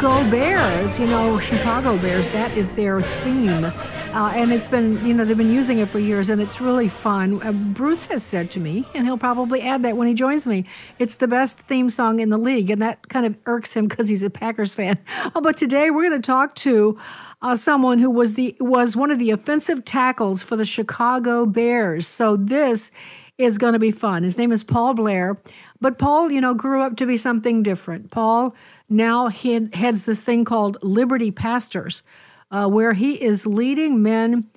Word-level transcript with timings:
Go 0.00 0.30
Bears. 0.30 0.98
You 0.98 1.06
know, 1.08 1.38
Chicago 1.38 1.98
Bears, 1.98 2.26
that 2.28 2.56
is 2.56 2.70
their 2.70 3.02
theme. 3.02 3.64
Uh, 3.64 4.32
and 4.34 4.50
it's 4.50 4.66
been, 4.66 5.04
you 5.04 5.12
know, 5.12 5.26
they've 5.26 5.36
been 5.36 5.52
using 5.52 5.78
it 5.78 5.90
for 5.90 5.98
years 5.98 6.30
and 6.30 6.40
it's 6.40 6.58
really 6.58 6.88
fun. 6.88 7.42
Uh, 7.42 7.52
Bruce 7.52 8.06
has 8.06 8.22
said 8.22 8.50
to 8.52 8.60
me, 8.60 8.86
and 8.94 9.04
he'll 9.04 9.18
probably 9.18 9.60
add 9.60 9.82
that 9.82 9.98
when 9.98 10.08
he 10.08 10.14
joins 10.14 10.46
me, 10.46 10.64
it's 10.98 11.16
the 11.16 11.28
best 11.28 11.60
theme 11.60 11.90
song 11.90 12.18
in 12.18 12.30
the 12.30 12.38
league. 12.38 12.70
And 12.70 12.80
that 12.80 13.10
kind 13.10 13.26
of 13.26 13.36
irks 13.44 13.74
him 13.74 13.88
because 13.88 14.08
he's 14.08 14.22
a 14.22 14.30
Packers 14.30 14.74
fan. 14.74 14.98
Oh, 15.34 15.42
but 15.42 15.58
today 15.58 15.90
we're 15.90 16.08
going 16.08 16.20
to 16.20 16.26
talk 16.26 16.54
to 16.56 16.98
uh, 17.42 17.54
someone 17.54 17.98
who 17.98 18.10
was 18.10 18.34
the 18.34 18.56
was 18.58 18.96
one 18.96 19.10
of 19.10 19.18
the 19.18 19.30
offensive 19.30 19.84
tackles 19.84 20.42
for 20.42 20.56
the 20.56 20.64
Chicago 20.64 21.44
Bears. 21.44 22.06
So 22.06 22.36
this 22.36 22.90
is 23.36 23.58
going 23.58 23.74
to 23.74 23.78
be 23.78 23.90
fun. 23.90 24.22
His 24.22 24.36
name 24.36 24.50
is 24.50 24.64
Paul 24.64 24.94
Blair, 24.94 25.40
but 25.80 25.98
Paul, 25.98 26.30
you 26.30 26.40
know, 26.40 26.54
grew 26.54 26.82
up 26.82 26.96
to 26.96 27.06
be 27.06 27.16
something 27.16 27.62
different. 27.62 28.10
Paul 28.10 28.54
now 28.90 29.28
he 29.28 29.68
heads 29.72 30.04
this 30.04 30.22
thing 30.24 30.44
called 30.44 30.76
Liberty 30.82 31.30
Pastors, 31.30 32.02
uh, 32.50 32.68
where 32.68 32.92
he 32.92 33.14
is 33.22 33.46
leading 33.46 34.02
men 34.02 34.50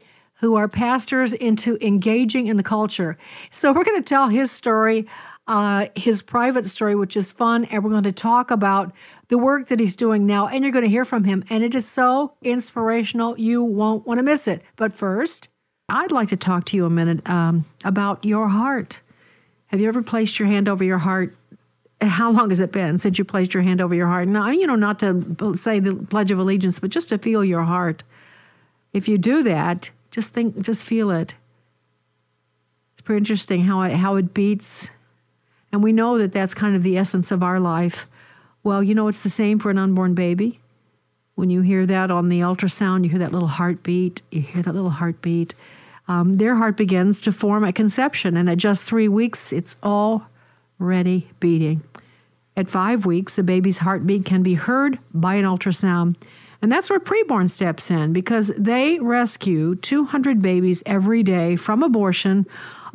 who 0.43 0.55
are 0.55 0.67
pastors 0.67 1.31
into 1.33 1.77
engaging 1.79 2.47
in 2.47 2.57
the 2.57 2.63
culture. 2.63 3.17
So 3.51 3.71
we're 3.71 3.85
going 3.85 4.01
to 4.01 4.07
tell 4.07 4.27
his 4.27 4.51
story, 4.51 5.07
uh, 5.47 5.87
his 5.95 6.21
private 6.21 6.65
story, 6.65 6.95
which 6.95 7.15
is 7.15 7.31
fun, 7.31 7.65
and 7.65 7.83
we're 7.83 7.91
going 7.91 8.03
to 8.03 8.11
talk 8.11 8.51
about 8.51 8.91
the 9.29 9.37
work 9.37 9.67
that 9.67 9.79
he's 9.79 9.95
doing 9.95 10.25
now, 10.25 10.47
and 10.47 10.63
you're 10.63 10.73
going 10.73 10.83
to 10.83 10.89
hear 10.89 11.05
from 11.05 11.23
him. 11.23 11.45
And 11.49 11.63
it 11.63 11.73
is 11.73 11.87
so 11.87 12.33
inspirational, 12.41 13.39
you 13.39 13.63
won't 13.63 14.05
want 14.05 14.17
to 14.17 14.23
miss 14.23 14.47
it. 14.47 14.63
But 14.75 14.91
first, 14.91 15.47
I'd 15.87 16.11
like 16.11 16.29
to 16.29 16.37
talk 16.37 16.65
to 16.65 16.77
you 16.77 16.85
a 16.85 16.89
minute 16.89 17.27
um, 17.29 17.65
about 17.85 18.25
your 18.25 18.49
heart. 18.49 18.99
Have 19.67 19.79
you 19.79 19.87
ever 19.87 20.03
placed 20.03 20.39
your 20.39 20.47
hand 20.47 20.67
over 20.67 20.83
your 20.83 20.99
heart 20.99 21.35
how 22.09 22.31
long 22.31 22.49
has 22.49 22.59
it 22.59 22.71
been 22.71 22.97
since 22.97 23.17
you 23.17 23.25
placed 23.25 23.53
your 23.53 23.63
hand 23.63 23.81
over 23.81 23.95
your 23.95 24.07
heart? 24.07 24.27
Now, 24.27 24.49
you 24.49 24.67
know, 24.67 24.75
not 24.75 24.99
to 24.99 25.53
say 25.55 25.79
the 25.79 25.95
Pledge 25.95 26.31
of 26.31 26.39
Allegiance, 26.39 26.79
but 26.79 26.89
just 26.89 27.09
to 27.09 27.17
feel 27.17 27.43
your 27.43 27.63
heart. 27.63 28.03
If 28.93 29.07
you 29.07 29.17
do 29.17 29.43
that, 29.43 29.89
just 30.11 30.33
think, 30.33 30.61
just 30.61 30.85
feel 30.85 31.11
it. 31.11 31.35
It's 32.93 33.01
pretty 33.01 33.17
interesting 33.17 33.63
how 33.63 33.81
it, 33.81 33.93
how 33.93 34.15
it 34.15 34.33
beats. 34.33 34.91
And 35.71 35.81
we 35.81 35.91
know 35.91 36.17
that 36.17 36.31
that's 36.31 36.53
kind 36.53 36.75
of 36.75 36.83
the 36.83 36.97
essence 36.97 37.31
of 37.31 37.41
our 37.41 37.59
life. 37.59 38.05
Well, 38.63 38.83
you 38.83 38.93
know, 38.93 39.07
it's 39.07 39.23
the 39.23 39.29
same 39.29 39.59
for 39.59 39.71
an 39.71 39.77
unborn 39.77 40.13
baby. 40.13 40.59
When 41.35 41.49
you 41.49 41.61
hear 41.61 41.85
that 41.87 42.11
on 42.11 42.29
the 42.29 42.41
ultrasound, 42.41 43.03
you 43.03 43.09
hear 43.09 43.19
that 43.19 43.31
little 43.31 43.47
heartbeat, 43.47 44.21
you 44.31 44.41
hear 44.41 44.61
that 44.61 44.75
little 44.75 44.91
heartbeat. 44.91 45.55
Um, 46.07 46.37
their 46.37 46.55
heart 46.55 46.77
begins 46.77 47.21
to 47.21 47.31
form 47.31 47.63
at 47.63 47.75
conception, 47.75 48.37
and 48.37 48.49
at 48.49 48.57
just 48.57 48.83
three 48.83 49.07
weeks, 49.07 49.51
it's 49.51 49.77
already 50.83 51.29
beating. 51.39 51.81
At 52.57 52.67
five 52.67 53.05
weeks, 53.05 53.37
a 53.37 53.43
baby's 53.43 53.79
heartbeat 53.79 54.25
can 54.25 54.43
be 54.43 54.55
heard 54.55 54.99
by 55.13 55.35
an 55.35 55.45
ultrasound. 55.45 56.21
And 56.61 56.71
that's 56.71 56.89
where 56.89 56.99
preborn 56.99 57.49
steps 57.49 57.89
in 57.89 58.13
because 58.13 58.51
they 58.57 58.99
rescue 58.99 59.75
200 59.75 60.41
babies 60.41 60.83
every 60.85 61.23
day 61.23 61.55
from 61.55 61.81
abortion 61.81 62.45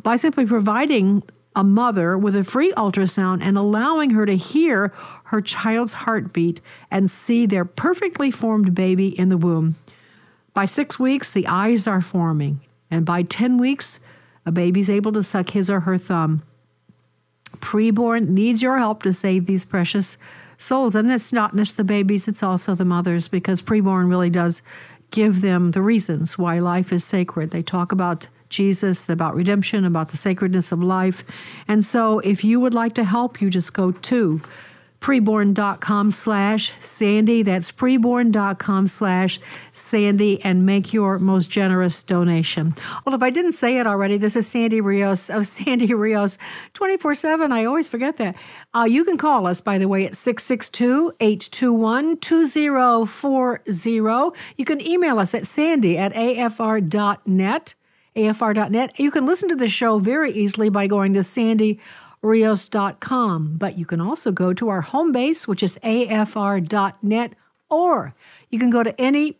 by 0.01 0.15
simply 0.15 0.45
providing 0.45 1.23
a 1.55 1.63
mother 1.63 2.17
with 2.17 2.35
a 2.35 2.43
free 2.43 2.71
ultrasound 2.73 3.41
and 3.41 3.57
allowing 3.57 4.11
her 4.11 4.25
to 4.25 4.37
hear 4.37 4.93
her 5.25 5.41
child's 5.41 5.93
heartbeat 5.93 6.61
and 6.89 7.11
see 7.11 7.45
their 7.45 7.65
perfectly 7.65 8.31
formed 8.31 8.73
baby 8.73 9.07
in 9.19 9.29
the 9.29 9.37
womb. 9.37 9.75
By 10.53 10.65
six 10.65 10.99
weeks, 10.99 11.31
the 11.31 11.47
eyes 11.47 11.85
are 11.85 12.01
forming, 12.01 12.61
and 12.89 13.05
by 13.05 13.23
10 13.23 13.57
weeks, 13.57 13.99
a 14.45 14.51
baby's 14.51 14.89
able 14.89 15.11
to 15.11 15.23
suck 15.23 15.51
his 15.51 15.69
or 15.69 15.81
her 15.81 15.97
thumb. 15.97 16.43
Preborn 17.57 18.29
needs 18.29 18.61
your 18.61 18.77
help 18.77 19.03
to 19.03 19.13
save 19.13 19.45
these 19.45 19.65
precious 19.65 20.17
souls. 20.57 20.95
And 20.95 21.11
it's 21.11 21.33
not 21.33 21.55
just 21.55 21.77
the 21.77 21.83
babies, 21.83 22.27
it's 22.27 22.43
also 22.43 22.75
the 22.75 22.85
mothers, 22.85 23.27
because 23.27 23.61
preborn 23.61 24.09
really 24.09 24.29
does 24.29 24.61
give 25.11 25.41
them 25.41 25.71
the 25.71 25.81
reasons 25.81 26.37
why 26.37 26.59
life 26.59 26.93
is 26.93 27.03
sacred. 27.03 27.51
They 27.51 27.63
talk 27.63 27.91
about 27.91 28.27
Jesus, 28.49 29.09
about 29.09 29.35
redemption, 29.35 29.85
about 29.85 30.09
the 30.09 30.17
sacredness 30.17 30.71
of 30.71 30.83
life. 30.83 31.23
And 31.67 31.83
so 31.85 32.19
if 32.19 32.43
you 32.43 32.59
would 32.59 32.73
like 32.73 32.93
to 32.95 33.03
help, 33.03 33.41
you 33.41 33.49
just 33.49 33.73
go 33.73 33.91
to 33.91 34.41
preborn.com 34.99 36.11
slash 36.11 36.73
Sandy. 36.79 37.41
That's 37.41 37.71
preborn.com 37.71 38.87
slash 38.87 39.39
Sandy 39.71 40.41
and 40.41 40.65
make 40.65 40.93
your 40.93 41.19
most 41.19 41.49
generous 41.49 42.03
donation. 42.03 42.73
Well, 43.05 43.15
if 43.15 43.23
I 43.23 43.29
didn't 43.29 43.53
say 43.53 43.77
it 43.77 43.87
already, 43.87 44.17
this 44.17 44.35
is 44.35 44.47
Sandy 44.47 44.81
Rios 44.81 45.29
of 45.29 45.47
Sandy 45.47 45.93
Rios 45.93 46.37
24 46.73 47.15
7. 47.15 47.51
I 47.51 47.65
always 47.65 47.89
forget 47.89 48.17
that. 48.17 48.35
Uh, 48.73 48.87
you 48.89 49.03
can 49.03 49.17
call 49.17 49.47
us, 49.47 49.61
by 49.61 49.77
the 49.77 49.87
way, 49.87 50.05
at 50.05 50.15
662 50.15 51.13
821 51.19 52.17
2040. 52.17 54.39
You 54.57 54.65
can 54.65 54.81
email 54.81 55.19
us 55.19 55.33
at 55.33 55.47
sandy 55.47 55.97
at 55.97 56.13
afr.net. 56.13 57.75
AFR.net. 58.15 58.99
You 58.99 59.11
can 59.11 59.25
listen 59.25 59.49
to 59.49 59.55
the 59.55 59.69
show 59.69 59.99
very 59.99 60.31
easily 60.31 60.69
by 60.69 60.87
going 60.87 61.13
to 61.13 61.23
Sandy 61.23 61.79
rios.com. 62.21 63.55
But 63.57 63.77
you 63.77 63.85
can 63.85 64.01
also 64.01 64.31
go 64.31 64.53
to 64.53 64.69
our 64.69 64.81
home 64.81 65.11
base, 65.11 65.47
which 65.47 65.63
is 65.63 65.77
afr.net, 65.83 67.33
or 67.69 68.15
you 68.49 68.59
can 68.59 68.69
go 68.69 68.83
to 68.83 68.99
any 68.99 69.37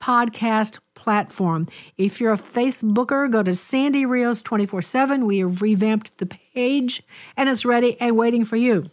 podcast 0.00 0.78
platform. 0.94 1.66
If 1.96 2.20
you're 2.20 2.32
a 2.32 2.38
Facebooker, 2.38 3.30
go 3.30 3.42
to 3.42 3.54
Sandy 3.54 4.04
Rios 4.04 4.42
24 4.42 4.82
7. 4.82 5.26
We 5.26 5.38
have 5.38 5.62
revamped 5.62 6.16
the 6.18 6.26
page 6.26 7.02
and 7.36 7.48
it's 7.48 7.64
ready 7.64 8.00
and 8.00 8.16
waiting 8.16 8.44
for 8.44 8.56
you. 8.56 8.86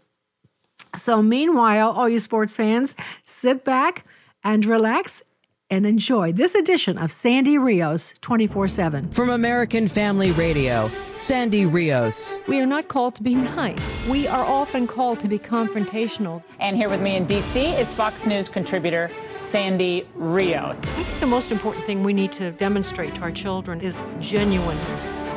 So, 0.96 1.22
meanwhile, 1.22 1.92
all 1.92 2.10
you 2.10 2.20
sports 2.20 2.56
fans, 2.56 2.96
sit 3.24 3.64
back 3.64 4.06
and 4.44 4.66
relax 4.66 5.22
and 5.70 5.86
enjoy 5.86 6.32
this 6.32 6.56
edition 6.56 6.98
of 6.98 7.12
Sandy 7.12 7.58
Rios 7.58 8.14
24 8.22 8.68
7. 8.68 9.10
From 9.12 9.30
American 9.30 9.88
Family 9.88 10.32
Radio, 10.32 10.90
Sandy 11.18 11.66
Rios. 11.66 12.40
We 12.48 12.60
are 12.60 12.66
not 12.66 12.88
called 12.88 13.16
to 13.16 13.24
be 13.24 13.36
nice. 13.36 14.08
We 14.08 14.28
are 14.28 14.46
often 14.46 14.88
called 14.88 15.20
to 15.22 15.28
be 15.28 15.40
confrontational. 15.40 16.44
And 16.60 16.76
here 16.76 16.90
with 16.90 17.02
me 17.02 17.16
in 17.16 17.26
D.C. 17.26 17.66
is 17.74 17.94
Fox 17.94 18.26
News 18.26 18.48
contributor 18.50 19.12
Sandy 19.36 20.08
Rios. 20.16 20.84
I 20.84 21.04
think 21.04 21.20
the 21.20 21.28
most 21.28 21.52
important 21.52 21.86
thing 21.86 22.04
we 22.04 22.14
need 22.14 22.32
to 22.34 22.52
demonstrate 22.52 23.16
to 23.16 23.22
our 23.22 23.32
children 23.32 23.82
is 23.82 24.02
genuineness 24.20 25.37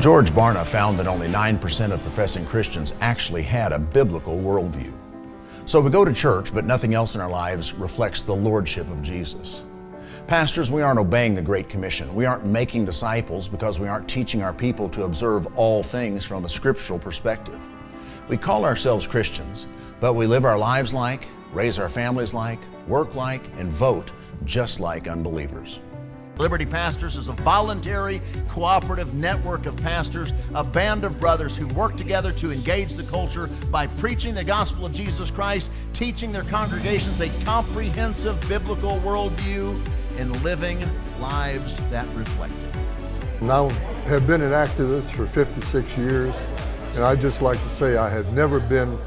George 0.00 0.30
Barna 0.30 0.64
found 0.64 0.98
that 0.98 1.06
only 1.06 1.28
9% 1.28 1.92
of 1.92 2.02
professing 2.02 2.46
Christians 2.46 2.94
actually 3.02 3.42
had 3.42 3.70
a 3.70 3.78
biblical 3.78 4.38
worldview. 4.38 4.90
So 5.66 5.78
we 5.78 5.90
go 5.90 6.06
to 6.06 6.14
church, 6.14 6.54
but 6.54 6.64
nothing 6.64 6.94
else 6.94 7.16
in 7.16 7.20
our 7.20 7.28
lives 7.28 7.74
reflects 7.74 8.22
the 8.22 8.34
lordship 8.34 8.90
of 8.90 9.02
Jesus. 9.02 9.62
Pastors, 10.26 10.70
we 10.70 10.80
aren't 10.80 10.98
obeying 10.98 11.34
the 11.34 11.42
Great 11.42 11.68
Commission. 11.68 12.14
We 12.14 12.24
aren't 12.24 12.46
making 12.46 12.86
disciples 12.86 13.46
because 13.46 13.78
we 13.78 13.88
aren't 13.88 14.08
teaching 14.08 14.42
our 14.42 14.54
people 14.54 14.88
to 14.88 15.02
observe 15.02 15.46
all 15.58 15.82
things 15.82 16.24
from 16.24 16.46
a 16.46 16.48
scriptural 16.48 16.98
perspective. 16.98 17.60
We 18.26 18.38
call 18.38 18.64
ourselves 18.64 19.06
Christians, 19.06 19.68
but 20.00 20.14
we 20.14 20.26
live 20.26 20.46
our 20.46 20.56
lives 20.56 20.94
like, 20.94 21.28
raise 21.52 21.78
our 21.78 21.90
families 21.90 22.32
like, 22.32 22.60
work 22.88 23.16
like, 23.16 23.42
and 23.58 23.68
vote 23.68 24.12
just 24.46 24.80
like 24.80 25.08
unbelievers. 25.08 25.80
Liberty 26.40 26.64
Pastors 26.64 27.18
is 27.18 27.28
a 27.28 27.32
voluntary, 27.32 28.22
cooperative 28.48 29.12
network 29.12 29.66
of 29.66 29.76
pastors, 29.76 30.32
a 30.54 30.64
band 30.64 31.04
of 31.04 31.20
brothers 31.20 31.54
who 31.54 31.66
work 31.66 31.98
together 31.98 32.32
to 32.32 32.50
engage 32.50 32.94
the 32.94 33.02
culture 33.02 33.46
by 33.70 33.86
preaching 33.86 34.34
the 34.34 34.42
gospel 34.42 34.86
of 34.86 34.94
Jesus 34.94 35.30
Christ, 35.30 35.70
teaching 35.92 36.32
their 36.32 36.44
congregations 36.44 37.20
a 37.20 37.28
comprehensive 37.44 38.40
biblical 38.48 38.98
worldview, 39.00 39.78
and 40.16 40.34
living 40.42 40.82
lives 41.20 41.76
that 41.90 42.08
reflect 42.16 42.54
it. 42.54 43.42
Now 43.42 43.68
have 44.06 44.26
been 44.26 44.40
an 44.40 44.52
activist 44.52 45.10
for 45.10 45.26
56 45.26 45.94
years, 45.98 46.40
and 46.94 47.04
I'd 47.04 47.20
just 47.20 47.42
like 47.42 47.62
to 47.64 47.68
say 47.68 47.98
I 47.98 48.08
have 48.08 48.32
never 48.32 48.60
been 48.60 48.98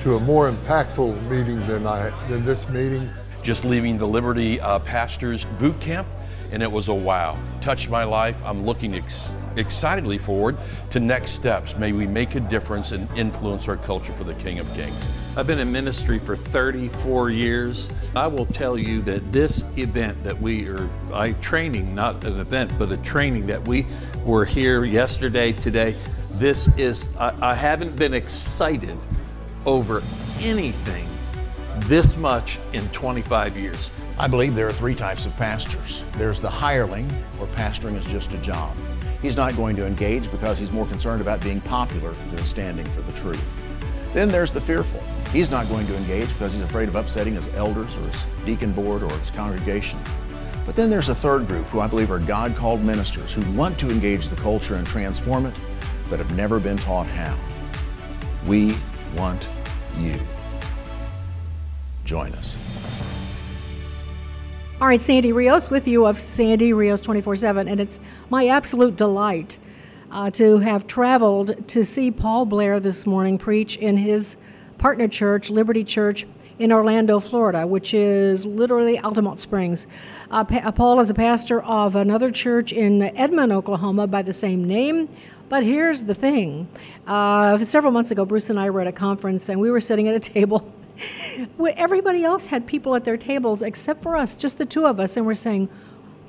to 0.00 0.16
a 0.16 0.20
more 0.20 0.52
impactful 0.52 1.26
meeting 1.30 1.66
than, 1.66 1.86
I, 1.86 2.10
than 2.28 2.44
this 2.44 2.68
meeting 2.68 3.10
just 3.42 3.64
leaving 3.64 3.98
the 3.98 4.06
Liberty 4.06 4.60
uh, 4.60 4.78
Pastors 4.80 5.44
Boot 5.58 5.78
Camp 5.80 6.06
and 6.52 6.62
it 6.62 6.70
was 6.70 6.88
a 6.88 6.94
wow. 6.94 7.36
Touched 7.62 7.88
my 7.88 8.04
life. 8.04 8.40
I'm 8.44 8.64
looking 8.64 8.94
ex- 8.94 9.32
excitedly 9.56 10.18
forward 10.18 10.58
to 10.90 11.00
next 11.00 11.30
steps. 11.32 11.74
May 11.76 11.92
we 11.92 12.06
make 12.06 12.34
a 12.34 12.40
difference 12.40 12.92
and 12.92 13.10
influence 13.16 13.68
our 13.68 13.78
culture 13.78 14.12
for 14.12 14.24
the 14.24 14.34
King 14.34 14.58
of 14.58 14.72
Kings. 14.74 14.94
I've 15.34 15.46
been 15.46 15.58
in 15.58 15.72
ministry 15.72 16.18
for 16.18 16.36
34 16.36 17.30
years. 17.30 17.90
I 18.14 18.26
will 18.26 18.44
tell 18.44 18.76
you 18.76 19.00
that 19.02 19.32
this 19.32 19.64
event 19.78 20.22
that 20.24 20.38
we 20.38 20.68
are, 20.68 20.90
I 21.10 21.32
training, 21.32 21.94
not 21.94 22.22
an 22.24 22.38
event, 22.38 22.78
but 22.78 22.92
a 22.92 22.98
training 22.98 23.46
that 23.46 23.66
we 23.66 23.86
were 24.22 24.44
here 24.44 24.84
yesterday, 24.84 25.52
today. 25.52 25.96
This 26.32 26.68
is, 26.76 27.08
I, 27.16 27.52
I 27.52 27.54
haven't 27.54 27.96
been 27.96 28.12
excited 28.12 28.98
over 29.64 30.02
anything 30.40 31.08
this 31.80 32.16
much 32.16 32.58
in 32.72 32.88
25 32.88 33.56
years. 33.56 33.90
I 34.18 34.28
believe 34.28 34.54
there 34.54 34.68
are 34.68 34.72
three 34.72 34.94
types 34.94 35.26
of 35.26 35.36
pastors. 35.36 36.04
There's 36.16 36.40
the 36.40 36.50
hireling, 36.50 37.08
where 37.38 37.48
pastoring 37.50 37.96
is 37.96 38.06
just 38.06 38.34
a 38.34 38.38
job. 38.38 38.76
He's 39.22 39.36
not 39.36 39.56
going 39.56 39.76
to 39.76 39.86
engage 39.86 40.30
because 40.30 40.58
he's 40.58 40.72
more 40.72 40.86
concerned 40.86 41.22
about 41.22 41.40
being 41.40 41.60
popular 41.60 42.12
than 42.30 42.44
standing 42.44 42.86
for 42.86 43.02
the 43.02 43.12
truth. 43.12 43.62
Then 44.12 44.28
there's 44.28 44.52
the 44.52 44.60
fearful. 44.60 45.02
He's 45.32 45.50
not 45.50 45.68
going 45.68 45.86
to 45.86 45.96
engage 45.96 46.28
because 46.28 46.52
he's 46.52 46.62
afraid 46.62 46.88
of 46.88 46.96
upsetting 46.96 47.34
his 47.34 47.48
elders 47.54 47.96
or 47.96 48.00
his 48.00 48.26
deacon 48.44 48.72
board 48.72 49.02
or 49.02 49.10
his 49.18 49.30
congregation. 49.30 49.98
But 50.66 50.76
then 50.76 50.90
there's 50.90 51.08
a 51.08 51.14
third 51.14 51.46
group 51.46 51.66
who 51.68 51.80
I 51.80 51.86
believe 51.86 52.10
are 52.10 52.18
God 52.18 52.54
called 52.54 52.82
ministers 52.82 53.32
who 53.32 53.50
want 53.52 53.78
to 53.80 53.90
engage 53.90 54.28
the 54.28 54.36
culture 54.36 54.74
and 54.74 54.86
transform 54.86 55.46
it, 55.46 55.54
but 56.10 56.18
have 56.18 56.30
never 56.36 56.60
been 56.60 56.76
taught 56.76 57.06
how. 57.06 57.36
We 58.46 58.76
want 59.16 59.48
you. 59.98 60.20
Join 62.12 62.32
us. 62.32 62.58
All 64.82 64.86
right, 64.86 65.00
Sandy 65.00 65.32
Rios 65.32 65.70
with 65.70 65.88
you 65.88 66.04
of 66.04 66.20
Sandy 66.20 66.74
Rios 66.74 67.00
24 67.00 67.36
7, 67.36 67.68
and 67.68 67.80
it's 67.80 67.98
my 68.28 68.48
absolute 68.48 68.96
delight 68.96 69.56
uh, 70.10 70.30
to 70.32 70.58
have 70.58 70.86
traveled 70.86 71.66
to 71.68 71.82
see 71.86 72.10
Paul 72.10 72.44
Blair 72.44 72.80
this 72.80 73.06
morning 73.06 73.38
preach 73.38 73.78
in 73.78 73.96
his 73.96 74.36
partner 74.76 75.08
church, 75.08 75.48
Liberty 75.48 75.84
Church, 75.84 76.26
in 76.58 76.70
Orlando, 76.70 77.18
Florida, 77.18 77.66
which 77.66 77.94
is 77.94 78.44
literally 78.44 78.98
Altamonte 78.98 79.38
Springs. 79.38 79.86
Uh, 80.30 80.44
pa- 80.44 80.70
Paul 80.70 81.00
is 81.00 81.08
a 81.08 81.14
pastor 81.14 81.62
of 81.62 81.96
another 81.96 82.30
church 82.30 82.74
in 82.74 83.00
Edmond, 83.16 83.52
Oklahoma 83.52 84.06
by 84.06 84.20
the 84.20 84.34
same 84.34 84.64
name. 84.64 85.08
But 85.48 85.62
here's 85.62 86.04
the 86.04 86.14
thing 86.14 86.68
uh, 87.06 87.56
several 87.56 87.90
months 87.90 88.10
ago, 88.10 88.26
Bruce 88.26 88.50
and 88.50 88.60
I 88.60 88.68
were 88.68 88.82
at 88.82 88.86
a 88.86 88.92
conference 88.92 89.48
and 89.48 89.58
we 89.58 89.70
were 89.70 89.80
sitting 89.80 90.08
at 90.08 90.14
a 90.14 90.20
table. 90.20 90.70
Everybody 91.76 92.24
else 92.24 92.46
had 92.46 92.66
people 92.66 92.94
at 92.94 93.04
their 93.04 93.16
tables 93.16 93.62
except 93.62 94.00
for 94.00 94.16
us, 94.16 94.34
just 94.34 94.58
the 94.58 94.66
two 94.66 94.86
of 94.86 95.00
us, 95.00 95.16
and 95.16 95.26
we're 95.26 95.34
saying, 95.34 95.68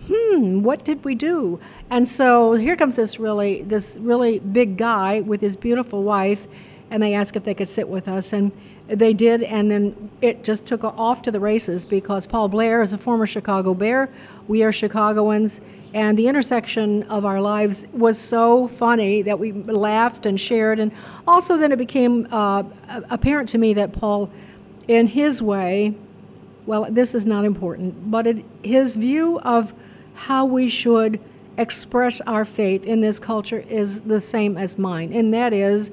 hmm, 0.08 0.62
what 0.62 0.84
did 0.84 1.04
we 1.04 1.16
do? 1.16 1.60
And 1.90 2.08
so 2.08 2.54
here 2.54 2.76
comes 2.76 2.96
this 2.96 3.20
really 3.20 3.62
this 3.62 3.98
really 4.02 4.40
big 4.40 4.78
guy 4.78 5.22
with 5.22 5.42
his 5.42 5.56
beautiful 5.56 6.04
wife, 6.04 6.48
and 6.90 7.02
they 7.02 7.14
asked 7.14 7.36
if 7.36 7.44
they 7.44 7.54
could 7.54 7.68
sit 7.68 7.88
with 7.88 8.08
us, 8.08 8.34
and 8.34 8.52
they 8.88 9.14
did, 9.14 9.44
and 9.44 9.72
then 9.72 10.12
it 10.22 10.44
just 10.44 10.66
took 10.66 10.84
off 10.84 11.22
to 11.22 11.32
the 11.32 11.40
races 11.40 11.86
because 11.86 12.28
Paul 12.28 12.50
Blair 12.50 12.82
is 12.82 12.92
a 12.92 12.98
former 12.98 13.26
Chicago 13.26 13.74
Bear. 13.74 14.10
We 14.48 14.62
are 14.64 14.74
Chicagoans, 14.74 15.62
and 15.94 16.18
the 16.18 16.28
intersection 16.28 17.04
of 17.04 17.24
our 17.24 17.40
lives 17.40 17.86
was 17.94 18.20
so 18.20 18.68
funny 18.68 19.22
that 19.22 19.40
we 19.40 19.54
laughed 19.54 20.26
and 20.26 20.40
shared, 20.40 20.80
and 20.80 20.92
also 21.26 21.56
then 21.56 21.72
it 21.72 21.78
became 21.78 22.28
uh, 22.30 22.64
apparent 23.10 23.48
to 23.50 23.58
me 23.58 23.74
that 23.76 23.94
Paul, 23.94 24.30
in 24.88 25.08
his 25.08 25.42
way, 25.42 25.96
well, 26.66 26.88
this 26.90 27.14
is 27.14 27.28
not 27.28 27.46
important, 27.46 28.10
but 28.10 28.28
it, 28.28 28.46
his 28.64 28.96
view 28.96 29.40
of 29.42 29.74
how 30.14 30.46
we 30.46 30.70
should 30.70 31.20
express 31.58 32.22
our 32.22 32.46
faith 32.46 32.86
in 32.86 33.02
this 33.02 33.20
culture 33.20 33.64
is 33.70 34.04
the 34.04 34.20
same 34.20 34.58
as 34.58 34.78
mine, 34.78 35.14
and 35.14 35.34
that 35.34 35.54
is 35.54 35.92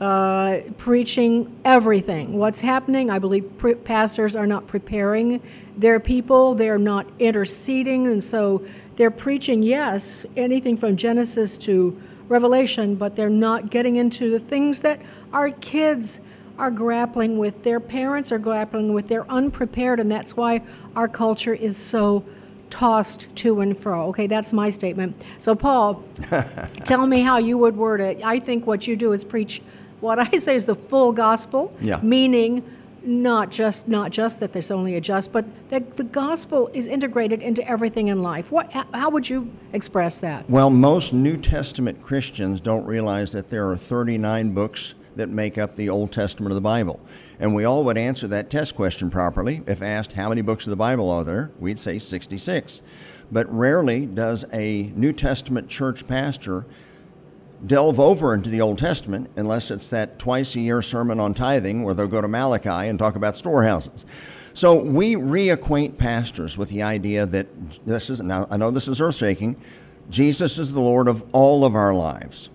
uh, 0.00 0.60
preaching 0.78 1.54
everything. 1.64 2.38
What's 2.38 2.62
happening, 2.62 3.10
I 3.10 3.18
believe 3.18 3.56
pre- 3.58 3.74
pastors 3.74 4.34
are 4.34 4.46
not 4.46 4.66
preparing 4.66 5.42
their 5.76 6.00
people, 6.00 6.54
they're 6.54 6.78
not 6.78 7.06
interceding, 7.18 8.06
and 8.06 8.24
so 8.24 8.64
they're 8.96 9.10
preaching, 9.10 9.62
yes, 9.62 10.26
anything 10.36 10.76
from 10.76 10.96
Genesis 10.96 11.56
to 11.58 12.00
Revelation, 12.28 12.94
but 12.94 13.16
they're 13.16 13.28
not 13.28 13.70
getting 13.70 13.96
into 13.96 14.30
the 14.30 14.38
things 14.38 14.82
that 14.82 15.00
our 15.32 15.50
kids 15.50 16.20
are 16.60 16.70
grappling 16.70 17.38
with. 17.38 17.64
Their 17.64 17.80
parents 17.80 18.30
are 18.30 18.38
grappling 18.38 18.92
with. 18.92 19.08
They're 19.08 19.30
unprepared, 19.30 19.98
and 19.98 20.10
that's 20.10 20.36
why 20.36 20.62
our 20.94 21.08
culture 21.08 21.54
is 21.54 21.76
so 21.76 22.24
tossed 22.68 23.34
to 23.36 23.60
and 23.60 23.76
fro. 23.76 24.08
Okay, 24.08 24.26
that's 24.26 24.52
my 24.52 24.70
statement. 24.70 25.24
So, 25.38 25.54
Paul, 25.54 26.04
tell 26.84 27.06
me 27.06 27.22
how 27.22 27.38
you 27.38 27.58
would 27.58 27.76
word 27.76 28.00
it. 28.00 28.20
I 28.24 28.38
think 28.38 28.66
what 28.66 28.86
you 28.86 28.94
do 28.94 29.12
is 29.12 29.24
preach 29.24 29.62
what 30.00 30.18
I 30.18 30.38
say 30.38 30.54
is 30.54 30.66
the 30.66 30.74
full 30.74 31.12
gospel, 31.12 31.74
yeah. 31.80 31.98
meaning 32.02 32.62
not 33.02 33.50
just 33.50 33.88
not 33.88 34.10
just 34.10 34.40
that 34.40 34.52
there's 34.52 34.70
only 34.70 34.94
a 34.94 35.00
just, 35.00 35.32
but 35.32 35.46
that 35.70 35.96
the 35.96 36.04
gospel 36.04 36.70
is 36.74 36.86
integrated 36.86 37.40
into 37.40 37.66
everything 37.66 38.08
in 38.08 38.22
life. 38.22 38.52
What 38.52 38.70
how 38.72 39.10
would 39.10 39.28
you 39.28 39.50
express 39.72 40.20
that? 40.20 40.48
Well, 40.50 40.68
most 40.70 41.14
New 41.14 41.38
Testament 41.38 42.02
Christians 42.02 42.60
don't 42.60 42.84
realize 42.84 43.32
that 43.32 43.48
there 43.48 43.70
are 43.70 43.76
39 43.76 44.52
books 44.52 44.94
that 45.20 45.28
make 45.28 45.58
up 45.58 45.74
the 45.74 45.90
Old 45.90 46.10
Testament 46.12 46.50
of 46.50 46.54
the 46.54 46.62
Bible. 46.62 46.98
And 47.38 47.54
we 47.54 47.64
all 47.64 47.84
would 47.84 47.98
answer 47.98 48.26
that 48.28 48.48
test 48.48 48.74
question 48.74 49.10
properly. 49.10 49.62
If 49.66 49.82
asked 49.82 50.12
how 50.12 50.30
many 50.30 50.40
books 50.40 50.66
of 50.66 50.70
the 50.70 50.76
Bible 50.76 51.10
are 51.10 51.22
there, 51.22 51.50
we'd 51.58 51.78
say 51.78 51.98
66. 51.98 52.82
But 53.30 53.52
rarely 53.54 54.06
does 54.06 54.46
a 54.50 54.92
New 54.96 55.12
Testament 55.12 55.68
church 55.68 56.08
pastor 56.08 56.64
delve 57.66 58.00
over 58.00 58.32
into 58.32 58.48
the 58.48 58.62
Old 58.62 58.78
Testament 58.78 59.30
unless 59.36 59.70
it's 59.70 59.90
that 59.90 60.18
twice 60.18 60.56
a 60.56 60.60
year 60.60 60.80
sermon 60.80 61.20
on 61.20 61.34
tithing 61.34 61.82
where 61.82 61.92
they'll 61.92 62.06
go 62.06 62.22
to 62.22 62.28
Malachi 62.28 62.88
and 62.88 62.98
talk 62.98 63.16
about 63.16 63.36
storehouses. 63.36 64.06
So 64.54 64.74
we 64.74 65.14
reacquaint 65.14 65.98
pastors 65.98 66.56
with 66.56 66.70
the 66.70 66.82
idea 66.82 67.26
that 67.26 67.46
this 67.86 68.08
is, 68.08 68.20
now 68.22 68.46
I 68.50 68.56
know 68.56 68.70
this 68.70 68.88
is 68.88 69.00
earth 69.00 69.16
shaking, 69.16 69.60
Jesus 70.08 70.58
is 70.58 70.72
the 70.72 70.80
Lord 70.80 71.06
of 71.08 71.24
all 71.32 71.64
of 71.64 71.74
our 71.74 71.94
lives. 71.94 72.50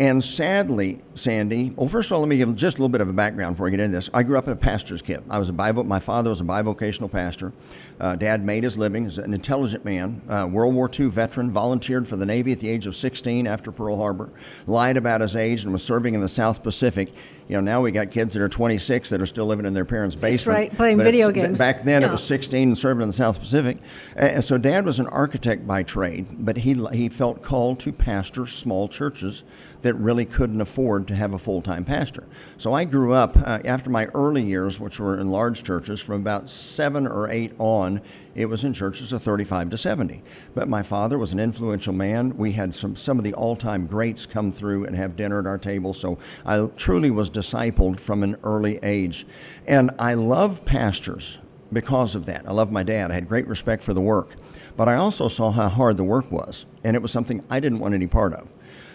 And 0.00 0.24
sadly, 0.24 1.02
Sandy, 1.14 1.74
well, 1.76 1.86
first 1.86 2.10
of 2.10 2.14
all, 2.14 2.20
let 2.20 2.28
me 2.30 2.38
give 2.38 2.56
just 2.56 2.78
a 2.78 2.80
little 2.80 2.88
bit 2.88 3.02
of 3.02 3.10
a 3.10 3.12
background 3.12 3.56
before 3.56 3.66
I 3.66 3.70
get 3.70 3.80
into 3.80 3.94
this. 3.94 4.08
I 4.14 4.22
grew 4.22 4.38
up 4.38 4.46
in 4.46 4.54
a 4.54 4.56
pastor's 4.56 5.02
kid. 5.02 5.22
I 5.28 5.38
was 5.38 5.50
a 5.50 5.52
Bible, 5.52 5.84
my 5.84 6.00
father 6.00 6.30
was 6.30 6.40
a 6.40 6.44
bivocational 6.44 7.12
pastor. 7.12 7.52
Uh, 8.00 8.16
Dad 8.16 8.42
made 8.42 8.64
his 8.64 8.78
living 8.78 9.04
as 9.04 9.18
an 9.18 9.34
intelligent 9.34 9.84
man, 9.84 10.22
uh, 10.26 10.48
World 10.50 10.74
War 10.74 10.88
II 10.98 11.10
veteran, 11.10 11.50
volunteered 11.50 12.08
for 12.08 12.16
the 12.16 12.24
Navy 12.24 12.50
at 12.50 12.60
the 12.60 12.68
age 12.70 12.86
of 12.86 12.96
16 12.96 13.46
after 13.46 13.70
Pearl 13.70 13.98
Harbor, 13.98 14.30
lied 14.66 14.96
about 14.96 15.20
his 15.20 15.36
age, 15.36 15.64
and 15.64 15.72
was 15.72 15.82
serving 15.82 16.14
in 16.14 16.22
the 16.22 16.28
South 16.28 16.62
Pacific. 16.62 17.12
You 17.46 17.56
know, 17.56 17.60
now 17.60 17.82
we 17.82 17.90
got 17.90 18.10
kids 18.10 18.32
that 18.34 18.42
are 18.42 18.48
26 18.48 19.10
that 19.10 19.20
are 19.20 19.26
still 19.26 19.44
living 19.44 19.66
in 19.66 19.74
their 19.74 19.84
parents' 19.84 20.14
basement. 20.14 20.38
That's 20.38 20.46
right, 20.46 20.72
playing 20.72 20.98
but 20.98 21.04
video 21.04 21.30
games. 21.30 21.58
Back 21.58 21.82
then, 21.82 22.00
yeah. 22.00 22.08
it 22.08 22.12
was 22.12 22.22
16 22.22 22.68
and 22.68 22.78
serving 22.78 23.02
in 23.02 23.08
the 23.08 23.12
South 23.12 23.38
Pacific. 23.38 23.78
Uh, 24.16 24.40
so, 24.40 24.56
Dad 24.56 24.86
was 24.86 25.00
an 25.00 25.08
architect 25.08 25.66
by 25.66 25.82
trade, 25.82 26.26
but 26.38 26.58
he 26.58 26.74
he 26.92 27.08
felt 27.08 27.42
called 27.42 27.80
to 27.80 27.92
pastor 27.92 28.46
small 28.46 28.86
churches 28.86 29.42
that 29.82 29.94
really 29.94 30.24
couldn't 30.24 30.60
afford 30.60 31.08
to 31.08 31.14
have 31.14 31.34
a 31.34 31.38
full 31.38 31.62
time 31.62 31.84
pastor. 31.84 32.24
So 32.58 32.74
I 32.74 32.84
grew 32.84 33.12
up 33.12 33.36
uh, 33.36 33.60
after 33.64 33.90
my 33.90 34.06
early 34.14 34.42
years, 34.42 34.78
which 34.78 35.00
were 35.00 35.18
in 35.18 35.30
large 35.30 35.62
churches, 35.62 36.00
from 36.00 36.16
about 36.16 36.50
seven 36.50 37.06
or 37.06 37.30
eight 37.30 37.52
on, 37.58 38.00
it 38.34 38.46
was 38.46 38.64
in 38.64 38.72
churches 38.72 39.12
of 39.12 39.22
35 39.22 39.70
to 39.70 39.78
70. 39.78 40.22
But 40.54 40.68
my 40.68 40.82
father 40.82 41.18
was 41.18 41.32
an 41.32 41.40
influential 41.40 41.92
man. 41.92 42.36
We 42.36 42.52
had 42.52 42.74
some, 42.74 42.96
some 42.96 43.18
of 43.18 43.24
the 43.24 43.34
all 43.34 43.56
time 43.56 43.86
greats 43.86 44.26
come 44.26 44.52
through 44.52 44.84
and 44.84 44.96
have 44.96 45.16
dinner 45.16 45.40
at 45.40 45.46
our 45.46 45.58
table. 45.58 45.94
So 45.94 46.18
I 46.44 46.66
truly 46.76 47.10
was 47.10 47.30
discipled 47.30 48.00
from 48.00 48.22
an 48.22 48.36
early 48.44 48.78
age. 48.82 49.26
And 49.66 49.90
I 49.98 50.14
love 50.14 50.64
pastors 50.64 51.38
because 51.72 52.14
of 52.14 52.26
that. 52.26 52.48
I 52.48 52.52
love 52.52 52.70
my 52.70 52.82
dad. 52.82 53.10
I 53.10 53.14
had 53.14 53.28
great 53.28 53.46
respect 53.46 53.82
for 53.82 53.94
the 53.94 54.00
work. 54.00 54.34
But 54.76 54.88
I 54.88 54.94
also 54.94 55.28
saw 55.28 55.50
how 55.50 55.68
hard 55.68 55.96
the 55.96 56.04
work 56.04 56.30
was. 56.30 56.66
And 56.84 56.96
it 56.96 57.02
was 57.02 57.10
something 57.10 57.44
I 57.50 57.60
didn't 57.60 57.80
want 57.80 57.94
any 57.94 58.06
part 58.06 58.32
of. 58.32 58.48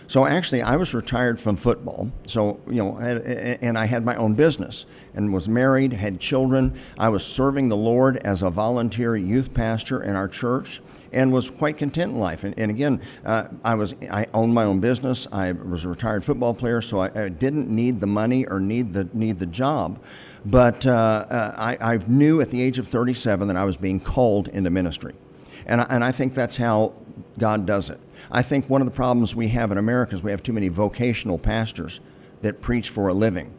So 0.07 0.25
actually, 0.25 0.61
I 0.61 0.75
was 0.75 0.93
retired 0.93 1.39
from 1.39 1.55
football. 1.55 2.11
So 2.27 2.59
you 2.67 2.83
know, 2.83 2.97
and 2.97 3.77
I 3.77 3.85
had 3.85 4.05
my 4.05 4.15
own 4.15 4.35
business 4.35 4.85
and 5.13 5.33
was 5.33 5.49
married, 5.49 5.93
had 5.93 6.19
children. 6.19 6.79
I 6.97 7.09
was 7.09 7.25
serving 7.25 7.69
the 7.69 7.77
Lord 7.77 8.17
as 8.17 8.41
a 8.41 8.49
volunteer 8.49 9.15
youth 9.15 9.53
pastor 9.53 10.03
in 10.03 10.15
our 10.15 10.27
church, 10.27 10.81
and 11.11 11.31
was 11.31 11.49
quite 11.49 11.77
content 11.77 12.13
in 12.13 12.19
life. 12.19 12.43
And, 12.43 12.57
and 12.59 12.69
again, 12.69 13.01
uh, 13.25 13.47
I 13.63 13.75
was 13.75 13.95
I 14.11 14.27
owned 14.33 14.53
my 14.53 14.63
own 14.63 14.79
business. 14.79 15.27
I 15.31 15.53
was 15.53 15.85
a 15.85 15.89
retired 15.89 16.23
football 16.23 16.53
player, 16.53 16.81
so 16.81 16.99
I, 16.99 17.23
I 17.23 17.29
didn't 17.29 17.69
need 17.69 17.99
the 17.99 18.07
money 18.07 18.45
or 18.45 18.59
need 18.59 18.93
the 18.93 19.09
need 19.13 19.39
the 19.39 19.45
job. 19.45 19.99
But 20.45 20.85
uh, 20.85 20.91
uh, 20.91 21.55
I, 21.57 21.93
I 21.95 21.97
knew 22.05 22.39
at 22.39 22.51
the 22.51 22.61
age 22.61 22.77
of 22.77 22.87
37 22.87 23.47
that 23.47 23.57
I 23.57 23.63
was 23.63 23.77
being 23.77 23.99
called 23.99 24.47
into 24.49 24.69
ministry. 24.69 25.15
And 25.65 25.81
I, 25.81 25.87
and 25.89 26.03
I 26.03 26.11
think 26.11 26.35
that's 26.35 26.57
how 26.57 26.93
God 27.37 27.65
does 27.65 27.89
it. 27.89 27.99
I 28.31 28.41
think 28.41 28.69
one 28.69 28.81
of 28.81 28.85
the 28.85 28.93
problems 28.93 29.35
we 29.35 29.49
have 29.49 29.71
in 29.71 29.77
America 29.77 30.15
is 30.15 30.23
we 30.23 30.31
have 30.31 30.43
too 30.43 30.53
many 30.53 30.67
vocational 30.67 31.37
pastors 31.37 31.99
that 32.41 32.61
preach 32.61 32.89
for 32.89 33.07
a 33.07 33.13
living. 33.13 33.53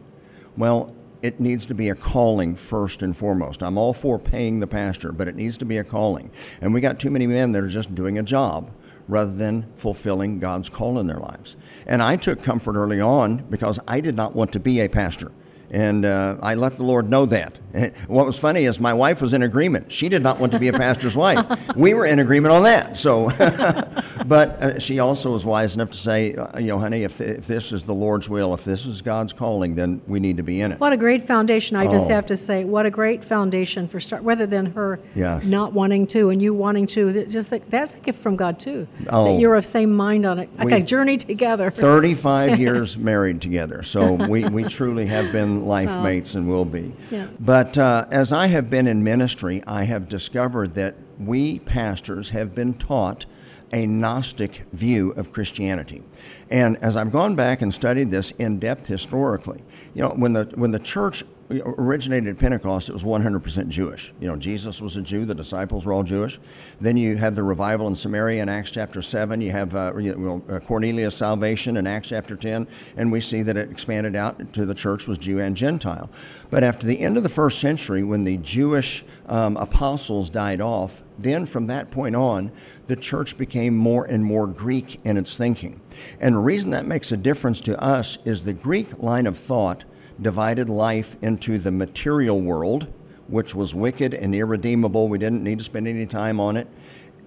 Well, 0.56 0.94
it 1.22 1.40
needs 1.40 1.66
to 1.66 1.74
be 1.74 1.88
a 1.88 1.94
calling 1.94 2.54
first 2.54 3.02
and 3.02 3.16
foremost. 3.16 3.62
I'm 3.62 3.78
all 3.78 3.92
for 3.92 4.18
paying 4.18 4.60
the 4.60 4.66
pastor, 4.66 5.12
but 5.12 5.28
it 5.28 5.34
needs 5.34 5.58
to 5.58 5.64
be 5.64 5.78
a 5.78 5.84
calling. 5.84 6.30
And 6.60 6.72
we 6.72 6.80
got 6.80 7.00
too 7.00 7.10
many 7.10 7.26
men 7.26 7.52
that 7.52 7.62
are 7.62 7.68
just 7.68 7.94
doing 7.94 8.18
a 8.18 8.22
job 8.22 8.70
rather 9.08 9.32
than 9.32 9.66
fulfilling 9.76 10.38
God's 10.38 10.68
call 10.68 10.98
in 10.98 11.06
their 11.06 11.18
lives. 11.18 11.56
And 11.86 12.02
I 12.02 12.16
took 12.16 12.42
comfort 12.42 12.76
early 12.76 13.00
on 13.00 13.38
because 13.50 13.78
I 13.86 14.00
did 14.00 14.14
not 14.14 14.34
want 14.34 14.52
to 14.52 14.60
be 14.60 14.80
a 14.80 14.88
pastor. 14.88 15.32
And 15.76 16.06
uh, 16.06 16.38
I 16.40 16.54
let 16.54 16.78
the 16.78 16.84
Lord 16.84 17.10
know 17.10 17.26
that. 17.26 17.58
What 18.08 18.24
was 18.24 18.38
funny 18.38 18.64
is 18.64 18.80
my 18.80 18.94
wife 18.94 19.20
was 19.20 19.34
in 19.34 19.42
agreement. 19.42 19.92
She 19.92 20.08
did 20.08 20.22
not 20.22 20.40
want 20.40 20.52
to 20.52 20.58
be 20.58 20.68
a 20.68 20.72
pastor's 20.72 21.14
wife. 21.26 21.44
We 21.76 21.92
were 21.92 22.06
in 22.06 22.18
agreement 22.20 22.54
on 22.54 22.62
that. 22.62 22.96
So, 22.96 23.28
but 24.26 24.48
uh, 24.62 24.78
she 24.78 24.98
also 24.98 25.32
was 25.32 25.44
wise 25.44 25.74
enough 25.74 25.90
to 25.90 25.98
say, 25.98 26.34
uh, 26.34 26.58
you 26.58 26.68
know, 26.68 26.78
honey, 26.78 27.02
if, 27.02 27.20
if 27.20 27.46
this 27.46 27.72
is 27.72 27.82
the 27.82 27.92
Lord's 27.92 28.30
will, 28.30 28.54
if 28.54 28.64
this 28.64 28.86
is 28.86 29.02
God's 29.02 29.34
calling, 29.34 29.74
then 29.74 30.00
we 30.06 30.20
need 30.20 30.38
to 30.38 30.42
be 30.42 30.62
in 30.62 30.72
it. 30.72 30.80
What 30.80 30.94
a 30.94 30.96
great 30.96 31.20
foundation! 31.20 31.76
I 31.76 31.84
just 31.86 32.10
Oh. 32.10 32.14
have 32.14 32.24
to 32.26 32.36
say, 32.38 32.64
what 32.64 32.86
a 32.86 32.90
great 32.90 33.22
foundation 33.22 33.86
for 33.86 34.00
start. 34.00 34.22
Rather 34.22 34.46
than 34.46 34.66
her 34.72 34.98
Yes. 35.14 35.44
not 35.44 35.74
wanting 35.74 36.06
to 36.08 36.30
and 36.30 36.40
you 36.40 36.54
wanting 36.54 36.86
to, 36.88 37.26
just 37.26 37.52
like, 37.52 37.68
that's 37.68 37.94
a 37.94 37.98
gift 37.98 38.22
from 38.22 38.36
God 38.36 38.58
too. 38.58 38.88
Oh. 39.10 39.32
that 39.34 39.40
you're 39.40 39.54
of 39.54 39.66
same 39.66 39.94
mind 39.94 40.24
on 40.24 40.38
it. 40.38 40.48
Like 40.56 40.68
We- 40.68 40.72
a 40.74 40.80
journey 40.80 41.18
together. 41.18 41.70
35 41.70 42.58
years 42.58 42.96
married 42.96 43.42
together. 43.42 43.82
So 43.82 44.12
we, 44.14 44.44
we 44.48 44.64
truly 44.64 45.06
have 45.06 45.30
been 45.32 45.65
life 45.66 45.88
Wow. 45.88 46.02
mates 46.02 46.34
and 46.34 46.48
will 46.48 46.64
be. 46.64 46.94
Yeah. 47.10 47.26
But 47.38 47.76
uh, 47.76 48.06
as 48.10 48.32
I 48.32 48.46
have 48.46 48.70
been 48.70 48.86
in 48.86 49.02
ministry, 49.02 49.62
I 49.66 49.84
have 49.84 50.08
discovered 50.08 50.74
that 50.74 50.94
we 51.18 51.58
pastors 51.58 52.30
have 52.30 52.54
been 52.54 52.74
taught 52.74 53.26
a 53.72 53.84
Gnostic 53.86 54.64
view 54.72 55.10
of 55.12 55.32
Christianity. 55.32 56.02
And 56.50 56.76
as 56.76 56.96
I've 56.96 57.10
gone 57.10 57.34
back 57.34 57.62
and 57.62 57.74
studied 57.74 58.10
this 58.10 58.30
in 58.32 58.58
depth 58.60 58.86
historically, 58.86 59.62
you 59.92 60.02
know, 60.02 60.10
when 60.10 60.34
the, 60.34 60.44
when 60.54 60.70
the 60.70 60.78
church 60.78 61.24
originated 61.50 62.28
at 62.28 62.38
Pentecost, 62.38 62.88
it 62.88 62.92
was 62.92 63.04
100% 63.04 63.68
Jewish. 63.68 64.12
You 64.20 64.28
know, 64.28 64.36
Jesus 64.36 64.80
was 64.80 64.96
a 64.96 65.02
Jew, 65.02 65.24
the 65.24 65.34
disciples 65.34 65.86
were 65.86 65.92
all 65.92 66.02
Jewish. 66.02 66.38
Then 66.80 66.96
you 66.96 67.16
have 67.16 67.34
the 67.34 67.42
revival 67.42 67.86
in 67.86 67.94
Samaria 67.94 68.42
in 68.42 68.48
Acts 68.48 68.70
chapter 68.70 69.02
7. 69.02 69.40
You 69.40 69.52
have 69.52 69.74
uh, 69.74 69.96
you 69.96 70.14
know, 70.14 70.42
uh, 70.48 70.60
Cornelius' 70.60 71.16
salvation 71.16 71.76
in 71.76 71.86
Acts 71.86 72.08
chapter 72.08 72.36
10, 72.36 72.66
and 72.96 73.12
we 73.12 73.20
see 73.20 73.42
that 73.42 73.56
it 73.56 73.70
expanded 73.70 74.16
out 74.16 74.52
to 74.54 74.66
the 74.66 74.74
church 74.74 75.06
was 75.06 75.18
Jew 75.18 75.38
and 75.38 75.56
Gentile. 75.56 76.10
But 76.50 76.64
after 76.64 76.86
the 76.86 77.00
end 77.00 77.16
of 77.16 77.22
the 77.22 77.28
first 77.28 77.60
century, 77.60 78.02
when 78.02 78.24
the 78.24 78.38
Jewish 78.38 79.04
um, 79.26 79.56
apostles 79.56 80.30
died 80.30 80.60
off, 80.60 81.02
then 81.18 81.46
from 81.46 81.66
that 81.68 81.90
point 81.90 82.16
on, 82.16 82.52
the 82.88 82.96
church 82.96 83.38
became 83.38 83.76
more 83.76 84.04
and 84.04 84.24
more 84.24 84.46
Greek 84.46 85.00
in 85.04 85.16
its 85.16 85.36
thinking. 85.36 85.80
And 86.20 86.34
the 86.34 86.40
reason 86.40 86.72
that 86.72 86.86
makes 86.86 87.12
a 87.12 87.16
difference 87.16 87.60
to 87.62 87.80
us 87.80 88.18
is 88.24 88.44
the 88.44 88.52
Greek 88.52 89.02
line 89.02 89.26
of 89.26 89.36
thought 89.36 89.84
divided 90.20 90.68
life 90.68 91.16
into 91.22 91.58
the 91.58 91.70
material 91.70 92.40
world, 92.40 92.86
which 93.28 93.54
was 93.54 93.74
wicked 93.74 94.14
and 94.14 94.34
irredeemable. 94.34 95.08
We 95.08 95.18
didn't 95.18 95.42
need 95.42 95.58
to 95.58 95.64
spend 95.64 95.88
any 95.88 96.06
time 96.06 96.40
on 96.40 96.56
it, 96.56 96.68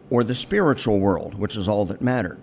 or 0.10 0.24
the 0.24 0.36
spiritual 0.36 1.00
world, 1.00 1.36
which 1.36 1.56
is 1.56 1.68
all 1.68 1.86
that 1.86 2.02
mattered. 2.02 2.40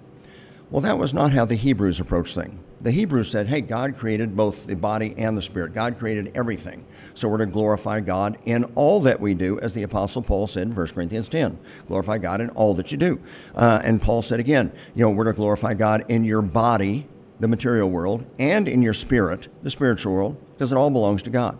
Well, 0.71 0.83
that 0.83 0.99
was 0.99 1.15
not 1.15 1.33
how 1.33 1.45
the 1.45 1.55
Hebrews 1.55 2.01
approached 2.01 2.35
things. 2.35 2.61
The 2.81 2.91
Hebrews 2.91 3.31
said, 3.31 3.47
hey, 3.47 3.63
God 3.63 3.97
created 3.97 4.37
both 4.37 4.67
the 4.67 4.77
body 4.77 5.15
and 5.17 5.37
the 5.37 5.43
spirit. 5.43 5.73
God 5.73 5.99
created 5.99 6.33
everything. 6.35 6.85
So 7.15 7.29
we're 7.29 7.39
to 7.39 7.47
glorify 7.47 8.01
God 8.01 8.37
in 8.45 8.65
all 8.75 9.01
that 9.01 9.19
we 9.19 9.35
do, 9.35 9.59
as 9.61 9.75
the 9.75 9.83
Apostle 9.83 10.23
Paul 10.23 10.47
said 10.47 10.65
in 10.65 10.75
1 10.75 10.89
Corinthians 10.89 11.29
10. 11.29 11.59
Glorify 11.89 12.19
God 12.19 12.41
in 12.41 12.51
all 12.51 12.75
that 12.75 12.93
you 12.93 12.99
do. 12.99 13.19
Uh, 13.55 13.81
and 13.83 14.01
Paul 14.01 14.23
said 14.23 14.41
again, 14.41 14.71
you 14.95 15.03
know, 15.05 15.11
we're 15.11 15.25
to 15.25 15.33
glorify 15.33 15.73
God 15.75 16.05
in 16.09 16.25
your 16.25 16.43
body, 16.43 17.09
the 17.41 17.49
material 17.49 17.91
world, 17.91 18.27
and 18.39 18.69
in 18.69 18.83
your 18.83 18.95
spirit, 18.95 19.49
the 19.63 19.71
spiritual 19.71 20.13
world, 20.13 20.37
because 20.55 20.73
it 20.73 20.77
all 20.77 20.91
belongs 20.91 21.23
to 21.23 21.31
God. 21.31 21.59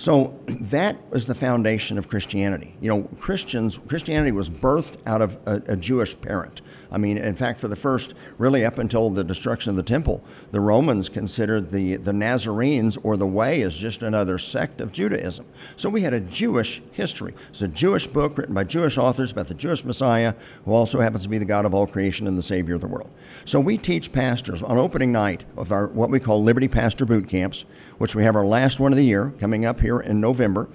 So 0.00 0.40
that 0.46 0.96
was 1.10 1.26
the 1.26 1.34
foundation 1.34 1.98
of 1.98 2.08
Christianity. 2.08 2.74
You 2.80 2.88
know, 2.88 3.02
Christians, 3.18 3.78
Christianity 3.86 4.32
was 4.32 4.48
birthed 4.48 4.96
out 5.06 5.20
of 5.20 5.38
a, 5.44 5.62
a 5.68 5.76
Jewish 5.76 6.18
parent. 6.18 6.62
I 6.90 6.98
mean, 6.98 7.18
in 7.18 7.36
fact, 7.36 7.60
for 7.60 7.68
the 7.68 7.76
first, 7.76 8.14
really 8.38 8.64
up 8.64 8.78
until 8.78 9.10
the 9.10 9.22
destruction 9.22 9.70
of 9.70 9.76
the 9.76 9.82
temple, 9.82 10.24
the 10.50 10.60
Romans 10.60 11.08
considered 11.08 11.70
the, 11.70 11.96
the 11.96 12.12
Nazarenes 12.12 12.96
or 13.02 13.16
the 13.16 13.26
Way 13.26 13.62
as 13.62 13.76
just 13.76 14.02
another 14.02 14.38
sect 14.38 14.80
of 14.80 14.90
Judaism. 14.90 15.46
So 15.76 15.88
we 15.88 16.00
had 16.00 16.14
a 16.14 16.20
Jewish 16.20 16.82
history. 16.92 17.34
It's 17.50 17.62
a 17.62 17.68
Jewish 17.68 18.08
book 18.08 18.38
written 18.38 18.54
by 18.54 18.64
Jewish 18.64 18.98
authors 18.98 19.30
about 19.30 19.48
the 19.48 19.54
Jewish 19.54 19.84
Messiah, 19.84 20.34
who 20.64 20.72
also 20.72 21.00
happens 21.00 21.22
to 21.24 21.28
be 21.28 21.38
the 21.38 21.44
God 21.44 21.64
of 21.64 21.74
all 21.74 21.86
creation 21.86 22.26
and 22.26 22.36
the 22.36 22.42
Savior 22.42 22.74
of 22.74 22.80
the 22.80 22.88
world. 22.88 23.10
So 23.44 23.60
we 23.60 23.76
teach 23.76 24.12
pastors 24.12 24.62
on 24.62 24.78
opening 24.78 25.12
night 25.12 25.44
of 25.56 25.70
our 25.70 25.86
what 25.88 26.10
we 26.10 26.18
call 26.18 26.42
Liberty 26.42 26.68
Pastor 26.68 27.04
Boot 27.04 27.28
Camps, 27.28 27.66
which 27.98 28.14
we 28.16 28.24
have 28.24 28.34
our 28.34 28.46
last 28.46 28.80
one 28.80 28.92
of 28.92 28.96
the 28.96 29.04
year 29.04 29.32
coming 29.38 29.64
up 29.64 29.78
here 29.78 29.89
in 29.98 30.20
November. 30.20 30.68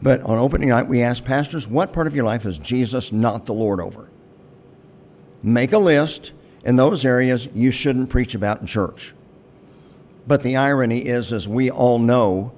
But 0.00 0.22
on 0.22 0.38
opening 0.38 0.70
night, 0.70 0.86
we 0.86 1.02
ask 1.02 1.24
pastors, 1.24 1.68
what 1.68 1.92
part 1.92 2.06
of 2.06 2.14
your 2.14 2.24
life 2.24 2.46
is 2.46 2.58
Jesus 2.58 3.12
not 3.12 3.44
the 3.44 3.52
Lord 3.52 3.80
over? 3.80 4.08
Make 5.42 5.72
a 5.72 5.78
list 5.78 6.32
in 6.64 6.76
those 6.76 7.04
areas 7.04 7.48
you 7.52 7.70
shouldn't 7.70 8.08
preach 8.08 8.34
about 8.34 8.60
in 8.60 8.66
church. 8.66 9.14
But 10.26 10.42
the 10.42 10.56
irony 10.56 11.00
is, 11.00 11.32
as 11.32 11.46
we 11.46 11.70
all 11.70 11.98
know, 11.98 12.52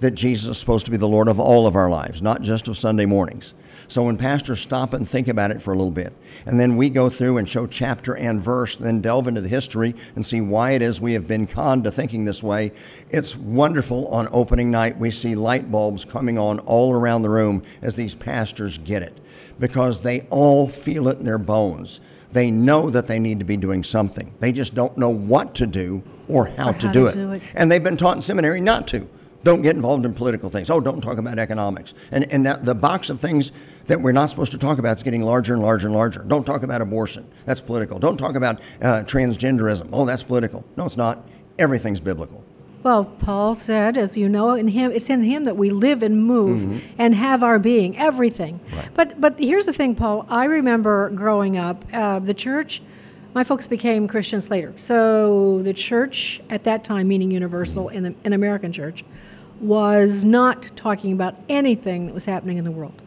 that 0.00 0.12
Jesus 0.12 0.48
is 0.48 0.58
supposed 0.58 0.84
to 0.86 0.90
be 0.90 0.96
the 0.96 1.08
Lord 1.08 1.28
of 1.28 1.38
all 1.38 1.66
of 1.68 1.76
our 1.76 1.88
lives, 1.88 2.20
not 2.20 2.42
just 2.42 2.66
of 2.66 2.76
Sunday 2.76 3.06
mornings. 3.06 3.54
So 3.92 4.04
when 4.04 4.16
pastors 4.16 4.58
stop 4.58 4.94
and 4.94 5.06
think 5.06 5.28
about 5.28 5.50
it 5.50 5.60
for 5.60 5.74
a 5.74 5.76
little 5.76 5.90
bit, 5.90 6.14
and 6.46 6.58
then 6.58 6.78
we 6.78 6.88
go 6.88 7.10
through 7.10 7.36
and 7.36 7.46
show 7.46 7.66
chapter 7.66 8.16
and 8.16 8.42
verse, 8.42 8.74
then 8.74 9.02
delve 9.02 9.28
into 9.28 9.42
the 9.42 9.50
history 9.50 9.94
and 10.14 10.24
see 10.24 10.40
why 10.40 10.70
it 10.70 10.80
is 10.80 10.98
we 10.98 11.12
have 11.12 11.28
been 11.28 11.46
conned 11.46 11.84
to 11.84 11.90
thinking 11.90 12.24
this 12.24 12.42
way, 12.42 12.72
it's 13.10 13.36
wonderful 13.36 14.06
on 14.08 14.28
opening 14.32 14.70
night. 14.70 14.96
We 14.96 15.10
see 15.10 15.34
light 15.34 15.70
bulbs 15.70 16.06
coming 16.06 16.38
on 16.38 16.60
all 16.60 16.94
around 16.94 17.20
the 17.20 17.28
room 17.28 17.64
as 17.82 17.94
these 17.94 18.14
pastors 18.14 18.78
get 18.78 19.02
it 19.02 19.18
because 19.60 20.00
they 20.00 20.22
all 20.30 20.68
feel 20.68 21.06
it 21.08 21.18
in 21.18 21.26
their 21.26 21.36
bones. 21.36 22.00
They 22.30 22.50
know 22.50 22.88
that 22.88 23.08
they 23.08 23.18
need 23.18 23.40
to 23.40 23.44
be 23.44 23.58
doing 23.58 23.82
something. 23.82 24.32
They 24.38 24.52
just 24.52 24.74
don't 24.74 24.96
know 24.96 25.10
what 25.10 25.54
to 25.56 25.66
do 25.66 26.02
or 26.28 26.46
how, 26.46 26.70
Or 26.70 26.72
to, 26.72 26.92
do, 26.92 26.92
to 26.92 27.06
it. 27.08 27.12
do 27.12 27.32
it. 27.32 27.42
And 27.54 27.70
they've 27.70 27.84
been 27.84 27.98
taught 27.98 28.16
in 28.16 28.22
seminary 28.22 28.62
not 28.62 28.88
to. 28.88 29.06
Don't 29.44 29.62
get 29.62 29.74
involved 29.74 30.04
in 30.04 30.14
political 30.14 30.50
things. 30.50 30.70
Oh, 30.70 30.80
don't 30.80 31.00
talk 31.00 31.18
about 31.18 31.38
economics. 31.38 31.94
And, 32.12 32.30
and 32.32 32.46
that, 32.46 32.64
the 32.64 32.74
box 32.76 33.10
of 33.10 33.18
things 33.20 33.50
that 33.86 34.00
we're 34.00 34.12
not 34.12 34.30
supposed 34.30 34.52
to 34.52 34.58
talk 34.58 34.78
about 34.78 34.96
is 34.98 35.02
getting 35.02 35.22
larger 35.22 35.54
and 35.54 35.62
larger 35.62 35.88
and 35.88 35.96
larger. 35.96 36.22
Don't 36.22 36.44
talk 36.44 36.62
about 36.62 36.80
abortion. 36.80 37.26
That's 37.44 37.60
political. 37.60 37.98
Don't 37.98 38.16
talk 38.16 38.36
about 38.36 38.60
uh, 38.80 39.02
transgenderism. 39.04 39.88
Oh, 39.92 40.04
that's 40.06 40.22
political. 40.22 40.64
No, 40.76 40.84
it's 40.86 40.96
not. 40.96 41.26
Everything's 41.58 42.00
biblical. 42.00 42.44
Well, 42.84 43.04
Paul 43.04 43.54
said, 43.54 43.96
as 43.96 44.16
you 44.16 44.28
know, 44.28 44.54
in 44.54 44.68
him 44.68 44.90
it's 44.90 45.08
in 45.08 45.22
him 45.22 45.44
that 45.44 45.56
we 45.56 45.70
live 45.70 46.02
and 46.02 46.24
move 46.24 46.62
Mhm. 46.62 46.80
and 46.98 47.14
have 47.14 47.42
our 47.44 47.60
being, 47.60 47.96
everything. 47.96 48.58
But 48.94 49.20
but 49.20 49.38
here's 49.38 49.66
the 49.66 49.72
thing, 49.72 49.94
Paul. 49.94 50.26
I 50.28 50.46
remember 50.46 51.08
growing 51.10 51.56
up, 51.56 51.84
uh, 51.92 52.18
the 52.18 52.34
church. 52.34 52.82
My 53.34 53.44
folks 53.44 53.66
became 53.68 54.08
Christians 54.08 54.50
later, 54.50 54.72
so 54.76 55.62
the 55.62 55.72
church 55.72 56.42
at 56.50 56.64
that 56.64 56.82
time, 56.82 57.06
meaning 57.08 57.30
Universal 57.30 57.88
in 57.90 58.02
the 58.02 58.14
an 58.24 58.32
American 58.32 58.72
church, 58.72 59.04
was 59.62 60.24
not 60.24 60.76
talking 60.76 61.12
about 61.12 61.36
anything 61.48 62.06
that 62.06 62.14
was 62.14 62.26
happening 62.26 62.58
in 62.58 62.64
the 62.64 62.70
world. 62.70 63.00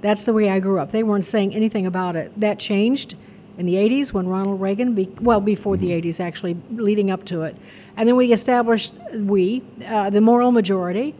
That's 0.00 0.24
the 0.24 0.32
way 0.32 0.48
I 0.48 0.58
grew 0.58 0.80
up. 0.80 0.90
They 0.90 1.02
weren't 1.02 1.26
saying 1.26 1.54
anything 1.54 1.86
about 1.86 2.16
it. 2.16 2.32
That 2.36 2.58
changed 2.58 3.14
in 3.58 3.66
the 3.66 3.74
80s 3.74 4.12
when 4.12 4.26
Ronald 4.26 4.60
Reagan, 4.60 4.94
be, 4.94 5.08
well, 5.20 5.40
before 5.40 5.76
the 5.76 5.90
80s 5.90 6.20
actually, 6.20 6.56
leading 6.70 7.10
up 7.10 7.24
to 7.26 7.42
it. 7.42 7.56
And 7.96 8.08
then 8.08 8.16
we 8.16 8.32
established, 8.32 8.96
we, 9.12 9.62
uh, 9.84 10.10
the 10.10 10.20
moral 10.20 10.52
majority, 10.52 11.14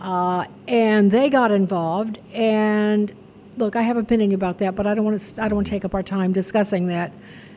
uh, 0.00 0.46
and 0.66 1.10
they 1.10 1.28
got 1.28 1.52
involved. 1.52 2.18
And 2.32 3.14
look, 3.58 3.76
I 3.76 3.82
have 3.82 3.98
an 3.98 4.02
opinion 4.02 4.32
about 4.32 4.58
that, 4.58 4.74
but 4.74 4.86
I 4.86 4.94
don't 4.94 5.04
want 5.04 5.20
to, 5.20 5.42
I 5.42 5.48
don't 5.48 5.56
want 5.56 5.66
to 5.66 5.70
take 5.70 5.84
up 5.84 5.94
our 5.94 6.02
time 6.02 6.32
discussing 6.32 6.86
that. 6.86 7.12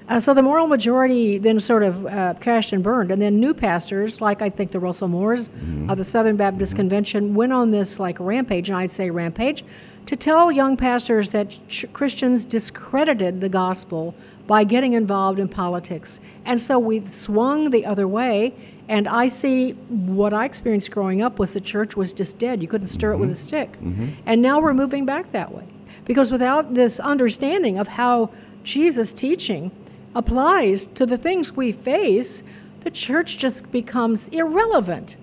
Uh, 0.10 0.20
so 0.20 0.34
the 0.34 0.44
moral 0.44 0.68
majority 0.68 1.38
then 1.38 1.60
sort 1.60 1.84
of 1.84 2.06
uh, 2.06 2.34
crashed 2.42 2.74
and 2.74 2.84
burned, 2.84 3.12
and 3.12 3.22
then 3.22 3.40
new 3.40 3.54
pastors, 3.54 4.20
like 4.22 4.42
I 4.42 4.50
think 4.50 4.72
the 4.72 4.80
Russell 4.80 5.08
Moores 5.08 5.50
of 5.90 5.98
the 5.98 6.06
Southern 6.06 6.36
Baptist 6.36 6.76
Convention, 6.76 7.36
went 7.36 7.54
on 7.54 7.72
this 7.72 8.00
like 8.00 8.20
rampage, 8.20 8.70
and 8.70 8.78
I'd 8.78 8.92
say 8.92 9.10
rampage, 9.10 9.64
to 10.06 10.16
tell 10.16 10.52
young 10.52 10.76
pastors 10.76 11.30
that 11.30 11.58
ch- 11.70 11.86
Christians 11.94 12.46
discredited 12.46 13.40
the 13.40 13.48
gospel 13.48 14.14
by 14.46 14.66
getting 14.66 14.92
involved 14.92 15.40
in 15.40 15.48
politics, 15.48 16.20
and 16.44 16.62
so 16.62 16.78
we 16.78 17.00
swung 17.02 17.70
the 17.70 17.86
other 17.86 18.08
way. 18.08 18.54
And 18.90 19.08
I 19.08 19.30
see 19.30 19.72
what 19.72 20.34
I 20.34 20.44
experienced 20.44 20.92
growing 20.92 21.22
up 21.22 21.40
was 21.40 21.54
the 21.54 21.62
church 21.62 21.96
was 21.96 22.12
just 22.12 22.38
dead. 22.38 22.62
You 22.62 22.68
couldn't 22.68 22.88
stir 22.88 23.14
it 23.14 23.18
with 23.18 23.32
a 23.32 23.36
stick. 23.36 23.78
And 24.26 24.42
now 24.42 24.60
we're 24.60 24.74
moving 24.74 25.06
back 25.06 25.32
that 25.32 25.54
way. 25.56 25.64
Because 26.04 26.34
without 26.34 26.74
this 26.74 27.00
understanding 27.00 27.80
of 27.80 27.88
how 27.88 28.32
Jesus' 28.64 29.14
teaching 29.14 29.72
applies 30.16 30.86
to 30.88 31.06
the 31.06 31.18
things 31.18 31.54
we 31.54 31.72
face, 31.72 32.44
the 32.82 32.92
church 32.92 33.38
just 33.38 33.72
becomes 33.72 34.28
irrelevant. 34.30 35.18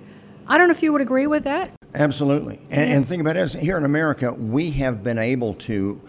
I 0.47 0.59
don't 0.59 0.69
know 0.69 0.73
if 0.73 0.83
you 0.83 0.93
would 0.93 1.03
agree 1.03 1.27
with 1.27 1.45
that. 1.45 1.73
Absolutely. 1.95 2.61
And, 2.71 2.93
and 2.93 3.09
think 3.09 3.21
about 3.21 3.37
it, 3.37 3.53
here 3.53 3.77
in 3.77 3.85
America, 3.85 4.33
we 4.33 4.71
have 4.73 5.05
been 5.05 5.19
able 5.19 5.55
to 5.55 6.01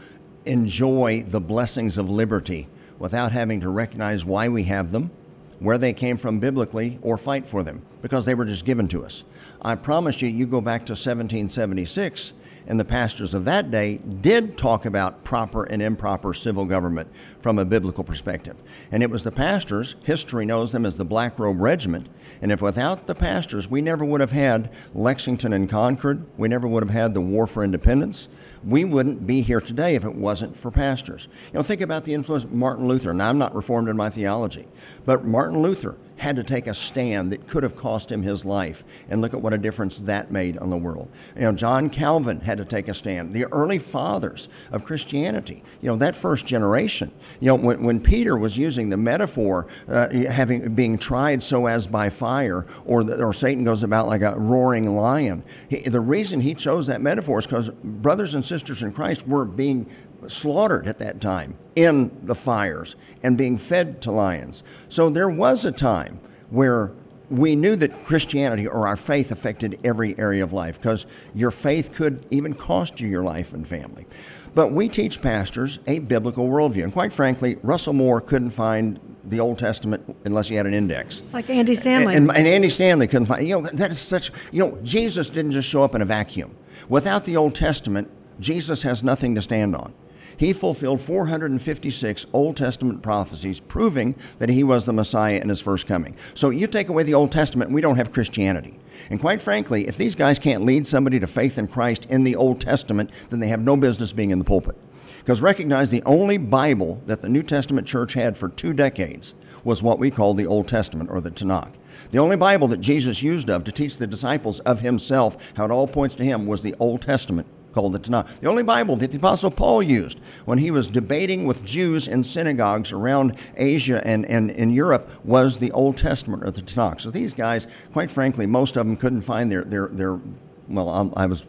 enjoy 0.46 1.24
the 1.28 1.40
blessings 1.40 1.98
of 1.98 2.10
liberty 2.10 2.68
without 3.00 3.32
having 3.32 3.60
to 3.62 3.70
recognize 3.70 4.26
why 4.26 4.48
we 4.48 4.64
have 4.64 4.92
them, 4.92 5.12
where 5.60 5.78
they 5.78 5.94
came 5.94 6.18
from 6.18 6.40
biblically 6.40 7.00
or 7.02 7.18
fight 7.18 7.46
for 7.46 7.64
them 7.64 7.82
because 8.02 8.26
they 8.26 8.36
were 8.36 8.46
just 8.46 8.66
given 8.66 8.88
to 8.88 9.04
us. 9.06 9.24
I 9.62 9.76
promise 9.76 10.22
you, 10.22 10.30
you 10.30 10.48
go 10.48 10.62
back 10.62 10.82
to 10.88 10.94
1776, 10.94 12.34
and 12.68 12.80
the 12.80 12.86
pastors 12.86 13.34
of 13.34 13.46
that 13.46 13.72
day 13.72 13.98
did 13.98 14.58
talk 14.58 14.86
about 14.86 15.24
proper 15.24 15.64
and 15.64 15.82
improper 15.82 16.34
civil 16.34 16.66
government 16.66 17.10
from 17.42 17.60
a 17.60 17.66
biblical 17.66 18.04
perspective. 18.04 18.56
And 18.92 19.04
it 19.04 19.10
was 19.10 19.24
the 19.24 19.32
pastors, 19.32 19.96
history 20.04 20.46
knows 20.46 20.72
them 20.72 20.86
as 20.86 20.98
the 20.98 21.06
Black 21.06 21.38
Robe 21.40 21.60
Regiment, 21.60 22.08
and 22.42 22.52
if 22.52 22.62
without 22.62 23.08
the 23.08 23.16
pastors, 23.16 23.70
we 23.70 23.82
never 23.82 24.06
would 24.06 24.22
have 24.22 24.32
had 24.32 24.72
Lexington 24.94 25.54
and 25.54 25.70
Concord, 25.70 26.26
we 26.38 26.48
never 26.48 26.68
would 26.68 26.84
have 26.84 26.92
had 26.92 27.14
the 27.14 27.22
War 27.22 27.48
for 27.48 27.64
Independence, 27.64 28.30
we 28.64 28.86
wouldn't 28.86 29.26
be 29.26 29.42
here 29.42 29.62
today 29.62 29.96
if 29.96 30.06
it 30.06 30.16
wasn't 30.16 30.56
for 30.56 30.72
pastors. 30.72 31.28
You 31.52 31.60
know, 31.60 31.64
think 31.64 31.82
about 31.82 32.06
the 32.06 32.14
influence 32.14 32.44
of 32.44 32.52
Martin 32.52 32.88
Luther. 32.88 33.14
Now, 33.14 33.30
I'm 33.30 33.38
not 33.38 33.56
reformed 33.56 33.90
in 33.90 33.98
my 33.98 34.10
theology, 34.10 34.68
but 35.06 35.26
Martin 35.26 35.62
Luther 35.62 35.98
had 36.22 36.36
to 36.36 36.44
take 36.44 36.68
a 36.68 36.74
stand 36.74 37.32
that 37.32 37.48
could 37.48 37.64
have 37.64 37.76
cost 37.76 38.12
him 38.12 38.22
his 38.22 38.46
life. 38.46 38.84
And 39.10 39.22
look 39.22 39.34
at 39.34 39.42
what 39.42 39.54
a 39.54 39.58
difference 39.58 40.00
that 40.02 40.30
made 40.30 40.56
on 40.60 40.70
the 40.70 40.78
world. 40.78 41.10
You 41.36 41.42
know, 41.42 41.52
John 41.52 41.90
Calvin 41.90 42.42
had 42.42 42.60
to 42.60 42.66
take 42.66 42.88
a 42.88 42.94
stand. 42.94 43.34
The 43.34 43.46
early 43.46 43.80
fathers 43.80 44.48
of 44.72 44.84
Christianity, 44.84 45.64
you 45.82 45.90
know, 45.90 45.96
that 45.96 46.16
first 46.16 46.46
generation, 46.46 47.12
you 47.40 47.48
know, 47.48 47.56
when, 47.56 47.82
when 47.84 48.00
Peter 48.00 48.38
was 48.38 48.56
using 48.56 48.90
the 48.90 48.98
metaphor, 48.98 49.66
uh, 49.88 50.10
having 50.30 50.76
being 50.76 51.00
tried 51.00 51.42
so 51.42 51.66
as 51.66 51.88
by 51.88 52.10
fire, 52.10 52.68
or, 52.86 53.04
the, 53.04 53.24
or 53.24 53.34
Satan 53.34 53.64
goes 53.64 53.82
about 53.82 54.08
like 54.08 54.22
a 54.22 54.36
roaring 54.38 54.96
lion, 54.96 55.44
he, 55.70 55.80
the 55.80 56.00
reason 56.00 56.40
he 56.40 56.54
chose 56.54 56.86
that 56.86 57.02
metaphor 57.02 57.40
is 57.40 57.48
because 57.48 57.70
brothers 57.70 58.36
and 58.36 58.46
sisters 58.46 58.84
in 58.84 58.92
Christ 58.92 59.28
were 59.28 59.44
being 59.44 59.90
slaughtered 60.28 60.88
at 60.88 61.00
that 61.00 61.22
time 61.22 61.56
in 61.76 62.12
the 62.24 62.36
fires 62.36 62.96
and 63.24 63.38
being 63.38 63.58
fed 63.58 64.02
to 64.04 64.12
lions. 64.12 64.64
So 64.90 65.10
there 65.10 65.30
was 65.30 65.66
a 65.66 65.72
time 65.72 66.20
where 66.50 66.92
we 67.32 67.56
knew 67.56 67.78
that 67.78 68.04
Christianity 68.06 68.68
or 68.68 68.88
our 68.88 68.98
faith 68.98 69.32
affected 69.32 69.80
every 69.86 70.20
area 70.20 70.44
of 70.44 70.52
life 70.52 70.80
because 70.80 71.06
your 71.34 71.50
faith 71.50 71.94
could 71.94 72.26
even 72.30 72.54
cost 72.54 73.00
you 73.00 73.08
your 73.08 73.24
life 73.24 73.54
and 73.54 73.66
family. 73.66 74.06
But 74.54 74.74
we 74.74 74.90
teach 74.90 75.22
pastors 75.22 75.80
a 75.88 76.00
biblical 76.00 76.46
worldview. 76.46 76.84
And 76.84 76.92
quite 76.92 77.14
frankly, 77.14 77.58
Russell 77.64 77.94
Moore 77.94 78.20
couldn't 78.20 78.50
find 78.50 79.00
the 79.24 79.40
Old 79.40 79.60
Testament 79.60 80.18
unless 80.26 80.50
he 80.50 80.56
had 80.56 80.66
an 80.66 80.74
index. 80.74 81.22
It's 81.22 81.34
like 81.34 81.50
Andy 81.50 81.74
Stanley. 81.74 82.16
And, 82.16 82.30
and, 82.32 82.46
Andy 82.46 82.68
Stanley 82.68 83.08
couldn't 83.08 83.28
find, 83.28 83.48
you 83.48 83.62
know, 83.62 83.68
that 83.68 83.92
is 83.92 84.00
such, 84.00 84.32
you 84.52 84.66
know, 84.66 84.78
Jesus 84.84 85.30
didn't 85.30 85.52
just 85.52 85.70
show 85.70 85.84
up 85.84 85.96
in 85.96 86.02
a 86.02 86.06
vacuum. 86.06 86.58
Without 86.90 87.24
the 87.24 87.38
Old 87.38 87.56
Testament, 87.56 88.10
Jesus 88.42 88.84
has 88.84 89.04
nothing 89.04 89.36
to 89.36 89.42
stand 89.42 89.74
on. 89.76 89.94
He 90.42 90.54
fulfilled 90.54 91.02
456 91.02 92.26
Old 92.34 92.58
Testament 92.58 93.04
prophecies 93.04 93.60
proving 93.60 94.16
that 94.40 94.50
he 94.50 94.64
was 94.64 94.86
the 94.86 94.92
Messiah 94.92 95.36
in 95.40 95.50
his 95.50 95.62
first 95.62 95.86
coming. 95.86 96.16
So 96.34 96.50
you 96.50 96.66
take 96.66 96.90
away 96.90 97.04
the 97.04 97.14
Old 97.14 97.32
Testament, 97.32 97.70
we 97.70 97.80
don't 97.80 97.98
have 97.98 98.12
Christianity. 98.12 98.80
And 99.12 99.22
quite 99.22 99.40
frankly, 99.40 99.88
if 99.88 99.98
these 99.98 100.16
guys 100.16 100.40
can't 100.40 100.66
lead 100.66 100.88
somebody 100.88 101.20
to 101.20 101.28
faith 101.28 101.60
in 101.60 101.68
Christ 101.68 102.08
in 102.10 102.24
the 102.24 102.36
Old 102.36 102.60
Testament, 102.60 103.12
then 103.30 103.40
they 103.40 103.50
have 103.50 103.62
no 103.62 103.78
business 103.78 104.14
being 104.14 104.32
in 104.32 104.40
the 104.40 104.44
pulpit. 104.44 104.76
Because 105.20 105.44
recognize 105.44 105.92
the 105.92 106.02
only 106.08 106.40
Bible 106.40 107.04
that 107.06 107.22
the 107.22 107.30
New 107.30 107.44
Testament 107.44 107.86
church 107.86 108.16
had 108.16 108.36
for 108.36 108.50
two 108.50 108.74
decades 108.74 109.36
was 109.64 109.84
what 109.84 110.00
we 110.00 110.10
call 110.10 110.34
the 110.34 110.48
Old 110.48 110.68
Testament 110.68 111.12
or 111.12 111.22
the 111.22 111.30
Tanakh. 111.30 111.74
The 112.10 112.18
only 112.18 112.36
Bible 112.36 112.68
that 112.70 112.82
Jesus 112.82 113.22
used 113.22 113.52
of 113.52 113.64
to 113.66 113.72
teach 113.72 113.98
the 113.98 114.08
disciples 114.08 114.60
of 114.62 114.80
himself, 114.80 115.54
how 115.56 115.66
it 115.66 115.72
all 115.72 115.88
points 115.88 116.16
to 116.16 116.24
him, 116.24 116.48
was 116.48 116.64
the 116.64 116.74
Old 116.80 117.04
Testament 117.04 117.46
called 117.74 117.94
the 117.94 118.00
Tanakh. 118.00 118.40
The 118.40 118.48
only 118.48 118.64
Bible 118.64 118.96
that 118.98 119.12
the 119.12 119.18
Apostle 119.18 119.52
Paul 119.52 119.84
used 119.84 120.20
when 120.46 120.58
he 120.58 120.72
was 120.72 120.88
debating 120.88 121.46
with 121.46 121.64
Jews 121.64 122.08
in 122.08 122.24
synagogues 122.24 122.92
around 122.92 123.38
Asia 123.56 124.06
and, 124.06 124.26
and 124.26 124.52
in 124.52 124.72
Europe 124.72 125.10
was 125.24 125.60
the 125.60 125.72
Old 125.72 125.98
Testament 125.98 126.44
or 126.44 126.52
the 126.52 126.62
Tanakh. 126.62 127.02
So 127.02 127.12
these 127.12 127.34
guys, 127.34 127.68
quite 127.94 128.12
frankly, 128.12 128.46
most 128.46 128.78
of 128.78 128.86
them 128.86 128.98
couldn't 128.98 129.22
find 129.22 129.52
their, 129.52 129.64
their, 129.64 129.88
their 129.88 130.20
well, 130.68 131.14
I, 131.16 131.24
I 131.24 131.26
was 131.26 131.46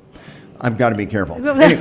I've 0.63 0.79
got 0.79 0.91
to 0.91 0.95
be 0.95 1.07
careful. 1.07 1.37
Anyway, 1.63 1.81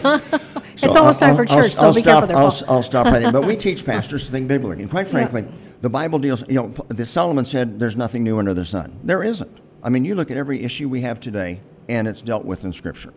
so 0.76 0.88
it's 0.88 0.96
almost 0.96 1.20
time 1.20 1.36
for 1.36 1.46
church, 1.46 1.58
I'll, 1.58 1.64
so 1.64 1.86
I'll 1.88 1.94
be 1.94 2.00
stop, 2.00 2.28
careful. 2.28 2.38
I'll, 2.38 2.76
I'll, 2.78 2.84
stop 2.84 3.06
right 3.06 3.22
there. 3.22 3.32
But 3.32 3.46
we 3.46 3.56
teach 3.58 3.86
pastors 3.86 4.26
to 4.26 4.32
think 4.32 4.48
biblically. 4.48 4.82
And 4.82 4.90
quite 4.90 5.08
frankly, 5.08 5.44
yeah. 5.44 5.52
the 5.82 5.90
Bible 5.90 6.18
deals, 6.18 6.48
you 6.48 6.56
know, 6.56 6.68
the 6.88 7.06
Solomon 7.06 7.46
said 7.46 7.80
there's 7.80 7.96
nothing 7.96 8.24
new 8.24 8.40
under 8.40 8.54
the 8.54 8.66
sun. 8.66 8.98
There 9.04 9.22
isn't. 9.22 9.60
I 9.84 9.90
mean, 9.90 10.06
you 10.06 10.16
look 10.16 10.32
at 10.32 10.38
every 10.38 10.64
issue 10.64 10.90
we 10.90 11.02
have 11.02 11.20
today, 11.20 11.60
and 11.90 12.08
it's 12.08 12.22
dealt 12.22 12.46
with 12.46 12.64
in 12.64 12.74
Scripture. 12.74 13.14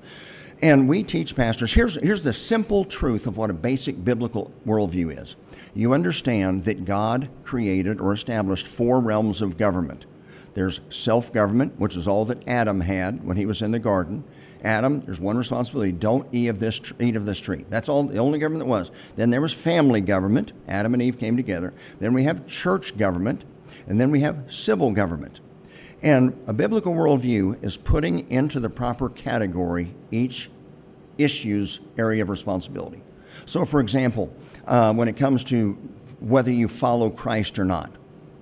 And 0.63 0.89
we 0.89 1.03
teach 1.03 1.37
pastors 1.37 1.75
here's, 1.75 1.97
here's 1.97 2.23
the 2.23 2.33
simple 2.33 2.85
truth 2.85 3.27
of 3.27 3.37
what 3.37 3.51
a 3.51 3.55
basic 3.55 4.05
biblical 4.05 4.53
worldview 4.67 5.21
is. 5.21 5.37
You 5.75 5.93
understand 5.93 6.65
that 6.65 6.85
God 6.85 7.29
created 7.43 8.01
or 8.01 8.13
established 8.13 8.67
four 8.67 9.01
realms 9.01 9.43
of 9.43 9.59
government. 9.59 10.07
There's 10.55 10.81
self 10.89 11.33
government, 11.33 11.79
which 11.79 11.97
is 11.97 12.07
all 12.07 12.25
that 12.27 12.47
Adam 12.49 12.81
had 12.81 13.25
when 13.25 13.37
he 13.37 13.45
was 13.45 13.61
in 13.61 13.73
the 13.73 13.81
garden. 13.81 14.25
Adam, 14.63 15.01
there's 15.01 15.21
one 15.21 15.37
responsibility: 15.37 15.93
don't 15.93 16.29
eat 16.33 16.47
of 16.47 16.61
this 16.61 16.81
eat 17.01 17.17
of 17.17 17.27
this 17.27 17.41
tree. 17.41 17.67
That's 17.69 17.89
all 17.89 18.05
the 18.05 18.19
only 18.19 18.39
government 18.39 18.65
that 18.65 18.71
was. 18.71 18.93
Then 19.17 19.31
there 19.31 19.41
was 19.41 19.53
family 19.53 20.01
government. 20.01 20.53
Adam 20.69 20.95
and 20.95 21.03
Eve 21.03 21.19
came 21.19 21.37
together. 21.37 21.75
Then 21.99 22.15
we 22.15 22.23
have 22.23 22.47
church 22.47 22.97
government, 22.97 23.45
and 23.89 24.01
then 24.01 24.13
we 24.13 24.21
have 24.21 24.45
civil 24.47 24.93
government. 24.93 25.41
And 26.05 26.39
a 26.47 26.53
biblical 26.53 26.93
worldview 26.93 27.65
is 27.65 27.79
putting 27.79 28.31
into 28.31 28.61
the 28.61 28.69
proper 28.69 29.09
category 29.09 29.95
each 30.11 30.51
issue's 31.17 31.81
area 31.97 32.23
of 32.23 32.29
responsibility. 32.29 33.03
So, 33.47 33.65
for 33.65 33.81
example, 33.81 34.31
uh, 34.67 34.93
when 34.93 35.09
it 35.09 35.17
comes 35.17 35.43
to 35.45 35.73
whether 36.21 36.51
you 36.51 36.69
follow 36.69 37.09
Christ 37.09 37.59
or 37.59 37.65
not, 37.65 37.91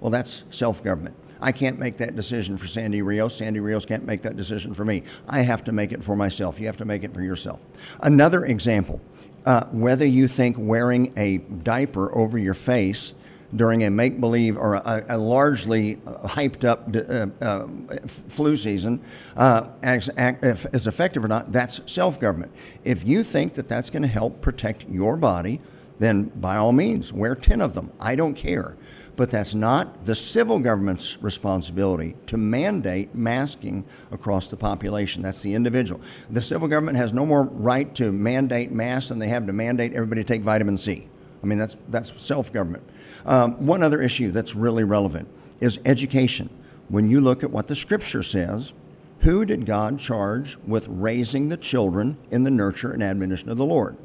well, 0.01 0.11
that's 0.11 0.43
self 0.51 0.83
government. 0.83 1.15
I 1.41 1.53
can't 1.53 1.79
make 1.79 1.99
that 1.99 2.17
decision 2.17 2.57
for 2.57 2.67
Sandy 2.67 3.01
Rios. 3.01 3.37
Sandy 3.37 3.61
Rios 3.61 3.87
can't 3.87 4.05
make 4.05 4.23
that 4.23 4.37
decision 4.37 4.75
for 4.75 4.85
me. 4.85 5.05
I 5.29 5.43
have 5.43 5.63
to 5.65 5.73
make 5.73 5.93
it 5.93 6.03
for 6.03 6.17
myself. 6.17 6.59
You 6.59 6.67
have 6.67 6.77
to 6.79 6.85
make 6.85 7.05
it 7.05 7.15
for 7.15 7.23
yourself. 7.23 7.65
Another 8.01 8.45
example 8.45 9.01
uh, 9.47 9.67
whether 9.67 10.05
you 10.05 10.29
think 10.29 10.57
wearing 10.59 11.13
a 11.17 11.39
diaper 11.39 12.13
over 12.17 12.39
your 12.39 12.55
face 12.55 13.15
during 13.55 13.85
a 13.85 13.91
make 13.91 14.21
believe 14.21 14.57
or 14.57 14.75
a, 14.75 15.05
a, 15.09 15.19
largely 15.19 15.97
hyped 15.97 16.65
up 16.65 16.89
uh, 16.95 17.45
uh, 17.45 17.67
flu 18.07 18.57
season 18.57 19.01
uh, 19.37 19.69
as, 19.83 20.09
as 20.09 20.87
effective 20.87 21.25
or 21.25 21.29
not, 21.29 21.53
that's 21.53 21.81
self 21.91 22.19
government. 22.19 22.53
If 22.85 23.07
you 23.07 23.23
think 23.23 23.55
that 23.55 23.69
that's 23.69 23.91
going 23.91 24.03
to 24.03 24.09
help 24.09 24.41
protect 24.41 24.89
your 24.89 25.17
body, 25.17 25.61
then 25.99 26.25
by 26.25 26.57
all 26.57 26.73
means, 26.73 27.13
wear 27.13 27.35
10 27.35 27.61
of 27.61 27.75
them. 27.75 27.93
I 28.01 28.17
don't 28.17 28.35
care. 28.35 28.77
But 29.15 29.31
that's 29.31 29.55
not 29.55 30.07
the 30.07 30.15
civil 30.15 30.59
government's 30.59 31.23
responsibility 31.23 32.17
to 32.27 32.39
mandate 32.39 33.15
masking 33.15 33.85
across 34.11 34.49
the 34.49 34.57
population. 34.57 35.23
That's 35.23 35.43
the 35.43 35.55
individual. 35.55 36.01
The 36.31 36.41
civil 36.41 36.67
government 36.67 36.97
has 36.97 37.13
no 37.13 37.27
more 37.27 37.45
right 37.45 37.95
to 37.97 38.11
mandate 38.11 38.73
masks 38.73 39.11
than 39.11 39.19
they 39.19 39.29
have 39.29 39.47
to 39.47 39.53
mandate 39.53 39.93
everybody 39.93 40.25
take 40.25 40.41
vitamin 40.41 40.79
C. 40.79 41.09
I 41.43 41.47
mean, 41.47 41.59
that's, 41.59 41.77
that's 41.89 42.21
self 42.21 42.53
government. 42.53 42.85
Um, 43.25 43.67
one 43.67 43.83
other 43.83 44.03
issue 44.03 44.31
that's 44.31 44.55
really 44.55 44.85
relevant 44.85 45.29
is 45.61 45.79
education. 45.85 46.51
When 46.89 47.09
you 47.09 47.21
look 47.21 47.43
at 47.43 47.51
what 47.51 47.69
the 47.69 47.77
scripture 47.77 48.23
says, 48.23 48.73
who 49.21 49.45
did 49.45 49.67
God 49.67 49.99
charge 50.01 50.59
with 50.67 50.87
raising 50.89 51.49
the 51.49 51.57
children 51.57 52.17
in 52.31 52.43
the 52.43 52.51
nurture 52.51 52.91
and 52.91 53.03
admonition 53.03 53.49
of 53.49 53.57
the 53.57 53.65
Lord? 53.65 53.97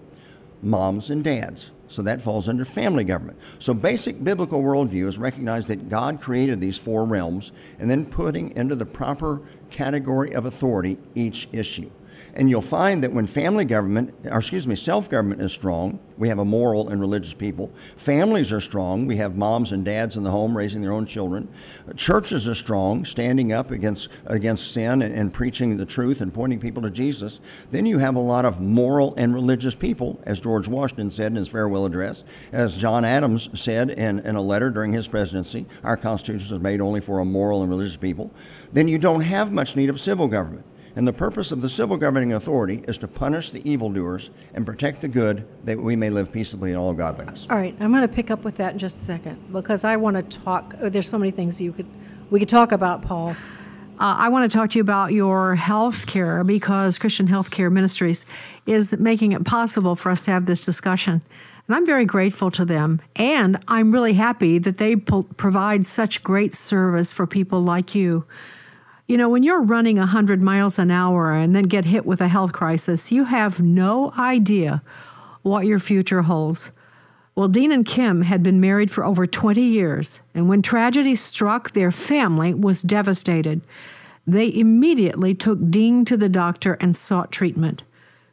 Moms 0.62 1.10
and 1.10 1.24
dads. 1.24 1.72
So 1.88 2.02
that 2.04 2.22
falls 2.22 2.48
under 2.48 2.66
family 2.66 3.04
government. 3.04 3.40
So 3.60 3.74
basic 3.74 4.24
biblical 4.24 4.62
worldview 4.62 5.08
is 5.08 5.18
recognize 5.18 5.68
that 5.68 5.90
God 5.90 6.22
created 6.22 6.60
these 6.60 6.78
four 6.78 7.06
realms 7.06 7.52
and 7.80 7.90
then 7.90 8.06
putting 8.06 8.56
into 8.56 8.76
the 8.76 8.86
proper 8.86 9.42
category 9.72 10.34
of 10.34 10.46
authority 10.46 10.98
each 11.16 11.48
issue. 11.52 11.90
And 12.38 12.52
you'll 12.52 12.62
find 12.62 13.04
that 13.04 13.12
when 13.12 13.26
family 13.26 13.66
government, 13.66 14.14
or 14.26 14.38
excuse 14.38 14.68
me, 14.68 14.76
self 14.76 15.10
government 15.10 15.42
is 15.42 15.52
strong, 15.52 16.00
we 16.20 16.30
have 16.30 16.38
a 16.38 16.46
moral 16.46 16.88
and 16.88 17.02
religious 17.02 17.34
people. 17.34 17.72
Families 17.96 18.54
are 18.54 18.62
strong. 18.62 19.08
We 19.08 19.18
have 19.18 19.36
moms 19.36 19.72
and 19.72 19.84
dads 19.84 20.18
in 20.18 20.24
the 20.24 20.30
home 20.30 20.56
raising 20.56 20.84
their 20.84 20.92
own 20.92 21.08
children. 21.08 21.52
Churches 21.96 22.48
are 22.48 22.54
strong, 22.54 23.06
standing 23.06 23.52
up 23.52 23.72
against 23.72 24.10
against 24.28 24.72
sin 24.72 25.02
and, 25.02 25.16
and 25.16 25.34
preaching 25.34 25.78
the 25.78 25.86
truth 25.86 26.22
and 26.22 26.32
pointing 26.32 26.60
people 26.60 26.84
to 26.84 26.92
Jesus. 26.92 27.40
Then 27.72 27.88
you 27.88 27.98
have 27.98 28.16
a 28.16 28.20
lot 28.20 28.46
of 28.46 28.62
moral 28.62 29.16
and 29.18 29.34
religious 29.34 29.74
people, 29.74 30.22
as 30.24 30.40
George 30.40 30.68
Washington 30.68 31.10
said 31.10 31.32
in 31.32 31.38
his 31.38 31.48
farewell 31.48 31.88
address, 31.88 32.24
as 32.52 32.78
John 32.78 33.04
Adams 33.04 33.50
said 33.60 33.90
in, 33.90 34.20
in 34.20 34.36
a 34.36 34.42
letter 34.44 34.70
during 34.70 34.94
his 34.94 35.08
presidency. 35.08 35.66
Our 35.84 35.98
Constitution 35.98 36.56
is 36.56 36.62
made 36.62 36.82
only 36.82 37.02
for 37.02 37.18
a 37.18 37.26
moral 37.26 37.64
and 37.64 37.72
religious 37.72 37.98
people. 37.98 38.32
Then 38.72 38.88
you 38.88 39.00
don't 39.00 39.22
have 39.22 39.52
much 39.52 39.76
need 39.76 39.90
of 39.90 40.00
civil 40.00 40.28
government. 40.28 40.68
And 40.98 41.08
the 41.08 41.14
purpose 41.14 41.52
of 41.52 41.62
the 41.62 41.70
civil 41.70 41.96
governing 41.96 42.34
authority 42.34 42.84
is 42.88 42.98
to 42.98 43.08
punish 43.08 43.52
the 43.52 43.62
evildoers 43.70 44.32
and 44.56 44.66
protect 44.66 45.02
the 45.02 45.08
good 45.08 45.46
that 45.64 45.80
we 45.80 45.96
may 45.96 46.10
live 46.10 46.32
peaceably 46.32 46.72
in 46.72 46.76
all 46.76 46.92
godliness. 46.92 47.46
All 47.52 47.58
right, 47.58 47.76
I'm 47.80 47.92
going 47.92 48.02
to 48.02 48.08
pick 48.08 48.32
up 48.32 48.44
with 48.44 48.58
that 48.58 48.74
in 48.74 48.80
just 48.80 49.04
a 49.04 49.06
second 49.06 49.54
because 49.54 49.84
I 49.84 49.96
want 49.96 50.18
to 50.18 50.40
talk. 50.40 50.74
Oh, 50.82 50.90
there's 50.90 51.08
so 51.08 51.20
many 51.20 51.30
things 51.30 51.62
you 51.62 51.72
could 51.72 51.86
we 52.32 52.40
could 52.40 52.50
talk 52.50 52.72
about, 52.72 53.04
Paul. 53.04 53.36
Uh, 54.00 54.16
I 54.18 54.30
want 54.30 54.52
to 54.52 54.58
talk 54.58 54.72
to 54.72 54.80
you 54.80 54.82
about 54.82 55.14
your 55.14 55.54
health 55.54 56.08
care 56.08 56.44
because 56.44 56.98
Christian 56.98 57.28
Health 57.28 57.52
Care 57.52 57.70
Ministries 57.70 58.26
is 58.66 58.92
making 58.98 59.34
it 59.34 59.46
possible 59.46 59.96
for 59.96 60.12
us 60.12 60.26
to 60.26 60.32
have 60.32 60.48
this 60.48 60.66
discussion. 60.66 61.22
And 61.68 61.76
I'm 61.76 61.86
very 61.86 62.06
grateful 62.06 62.50
to 62.52 62.66
them. 62.66 63.02
And 63.16 63.64
I'm 63.68 63.92
really 63.92 64.14
happy 64.14 64.58
that 64.58 64.80
they 64.80 64.96
po- 64.96 65.24
provide 65.38 65.86
such 65.86 66.24
great 66.24 66.56
service 66.56 67.14
for 67.14 67.28
people 67.28 67.62
like 67.62 67.94
you. 67.94 68.26
You 69.08 69.16
know, 69.16 69.30
when 69.30 69.42
you're 69.42 69.62
running 69.62 69.96
100 69.96 70.42
miles 70.42 70.78
an 70.78 70.92
hour 70.92 71.32
and 71.32 71.56
then 71.56 71.64
get 71.64 71.86
hit 71.86 72.06
with 72.06 72.20
a 72.20 72.28
health 72.28 72.52
crisis, 72.52 73.10
you 73.10 73.24
have 73.24 73.62
no 73.62 74.12
idea 74.18 74.84
what 75.44 75.66
your 75.66 75.80
future 75.80 76.24
holds. 76.24 76.72
Well, 77.34 77.48
Dean 77.48 77.72
and 77.72 77.86
Kim 77.86 78.24
had 78.24 78.44
been 78.44 78.60
married 78.60 78.92
for 78.92 79.06
over 79.06 79.26
20 79.26 79.62
years, 79.62 80.20
and 80.36 80.50
when 80.50 80.62
tragedy 80.62 81.16
struck, 81.16 81.72
their 81.72 81.90
family 81.90 82.54
was 82.54 82.82
devastated. 82.82 83.62
They 84.26 84.54
immediately 84.54 85.34
took 85.34 85.72
Dean 85.72 86.04
to 86.04 86.18
the 86.18 86.28
doctor 86.28 86.74
and 86.82 86.94
sought 86.94 87.32
treatment. 87.32 87.84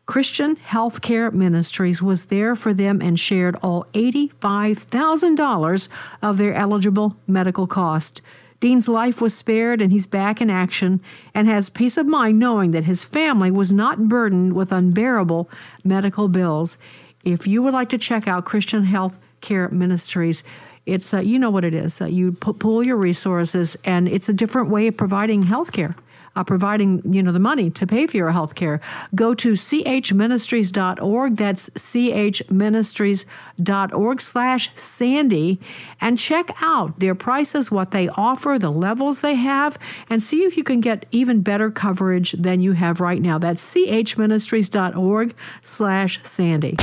Christian 0.07 0.57
Healthcare 0.57 1.33
Ministries 1.33 2.03
was 2.03 2.25
there 2.25 2.57
for 2.57 2.75
them 2.75 3.01
and 3.01 3.21
shared 3.21 3.57
all 3.63 3.87
$85,000 3.95 5.89
of 6.21 6.37
their 6.37 6.53
eligible 6.53 7.17
medical 7.29 7.69
cost. 7.69 8.21
Dean's 8.61 8.89
life 8.89 9.21
was 9.21 9.37
spared 9.37 9.83
and 9.83 9.93
he's 9.93 10.07
back 10.07 10.41
in 10.41 10.51
action 10.51 11.01
and 11.35 11.49
has 11.49 11.69
peace 11.69 11.97
of 11.97 12.07
mind 12.07 12.39
knowing 12.39 12.71
that 12.71 12.85
his 12.85 13.05
family 13.05 13.51
was 13.51 13.73
not 13.73 14.09
burdened 14.09 14.55
with 14.55 14.73
unbearable 14.73 15.51
medical 15.83 16.29
bills. 16.29 16.79
If 17.25 17.47
you 17.47 17.63
would 17.63 17.75
like 17.75 17.89
to 17.91 17.99
check 17.99 18.27
out 18.29 18.45
Christian 18.45 18.85
Health 18.85 19.19
Care 19.41 19.69
Ministries, 19.69 20.43
it's 20.87 21.15
uh, 21.15 21.21
you 21.21 21.39
know 21.39 21.51
what 21.51 21.65
it 21.65 21.75
is. 21.75 22.01
Uh, 22.01 22.07
you 22.07 22.33
pool 22.33 22.83
your 22.83 22.97
resources, 22.97 23.77
and 23.85 24.07
it's 24.07 24.29
a 24.29 24.35
different 24.35 24.69
way 24.69 24.87
of 24.87 24.97
providing 24.97 25.45
health 25.45 25.73
care 25.73 25.97
uh, 26.37 26.45
providing 26.45 27.03
you 27.13 27.21
know 27.23 27.33
the 27.33 27.39
money 27.39 27.71
to 27.71 27.87
pay 27.87 28.07
for 28.07 28.17
your 28.17 28.31
health 28.33 28.55
care. 28.55 28.81
Go 29.15 29.35
to 29.35 29.53
chministries.org. 29.53 31.37
That's 31.37 31.69
chministries.org 31.71 34.21
slash 34.21 34.71
Sandy 34.75 35.61
and 36.01 36.19
check 36.19 36.51
out 36.61 36.99
their 37.01 37.15
prices, 37.15 37.71
what 37.71 37.93
they 37.93 38.09
offer, 38.09 38.59
the 38.59 38.71
levels 38.71 39.21
they 39.21 39.37
have, 39.37 39.79
and 40.09 40.21
see 40.23 40.45
if 40.45 40.57
you 40.57 40.65
can 40.65 40.81
get 40.81 41.05
even 41.11 41.43
better 41.43 41.71
coverage 41.71 42.33
than 42.33 42.61
you 42.61 42.73
have 42.73 43.01
right 43.01 43.23
now. 43.23 43.39
That's 43.39 43.63
chministries.org 43.75 45.35
slash 45.63 46.21
Sandy. 46.25 46.77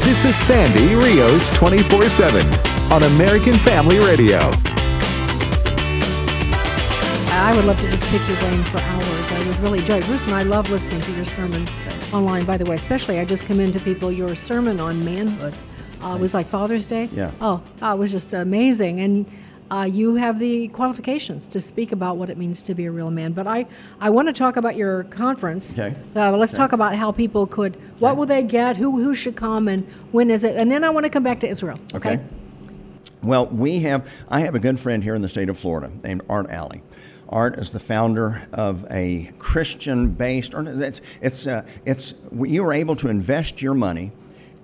This 0.00 0.24
is 0.24 0.36
Sandy 0.36 0.94
Rios 0.94 1.50
24 1.50 2.08
7 2.08 2.46
on 2.92 3.02
American 3.02 3.58
Family 3.58 3.98
Radio. 3.98 4.77
I 7.38 7.54
would 7.54 7.64
love 7.64 7.80
to 7.80 7.88
just 7.88 8.02
pick 8.10 8.26
your 8.28 8.36
brain 8.38 8.62
for 8.64 8.78
hours. 8.80 9.32
I 9.32 9.46
would 9.46 9.56
really 9.60 9.78
enjoy 9.78 9.98
it. 9.98 10.04
Bruce 10.06 10.26
and 10.26 10.34
I 10.34 10.42
love 10.42 10.68
listening 10.70 11.00
to 11.02 11.12
your 11.12 11.24
sermons 11.24 11.74
online, 12.12 12.44
by 12.44 12.56
the 12.56 12.64
way. 12.64 12.74
Especially, 12.74 13.20
I 13.20 13.24
just 13.24 13.46
commend 13.46 13.72
to 13.74 13.80
people 13.80 14.10
your 14.10 14.34
sermon 14.34 14.80
on 14.80 15.04
manhood. 15.04 15.54
Uh, 16.02 16.16
it 16.16 16.20
was 16.20 16.34
like 16.34 16.46
Father's 16.48 16.86
Day. 16.86 17.08
Yeah. 17.12 17.30
Oh, 17.40 17.62
uh, 17.80 17.94
it 17.94 17.98
was 17.98 18.10
just 18.12 18.34
amazing. 18.34 19.00
And 19.00 19.30
uh, 19.70 19.88
you 19.90 20.16
have 20.16 20.38
the 20.40 20.68
qualifications 20.68 21.46
to 21.48 21.60
speak 21.60 21.92
about 21.92 22.16
what 22.16 22.28
it 22.28 22.38
means 22.38 22.64
to 22.64 22.74
be 22.74 22.86
a 22.86 22.90
real 22.90 23.10
man. 23.10 23.32
But 23.32 23.46
I, 23.46 23.66
I 24.00 24.10
want 24.10 24.26
to 24.28 24.32
talk 24.34 24.56
about 24.56 24.76
your 24.76 25.04
conference. 25.04 25.72
Okay. 25.78 25.96
Uh, 26.16 26.36
let's 26.36 26.54
Okay. 26.54 26.58
talk 26.58 26.72
about 26.72 26.96
how 26.96 27.12
people 27.12 27.46
could, 27.46 27.76
what 28.00 28.16
will 28.16 28.26
they 28.26 28.42
get, 28.42 28.76
who, 28.76 29.02
who 29.02 29.14
should 29.14 29.36
come, 29.36 29.68
and 29.68 29.86
when 30.10 30.30
is 30.30 30.42
it? 30.44 30.56
And 30.56 30.72
then 30.72 30.82
I 30.84 30.90
want 30.90 31.04
to 31.04 31.10
come 31.10 31.22
back 31.22 31.40
to 31.40 31.48
Israel. 31.48 31.78
Okay. 31.94 32.18
Well, 33.22 33.46
we 33.46 33.80
have, 33.80 34.08
I 34.28 34.40
have 34.40 34.54
a 34.54 34.60
good 34.60 34.78
friend 34.80 35.02
here 35.04 35.14
in 35.14 35.22
the 35.22 35.28
state 35.28 35.48
of 35.48 35.58
Florida 35.58 35.90
named 36.02 36.22
Art 36.28 36.48
Ally. 36.50 36.78
Art 37.28 37.58
is 37.58 37.70
the 37.70 37.78
founder 37.78 38.48
of 38.52 38.86
a 38.90 39.32
Christian 39.38 40.12
based, 40.12 40.54
or 40.54 40.64
it's, 40.82 41.00
it's, 41.20 41.46
uh, 41.46 41.66
it's, 41.84 42.14
you 42.32 42.64
are 42.64 42.72
able 42.72 42.96
to 42.96 43.08
invest 43.08 43.60
your 43.60 43.74
money 43.74 44.12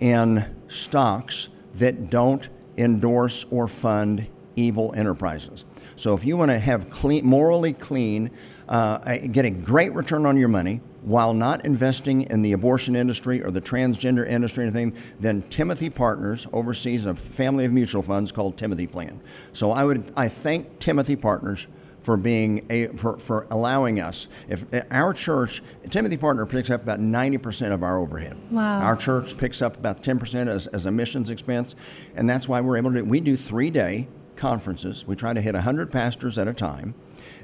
in 0.01 0.45
stocks 0.69 1.51
that 1.75 2.11
don't 2.11 2.49
endorse 2.77 3.45
or 3.51 3.69
fund 3.69 4.27
evil 4.57 4.95
enterprises. 4.97 5.65
So 5.97 6.15
if 6.15 6.25
you 6.25 6.37
want 6.37 6.51
to 6.51 6.59
have 6.59 6.91
clean, 6.91 7.25
morally 7.25 7.73
clean, 7.73 8.31
uh, 8.69 9.17
get 9.31 9.45
a 9.45 9.51
great 9.51 9.93
return 9.93 10.27
on 10.27 10.37
your 10.37 10.49
money 10.49 10.81
while 11.03 11.35
not 11.35 11.65
investing 11.67 12.23
in 12.23 12.41
the 12.41 12.53
abortion 12.53 12.97
industry 12.97 13.43
or 13.43 13.51
the 13.51 13.61
transgender 13.61 14.27
industry 14.27 14.65
or 14.65 14.69
anything, 14.69 14.97
then 15.21 15.43
Timothy 15.51 15.91
Partners 15.91 16.47
oversees 16.53 17.05
a 17.05 17.15
family 17.15 17.67
of 17.67 17.73
mutual 17.73 18.03
funds 18.03 18.33
called 18.33 18.57
Timothy 18.57 18.87
Plan. 18.87 19.21
So 19.53 19.71
I 19.71 19.85
would 19.85 20.11
I 20.17 20.29
thank 20.29 20.79
Timothy 20.79 21.15
Partners 21.15 21.67
for 22.05 22.17
being 22.17 22.67
a 22.71 22.89
for, 22.89 23.19
for 23.19 23.47
allowing 23.51 23.99
us. 23.99 24.29
If 24.49 24.67
our 24.91 25.13
church, 25.13 25.63
Timothy 25.91 26.19
Partner 26.19 26.47
picks 26.47 26.71
up 26.71 26.83
about 26.83 27.01
ninety 27.01 27.39
percent 27.39 27.73
of 27.73 27.83
our 27.83 27.99
overhead. 27.99 28.37
Wow. 28.51 28.81
Our 28.81 28.95
church 28.95 29.37
picks 29.37 29.63
up 29.63 29.77
about 29.77 30.05
ten 30.05 30.19
percent 30.19 30.49
as, 30.49 30.67
as 30.69 30.87
a 30.87 30.91
missions 30.93 31.31
expense, 31.31 31.75
and 32.15 32.29
that's 32.31 32.49
why 32.49 32.61
we're 32.61 32.77
able 32.77 32.93
to. 32.93 33.03
We 33.03 33.21
do 33.21 33.37
three 33.37 33.71
day 33.71 34.09
conferences. 34.37 35.07
We 35.07 35.17
try 35.17 35.33
to 35.33 35.41
hit 35.41 35.55
hundred 35.57 35.91
pastors 35.91 36.39
at 36.39 36.47
a 36.47 36.55
time. 36.55 36.95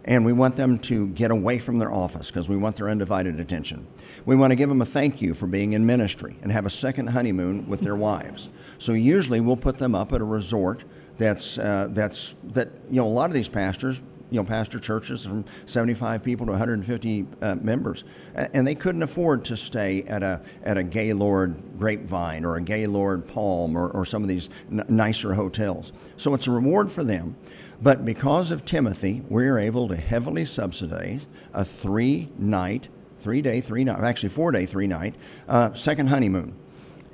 And 0.05 0.25
we 0.25 0.33
want 0.33 0.57
them 0.57 0.79
to 0.81 1.09
get 1.09 1.31
away 1.31 1.59
from 1.59 1.79
their 1.79 1.93
office 1.93 2.29
because 2.29 2.49
we 2.49 2.57
want 2.57 2.77
their 2.77 2.89
undivided 2.89 3.39
attention. 3.39 3.87
We 4.25 4.35
want 4.35 4.51
to 4.51 4.57
give 4.57 4.71
them 4.71 4.81
a 4.81 4.87
thank 4.87 5.21
you 5.21 5.35
for 5.35 5.47
being 5.47 5.75
in 5.75 5.85
ministry 5.85 6.39
and 6.43 6.51
have 6.51 6.65
a 6.65 6.71
second 6.71 7.09
honeymoon 7.09 7.69
with 7.69 7.81
their 7.81 7.97
wives. 7.97 8.49
So 8.79 8.93
usually 8.93 9.41
we'll 9.41 9.59
put 9.59 9.79
them 9.79 9.95
up 9.95 10.15
at 10.15 10.23
a 10.23 10.25
resort 10.25 10.85
that's 11.19 11.59
uh, 11.59 11.89
that's 11.91 12.35
that 12.45 12.71
you 12.91 13.01
know 13.01 13.07
a 13.07 13.09
lot 13.09 13.29
of 13.29 13.35
these 13.35 13.49
pastors 13.49 14.03
you 14.31 14.41
know 14.41 14.45
pastor 14.45 14.79
churches 14.79 15.25
from 15.25 15.45
75 15.67 16.23
people 16.23 16.47
to 16.47 16.53
150 16.53 17.27
uh, 17.43 17.55
members. 17.57 18.05
And 18.35 18.67
they 18.67 18.75
couldn't 18.75 19.03
afford 19.03 19.45
to 19.47 19.57
stay 19.57 20.03
at 20.05 20.23
a 20.23 20.41
at 20.63 20.77
a 20.77 20.83
Gaylord 20.83 21.79
Grapevine 21.79 22.45
or 22.45 22.57
a 22.57 22.61
Gaylord 22.61 23.27
Palm 23.27 23.77
or, 23.77 23.89
or 23.89 24.05
some 24.05 24.23
of 24.23 24.29
these 24.29 24.51
n- 24.71 24.85
nicer 24.89 25.35
hotels. 25.35 25.93
So 26.17 26.35
it's 26.35 26.47
a 26.47 26.51
reward 26.51 26.91
for 26.91 27.05
them. 27.05 27.37
But 27.83 28.05
because 28.05 28.51
of 28.51 28.65
Timothy 28.65 29.23
we're 29.29 29.59
able 29.59 29.89
to 29.89 29.97
heavily 29.97 30.45
subsidize 30.45 31.27
a 31.53 31.65
three 31.65 32.29
night 32.39 32.89
three 33.19 33.43
day 33.43 33.61
three 33.61 33.85
night 33.85 34.01
actually 34.01 34.31
four 34.31 34.51
day 34.53 34.67
three 34.67 34.87
night 34.87 35.15
uh, 35.49 35.73
second 35.73 36.09
honeymoon. 36.09 36.57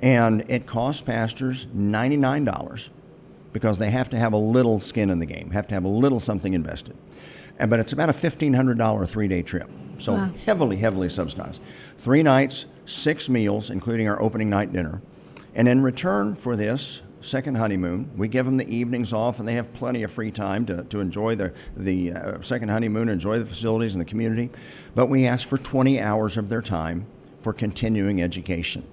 And 0.01 0.45
it 0.47 0.67
costs 0.67 1.01
pastors 1.01 1.65
$99 1.67 2.89
because 3.53 3.77
they 3.77 3.89
have 3.89 4.09
to 4.09 4.17
have 4.17 4.33
a 4.33 4.37
little 4.37 4.79
skin 4.79 5.09
in 5.09 5.19
the 5.19 5.25
game, 5.25 5.51
have 5.51 5.67
to 5.67 5.73
have 5.73 5.83
a 5.83 5.89
little 5.89 6.19
something 6.19 6.53
invested. 6.53 6.95
And, 7.59 7.69
but 7.69 7.79
it's 7.79 7.93
about 7.93 8.09
a 8.09 8.13
$1,500 8.13 9.09
three 9.09 9.27
day 9.27 9.41
trip. 9.41 9.69
So 9.97 10.13
Wow. 10.13 10.31
heavily, 10.45 10.77
heavily 10.77 11.09
subsidized. 11.09 11.61
Three 11.97 12.21
nights, 12.23 12.65
six 12.85 13.29
meals, 13.29 13.69
including 13.69 14.07
our 14.07 14.21
opening 14.21 14.49
night 14.49 14.71
dinner. 14.71 15.01
And 15.55 15.67
in 15.67 15.81
return 15.81 16.35
for 16.35 16.55
this 16.55 17.01
second 17.21 17.57
honeymoon, 17.57 18.11
we 18.15 18.27
give 18.27 18.45
them 18.45 18.57
the 18.57 18.73
evenings 18.73 19.11
off 19.11 19.39
and 19.39 19.47
they 19.47 19.55
have 19.55 19.73
plenty 19.73 20.03
of 20.03 20.11
free 20.11 20.29
time 20.29 20.65
to, 20.67 20.83
to 20.83 20.99
enjoy 20.99 21.35
the, 21.35 21.51
the 21.75 22.11
uh, 22.13 22.41
second 22.41 22.69
honeymoon, 22.69 23.09
enjoy 23.09 23.39
the 23.39 23.45
facilities 23.45 23.95
and 23.95 24.01
the 24.01 24.05
community. 24.05 24.51
But 24.93 25.07
we 25.07 25.25
ask 25.25 25.47
for 25.47 25.57
20 25.57 25.99
hours 25.99 26.37
of 26.37 26.49
their 26.49 26.61
time 26.61 27.07
for 27.41 27.53
continuing 27.53 28.21
education. 28.21 28.83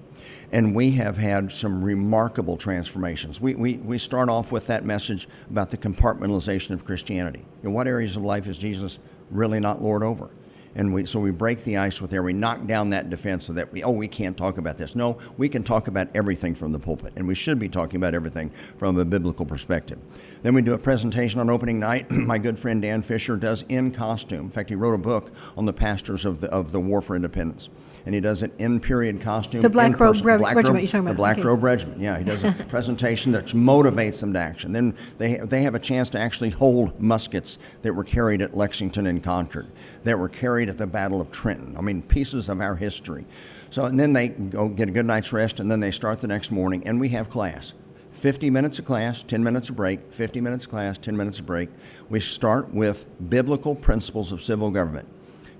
And 0.55 0.73
we 0.73 0.93
have 0.93 1.17
had 1.17 1.51
some 1.51 1.83
remarkable 1.83 2.57
transformations. 2.57 3.40
We, 3.40 3.57
we, 3.57 3.75
we 3.79 3.99
start 3.99 4.29
off 4.29 4.53
with 4.53 4.69
that 4.69 4.85
message 4.85 5.27
about 5.51 5.73
the 5.73 5.77
compartmentalization 5.77 6.71
of 6.71 6.85
Christianity. 6.85 7.45
In 7.64 7.73
what 7.73 7.88
areas 7.88 8.17
of 8.17 8.23
life 8.23 8.47
is 8.47 8.57
Jesus 8.57 9.01
really 9.33 9.59
not 9.59 9.83
Lord 9.83 10.05
over? 10.05 10.31
And 10.77 10.93
we, 10.93 11.07
so 11.07 11.21
we 11.21 11.31
break 11.31 11.63
the 11.63 11.77
ice 11.77 12.01
with 12.01 12.11
there. 12.11 12.23
We 12.23 12.33
knock 12.33 12.67
down 12.67 12.91
that 12.91 13.09
defense 13.11 13.45
so 13.47 13.53
that 13.53 13.73
we, 13.73 13.83
oh, 13.85 13.91
we 13.93 14.09
can't 14.09 14.37
talk 14.37 14.59
about 14.59 14.77
this. 14.77 14.97
No, 14.97 15.19
we 15.37 15.49
can 15.49 15.63
talk 15.63 15.87
about 15.87 16.09
everything 16.15 16.55
from 16.55 16.73
the 16.73 16.79
pulpit, 16.81 17.13
and 17.17 17.29
we 17.29 17.35
should 17.35 17.59
be 17.59 17.69
talking 17.69 17.97
about 17.97 18.15
everything 18.15 18.51
from 18.77 18.99
a 18.99 19.05
biblical 19.05 19.47
perspective. 19.47 19.99
Then 20.43 20.55
we 20.55 20.63
do 20.63 20.75
a 20.75 20.79
presentation 20.79 21.39
on 21.41 21.49
opening 21.49 21.79
night. 21.79 22.11
My 22.11 22.39
good 22.39 22.59
friend 22.59 22.83
Dan 22.83 23.03
Fisher 23.03 23.37
does 23.37 23.63
in 23.69 23.93
costume. 23.93 24.47
In 24.47 24.51
fact, 24.51 24.69
he 24.69 24.75
wrote 24.75 24.95
a 24.95 24.99
book 24.99 25.33
on 25.57 25.65
the 25.65 25.73
pastors 25.73 26.25
of 26.25 26.41
the, 26.41 26.51
of 26.51 26.73
the 26.73 26.81
War 26.81 27.01
for 27.01 27.15
Independence. 27.15 27.69
And 28.07 28.15
he 28.15 28.21
does 28.21 28.43
it 28.43 28.53
in 28.59 28.81
period 28.81 29.23
costume. 29.23 29.63
The 29.63 29.71
Black 29.71 29.99
Robe. 29.99 30.17
Reg- 30.23 30.39
Black 30.41 30.55
Regiment 30.57 30.75
Robe- 30.75 30.83
you're 30.83 30.89
talking 30.91 31.05
The. 31.07 31.15
Black 31.15 31.39
Okay. 31.39 31.47
Robe 31.49 31.63
Regiment. 31.63 32.01
Yeah, 32.01 32.19
he 32.19 32.25
does 32.25 32.45
a 32.45 32.53
presentation 32.69 33.33
that 33.33 33.47
motivates 33.47 34.21
them 34.21 34.35
to 34.35 34.39
action. 34.39 34.73
Then 34.73 34.95
they, 35.17 35.37
they 35.39 35.63
have 35.63 35.75
a 35.75 35.79
chance 35.79 36.11
to 36.11 36.19
actually 36.19 36.51
hold 36.51 37.01
muskets 37.01 37.59
that 37.81 37.95
were 37.95 38.05
carried 38.05 38.43
at 38.43 38.55
Lexington 38.55 39.07
and 39.07 39.25
Concord, 39.25 39.69
that 40.03 40.19
were 40.19 40.29
carried 40.29 40.63
at 40.68 40.79
the 40.79 40.87
Battle 40.87 41.20
of 41.20 41.31
Trenton. 41.31 41.77
I 41.77 41.81
mean, 41.81 42.03
pieces 42.03 42.48
of 42.48 42.61
our 42.61 42.77
history. 42.77 43.27
So, 43.70 43.85
and 43.85 43.98
then 43.98 44.12
they 44.12 44.29
go 44.29 44.68
get 44.68 44.88
a 44.88 44.92
good 44.92 45.07
night's 45.07 45.33
rest, 45.33 45.61
and 45.61 45.70
then 45.70 45.81
they 45.81 45.90
start 45.90 46.20
the 46.20 46.29
next 46.29 46.50
morning, 46.50 46.87
and 46.87 47.00
we 47.00 47.09
have 47.11 47.31
class. 47.31 47.74
50 48.12 48.48
minutes 48.50 48.79
of 48.79 48.85
class, 48.85 49.22
10 49.22 49.42
minutes 49.42 49.68
of 49.68 49.77
break, 49.77 50.12
50 50.12 50.40
minutes 50.40 50.64
of 50.64 50.70
class, 50.70 50.98
10 50.98 51.16
minutes 51.16 51.40
of 51.40 51.46
break. 51.46 51.68
We 52.09 52.20
start 52.20 52.72
with 52.72 53.11
biblical 53.29 53.74
principles 53.74 54.33
of 54.33 54.42
civil 54.42 54.70
government 54.70 55.09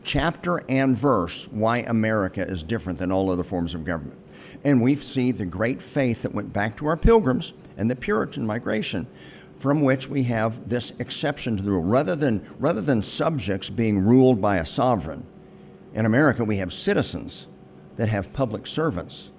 chapter 0.05 0.63
and 0.69 0.97
verse 0.97 1.49
why 1.51 1.79
America 1.79 2.47
is 2.47 2.63
different 2.63 2.99
than 2.99 3.11
all 3.11 3.31
other 3.31 3.43
forms 3.43 3.75
of 3.75 3.85
government. 3.85 4.21
And 4.63 4.81
we 4.81 4.95
see 4.95 5.33
the 5.33 5.47
great 5.47 5.83
faith 5.83 6.23
that 6.23 6.35
went 6.35 6.53
back 6.53 6.77
to 6.77 6.87
our 6.87 6.97
pilgrims 6.97 7.55
and 7.77 7.91
the 7.91 7.97
Puritan 7.97 8.47
migration, 8.47 9.09
from 9.59 9.81
which 9.83 10.09
we 10.09 10.25
have 10.25 10.69
this 10.69 10.93
exception 10.99 11.57
to 11.57 11.63
the 11.63 11.71
rule. 11.71 11.83
Rather 11.83 12.17
than, 12.17 12.45
rather 12.59 12.81
than 12.81 13.03
subjects 13.03 13.71
being 13.71 13.99
ruled 13.99 14.41
by 14.41 14.57
a 14.57 14.65
sovereign, 14.65 15.25
in 15.95 16.07
America 16.07 16.45
we 16.45 16.57
have 16.59 16.73
citizens 16.73 17.49
that 17.97 18.09
have 18.09 18.33
public 18.33 18.67
servants. 18.67 19.31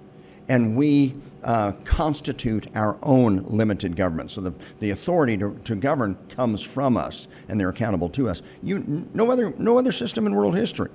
and 0.48 0.76
we 0.76 1.14
uh, 1.42 1.72
constitute 1.84 2.66
our 2.74 2.96
own 3.02 3.36
limited 3.44 3.96
government. 3.96 4.30
So 4.30 4.40
the, 4.40 4.54
the 4.80 4.90
authority 4.90 5.36
to, 5.38 5.58
to 5.64 5.76
govern 5.76 6.16
comes 6.28 6.62
from 6.62 6.96
us, 6.96 7.28
and 7.48 7.60
they're 7.60 7.68
accountable 7.68 8.08
to 8.10 8.28
us. 8.28 8.42
You, 8.62 9.06
no, 9.14 9.30
other, 9.30 9.54
no 9.58 9.78
other 9.78 9.92
system 9.92 10.26
in 10.26 10.34
world 10.34 10.56
history 10.56 10.90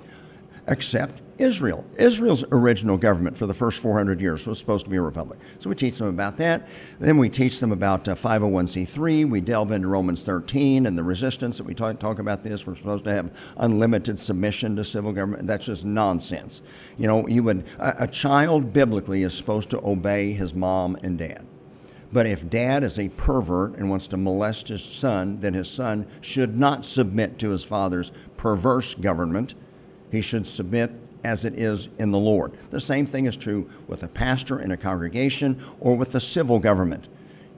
except 0.67 1.21
Israel. 1.41 1.83
Israel's 1.97 2.43
original 2.51 2.97
government 2.97 3.35
for 3.35 3.47
the 3.47 3.53
first 3.53 3.79
400 3.79 4.21
years 4.21 4.45
was 4.45 4.59
supposed 4.59 4.85
to 4.85 4.91
be 4.91 4.97
a 4.97 5.01
republic. 5.01 5.39
So 5.57 5.69
we 5.69 5.75
teach 5.75 5.97
them 5.97 6.07
about 6.07 6.37
that. 6.37 6.67
Then 6.99 7.17
we 7.17 7.29
teach 7.29 7.59
them 7.59 7.71
about 7.71 8.07
uh, 8.07 8.13
501c3. 8.13 9.27
We 9.27 9.41
delve 9.41 9.71
into 9.71 9.87
Romans 9.87 10.23
13 10.23 10.85
and 10.85 10.97
the 10.97 11.03
resistance 11.03 11.57
that 11.57 11.63
we 11.63 11.73
talk, 11.73 11.99
talk 11.99 12.19
about 12.19 12.43
this. 12.43 12.67
We're 12.67 12.75
supposed 12.75 13.05
to 13.05 13.13
have 13.13 13.35
unlimited 13.57 14.19
submission 14.19 14.75
to 14.75 14.85
civil 14.85 15.11
government. 15.11 15.47
That's 15.47 15.65
just 15.65 15.83
nonsense. 15.83 16.61
You 16.97 17.07
know, 17.07 17.27
you 17.27 17.41
would 17.43 17.65
a, 17.79 18.03
a 18.03 18.07
child 18.07 18.71
biblically 18.71 19.23
is 19.23 19.33
supposed 19.33 19.71
to 19.71 19.83
obey 19.83 20.33
his 20.33 20.53
mom 20.53 20.95
and 21.01 21.17
dad. 21.17 21.47
But 22.13 22.27
if 22.27 22.49
dad 22.49 22.83
is 22.83 22.99
a 22.99 23.09
pervert 23.09 23.77
and 23.77 23.89
wants 23.89 24.07
to 24.09 24.17
molest 24.17 24.67
his 24.67 24.83
son, 24.83 25.39
then 25.39 25.53
his 25.53 25.69
son 25.69 26.05
should 26.19 26.59
not 26.59 26.83
submit 26.83 27.39
to 27.39 27.49
his 27.49 27.63
father's 27.63 28.11
perverse 28.35 28.93
government 28.95 29.55
he 30.11 30.21
should 30.21 30.47
submit 30.47 30.91
as 31.23 31.45
it 31.45 31.53
is 31.55 31.89
in 31.99 32.11
the 32.11 32.17
Lord. 32.19 32.53
The 32.71 32.81
same 32.81 33.05
thing 33.05 33.25
is 33.25 33.37
true 33.37 33.69
with 33.87 34.03
a 34.03 34.07
pastor 34.07 34.59
in 34.59 34.71
a 34.71 34.77
congregation 34.77 35.61
or 35.79 35.95
with 35.95 36.11
the 36.11 36.19
civil 36.19 36.59
government. 36.59 37.07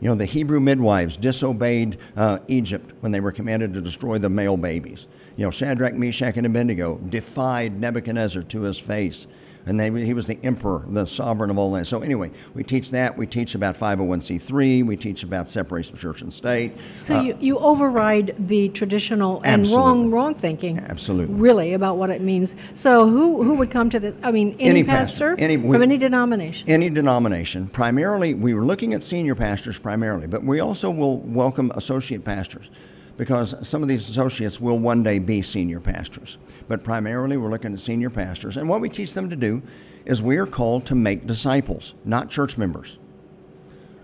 You 0.01 0.09
know, 0.09 0.15
the 0.15 0.25
Hebrew 0.25 0.59
midwives 0.59 1.15
disobeyed 1.15 1.97
uh, 2.17 2.39
Egypt 2.49 2.91
when 2.99 3.13
they 3.13 3.21
were 3.21 3.31
commanded 3.31 3.73
to 3.73 3.81
destroy 3.81 4.17
the 4.17 4.29
male 4.29 4.57
babies. 4.57 5.07
You 5.37 5.45
know, 5.45 5.51
Shadrach, 5.51 5.93
Meshach, 5.93 6.35
and 6.35 6.45
Abednego 6.45 6.97
defied 6.97 7.79
Nebuchadnezzar 7.79 8.43
to 8.43 8.61
his 8.61 8.77
face 8.77 9.27
and 9.65 9.79
they, 9.79 9.89
he 10.03 10.13
was 10.13 10.27
the 10.27 10.37
emperor, 10.43 10.85
the 10.87 11.05
sovereign 11.05 11.49
of 11.49 11.57
all 11.57 11.71
lands. 11.71 11.89
So 11.89 12.01
anyway, 12.01 12.31
we 12.53 12.63
teach 12.63 12.91
that. 12.91 13.17
We 13.17 13.25
teach 13.25 13.55
about 13.55 13.75
501c3. 13.75 14.85
We 14.85 14.97
teach 14.97 15.23
about 15.23 15.49
separation 15.49 15.93
of 15.93 16.01
church 16.01 16.21
and 16.21 16.33
state. 16.33 16.73
So 16.95 17.17
uh, 17.17 17.21
you, 17.21 17.37
you 17.39 17.57
override 17.59 18.35
the 18.37 18.69
traditional 18.69 19.41
and 19.43 19.61
absolutely. 19.61 19.85
wrong 19.85 20.11
wrong 20.11 20.35
thinking. 20.35 20.79
Absolutely. 20.79 21.35
Really 21.35 21.73
about 21.73 21.97
what 21.97 22.09
it 22.09 22.21
means. 22.21 22.55
So 22.73 23.07
who 23.07 23.43
who 23.43 23.55
would 23.55 23.71
come 23.71 23.89
to 23.89 23.99
this? 23.99 24.17
I 24.23 24.31
mean, 24.31 24.55
any, 24.59 24.69
any 24.69 24.83
pastor, 24.83 25.31
pastor 25.31 25.43
any, 25.43 25.55
from 25.55 25.69
we, 25.69 25.81
any 25.81 25.97
denomination. 25.97 26.69
Any 26.69 26.89
denomination. 26.89 27.67
Primarily, 27.67 28.33
we 28.33 28.53
were 28.53 28.65
looking 28.65 28.93
at 28.93 29.03
senior 29.03 29.35
pastors 29.35 29.79
primarily, 29.79 30.27
but 30.27 30.43
we 30.43 30.59
also 30.59 30.89
will 30.89 31.19
welcome 31.19 31.71
associate 31.75 32.25
pastors 32.25 32.69
because 33.17 33.55
some 33.67 33.81
of 33.81 33.87
these 33.87 34.09
associates 34.09 34.59
will 34.59 34.79
one 34.79 35.03
day 35.03 35.19
be 35.19 35.41
senior 35.41 35.79
pastors. 35.79 36.37
But 36.67 36.83
primarily, 36.83 37.37
we're 37.37 37.51
looking 37.51 37.73
at 37.73 37.79
senior 37.79 38.09
pastors. 38.09 38.57
And 38.57 38.67
what 38.67 38.81
we 38.81 38.89
teach 38.89 39.13
them 39.13 39.29
to 39.29 39.35
do 39.35 39.61
is 40.05 40.21
we 40.21 40.37
are 40.37 40.45
called 40.45 40.85
to 40.87 40.95
make 40.95 41.27
disciples, 41.27 41.93
not 42.03 42.29
church 42.29 42.57
members. 42.57 42.99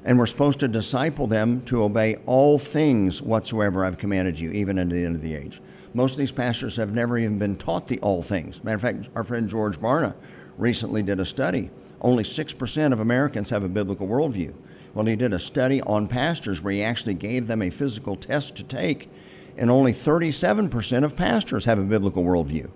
And 0.05 0.17
we're 0.17 0.27
supposed 0.27 0.59
to 0.61 0.67
disciple 0.67 1.27
them 1.27 1.61
to 1.65 1.83
obey 1.83 2.15
all 2.25 2.57
things 2.57 3.21
whatsoever 3.21 3.83
I've 3.83 3.97
commanded 3.97 4.39
you, 4.39 4.51
even 4.51 4.79
unto 4.79 4.95
the 4.95 5.05
end 5.05 5.15
of 5.15 5.21
the 5.21 5.35
age. 5.35 5.59
Most 5.93 6.11
of 6.13 6.17
these 6.17 6.31
pastors 6.31 6.77
have 6.77 6.93
never 6.93 7.17
even 7.17 7.39
been 7.39 7.55
taught 7.55 7.87
the 7.87 7.99
all 7.99 8.21
things. 8.21 8.63
Matter 8.63 8.75
of 8.75 8.81
fact, 8.81 9.09
our 9.15 9.23
friend 9.23 9.49
George 9.49 9.79
Barna 9.79 10.15
recently 10.57 11.01
did 11.01 11.19
a 11.19 11.25
study. 11.25 11.69
Only 12.01 12.23
6% 12.23 12.93
of 12.93 12.99
Americans 12.99 13.49
have 13.49 13.63
a 13.63 13.69
biblical 13.69 14.07
worldview. 14.07 14.53
Well, 14.99 15.05
he 15.05 15.15
did 15.15 15.31
a 15.31 15.39
study 15.39 15.79
on 15.83 16.09
pastors 16.09 16.61
where 16.61 16.73
he 16.73 16.83
actually 16.83 17.13
gave 17.13 17.47
them 17.47 17.61
a 17.61 17.69
physical 17.69 18.17
test 18.17 18.57
to 18.57 18.63
take, 18.63 19.09
and 19.55 19.71
only 19.71 19.93
37% 19.93 21.05
of 21.05 21.15
pastors 21.15 21.63
have 21.63 21.79
a 21.79 21.85
biblical 21.85 22.21
worldview. 22.21 22.69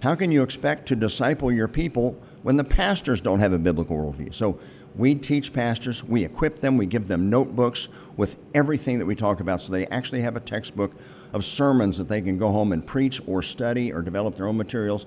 How 0.00 0.14
can 0.14 0.30
you 0.30 0.44
expect 0.44 0.86
to 0.86 0.94
disciple 0.94 1.50
your 1.50 1.66
people 1.66 2.16
when 2.44 2.56
the 2.56 2.62
pastors 2.62 3.20
don't 3.20 3.40
have 3.40 3.52
a 3.52 3.58
biblical 3.58 3.96
worldview? 3.96 4.32
So 4.32 4.60
we 4.94 5.16
teach 5.16 5.52
pastors, 5.52 6.04
we 6.04 6.24
equip 6.24 6.60
them, 6.60 6.76
we 6.76 6.86
give 6.86 7.08
them 7.08 7.28
notebooks 7.28 7.88
with 8.16 8.38
everything 8.54 9.00
that 9.00 9.06
we 9.06 9.16
talk 9.16 9.40
about 9.40 9.60
so 9.60 9.72
they 9.72 9.88
actually 9.88 10.20
have 10.20 10.36
a 10.36 10.40
textbook 10.40 10.92
of 11.32 11.44
sermons 11.44 11.98
that 11.98 12.06
they 12.06 12.20
can 12.20 12.38
go 12.38 12.52
home 12.52 12.70
and 12.70 12.86
preach 12.86 13.20
or 13.26 13.42
study 13.42 13.92
or 13.92 14.00
develop 14.00 14.36
their 14.36 14.46
own 14.46 14.56
materials. 14.56 15.06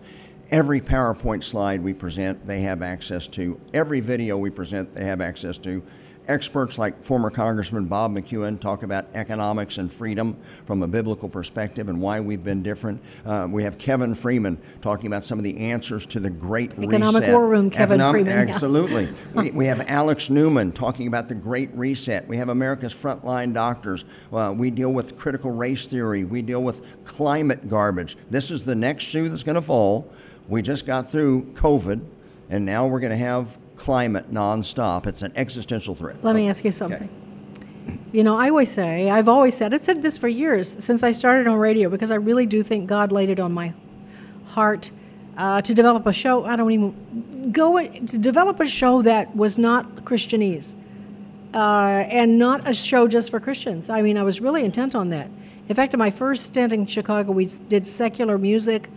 Every 0.51 0.82
PowerPoint 0.82 1.45
slide 1.45 1.82
we 1.82 1.93
present, 1.93 2.45
they 2.45 2.60
have 2.63 2.82
access 2.82 3.25
to. 3.30 3.58
Every 3.73 4.01
video 4.01 4.38
we 4.38 4.49
present, 4.49 4.93
they 4.93 5.06
have 5.06 5.21
access 5.21 5.58
to 5.60 5.82
experts 6.27 6.77
like 6.77 7.03
former 7.03 7.29
Congressman 7.29 7.85
Bob 7.85 8.11
McEwen 8.13 8.59
talk 8.59 8.83
about 8.83 9.07
economics 9.13 9.77
and 9.77 9.91
freedom 9.91 10.37
from 10.65 10.83
a 10.83 10.87
biblical 10.87 11.29
perspective 11.29 11.89
and 11.89 12.01
why 12.01 12.19
we've 12.19 12.43
been 12.43 12.63
different. 12.63 13.01
Uh, 13.25 13.47
we 13.49 13.63
have 13.63 13.77
Kevin 13.77 14.15
Freeman 14.15 14.57
talking 14.81 15.07
about 15.07 15.23
some 15.23 15.37
of 15.37 15.43
the 15.43 15.57
answers 15.57 16.05
to 16.07 16.19
the 16.19 16.29
Great 16.29 16.73
Economic 16.73 17.21
Reset. 17.21 17.33
War 17.33 17.47
Room, 17.47 17.69
Kevin 17.69 17.99
Freeman. 17.99 18.49
Absolutely. 18.49 19.05
Yeah. 19.05 19.11
we, 19.33 19.51
we 19.51 19.65
have 19.65 19.81
Alex 19.89 20.29
Newman 20.29 20.71
talking 20.71 21.07
about 21.07 21.27
the 21.27 21.35
Great 21.35 21.69
Reset. 21.73 22.27
We 22.27 22.37
have 22.37 22.49
America's 22.49 22.93
frontline 22.93 23.53
doctors. 23.53 24.05
Uh, 24.31 24.53
we 24.55 24.71
deal 24.71 24.91
with 24.91 25.17
critical 25.17 25.51
race 25.51 25.87
theory. 25.87 26.23
We 26.23 26.41
deal 26.41 26.63
with 26.63 27.05
climate 27.05 27.69
garbage. 27.69 28.17
This 28.29 28.51
is 28.51 28.63
the 28.63 28.75
next 28.75 29.03
shoe 29.03 29.29
that's 29.29 29.43
going 29.43 29.55
to 29.55 29.61
fall. 29.61 30.11
We 30.47 30.61
just 30.61 30.85
got 30.85 31.11
through 31.11 31.51
COVID, 31.53 32.05
and 32.49 32.65
now 32.65 32.87
we're 32.87 33.01
going 33.01 33.11
to 33.11 33.17
have 33.17 33.57
climate 33.77 34.31
nonstop. 34.31 35.07
It's 35.07 35.21
an 35.21 35.31
existential 35.35 35.95
threat. 35.95 36.23
Let 36.23 36.35
me 36.35 36.49
ask 36.49 36.65
you 36.65 36.71
something. 36.71 37.09
You 38.11 38.23
know, 38.23 38.37
I 38.37 38.49
always 38.49 38.71
say, 38.71 39.09
I've 39.09 39.29
always 39.29 39.55
said, 39.55 39.73
I've 39.73 39.81
said 39.81 40.01
this 40.01 40.17
for 40.17 40.27
years 40.27 40.83
since 40.83 41.03
I 41.03 41.11
started 41.11 41.47
on 41.47 41.57
radio 41.57 41.89
because 41.89 42.11
I 42.11 42.15
really 42.15 42.45
do 42.45 42.63
think 42.63 42.87
God 42.87 43.11
laid 43.11 43.29
it 43.29 43.39
on 43.39 43.53
my 43.53 43.73
heart 44.47 44.91
uh, 45.37 45.61
to 45.61 45.73
develop 45.73 46.05
a 46.05 46.13
show. 46.13 46.43
I 46.45 46.55
don't 46.55 46.71
even 46.71 47.51
go 47.51 47.79
to 47.87 48.17
develop 48.17 48.59
a 48.59 48.65
show 48.65 49.01
that 49.03 49.35
was 49.35 49.57
not 49.57 50.03
Christianese 50.03 50.75
uh, 51.53 51.57
and 51.57 52.37
not 52.37 52.67
a 52.67 52.73
show 52.73 53.07
just 53.07 53.29
for 53.29 53.39
Christians. 53.39 53.89
I 53.89 54.01
mean, 54.01 54.17
I 54.17 54.23
was 54.23 54.41
really 54.41 54.65
intent 54.65 54.95
on 54.95 55.09
that. 55.09 55.29
In 55.69 55.75
fact, 55.75 55.93
in 55.93 55.97
my 55.97 56.09
first 56.09 56.45
stint 56.45 56.73
in 56.73 56.85
Chicago, 56.85 57.31
we 57.31 57.45
did 57.69 57.85
secular 57.85 58.37
music. 58.37 58.89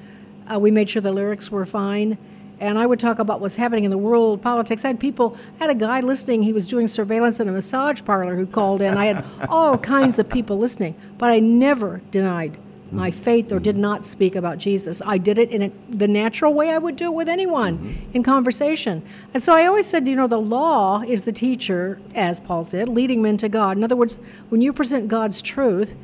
Uh, 0.53 0.59
we 0.59 0.71
made 0.71 0.89
sure 0.89 1.03
the 1.03 1.13
lyrics 1.13 1.51
were 1.51 1.67
fine 1.67 2.17
and 2.61 2.79
I 2.79 2.87
would 2.87 3.01
talk 3.01 3.19
about 3.19 3.41
what's 3.41 3.57
happening 3.57 3.85
in 3.85 3.91
the 3.91 3.99
world, 3.99 4.43
politics. 4.43 4.85
I 4.85 4.89
had 4.89 5.01
people, 5.01 5.37
I 5.59 5.65
had 5.65 5.71
a 5.71 5.75
guy 5.75 6.01
listening, 6.01 6.43
he 6.43 6.53
was 6.53 6.67
doing 6.67 6.87
surveillance 6.87 7.41
in 7.41 7.49
a 7.49 7.53
massage 7.53 8.05
parlor 8.05 8.37
who 8.37 8.47
called 8.47 8.83
in. 8.83 8.97
I 8.97 9.07
had 9.07 9.25
all 9.49 9.79
kinds 9.97 10.19
of 10.19 10.29
people 10.29 10.59
listening, 10.59 10.95
but 11.19 11.31
I 11.31 11.41
never 11.41 12.03
denied 12.11 12.59
my 12.93 13.11
faith 13.11 13.53
or 13.53 13.61
did 13.61 13.77
not 13.77 14.05
speak 14.05 14.35
about 14.35 14.59
Jesus. 14.59 15.01
I 15.07 15.17
did 15.19 15.39
it 15.39 15.51
in 15.51 15.63
a, 15.63 15.73
the 15.89 16.09
natural 16.09 16.53
way 16.53 16.71
I 16.71 16.79
would 16.79 16.97
do 16.97 17.07
it 17.07 17.15
with 17.15 17.29
anyone 17.29 17.79
mm-hmm. 17.79 18.17
in 18.17 18.23
conversation. 18.23 19.03
And 19.33 19.43
so 19.43 19.55
I 19.55 19.67
always 19.67 19.87
said, 19.87 20.09
you 20.09 20.17
know, 20.17 20.27
the 20.27 20.41
law 20.41 21.03
is 21.03 21.25
the 21.25 21.33
teacher, 21.33 22.01
as 22.15 22.41
Paul 22.41 22.65
said, 22.65 22.89
leading 22.89 23.23
men 23.23 23.37
to 23.39 23.49
God. 23.49 23.77
In 23.77 23.85
other 23.85 23.97
words, 23.97 24.19
when 24.49 24.61
you 24.61 24.73
present 24.73 25.09
God's 25.09 25.41
truth, 25.41 25.97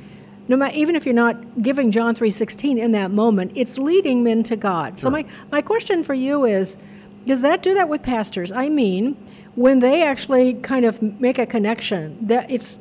no 0.49 0.57
matter 0.57 0.77
even 0.77 0.97
if 0.97 1.05
you're 1.05 1.15
not 1.15 1.63
giving 1.63 1.91
John 1.91 2.15
3:16 2.15 2.79
in 2.79 2.93
that 2.93 3.11
moment, 3.11 3.53
it's 3.55 3.79
leading 3.79 4.23
men 4.23 4.43
to 4.45 4.57
God. 4.57 4.93
Sure. 4.93 4.97
So 4.97 5.11
my 5.11 5.25
my 5.51 5.63
question 5.63 6.03
for 6.03 6.15
you 6.15 6.45
is 6.45 6.77
does 7.27 7.43
that 7.43 7.63
do 7.63 7.75
that 7.75 7.89
with 7.89 8.03
pastors? 8.03 8.53
I 8.53 8.69
mean, 8.69 9.17
when 9.57 9.81
they 9.81 10.03
actually 10.03 10.55
kind 10.55 10.85
of 10.85 11.03
make 11.21 11.39
a 11.39 11.47
connection 11.47 12.19
that 12.21 12.51
it's 12.51 12.79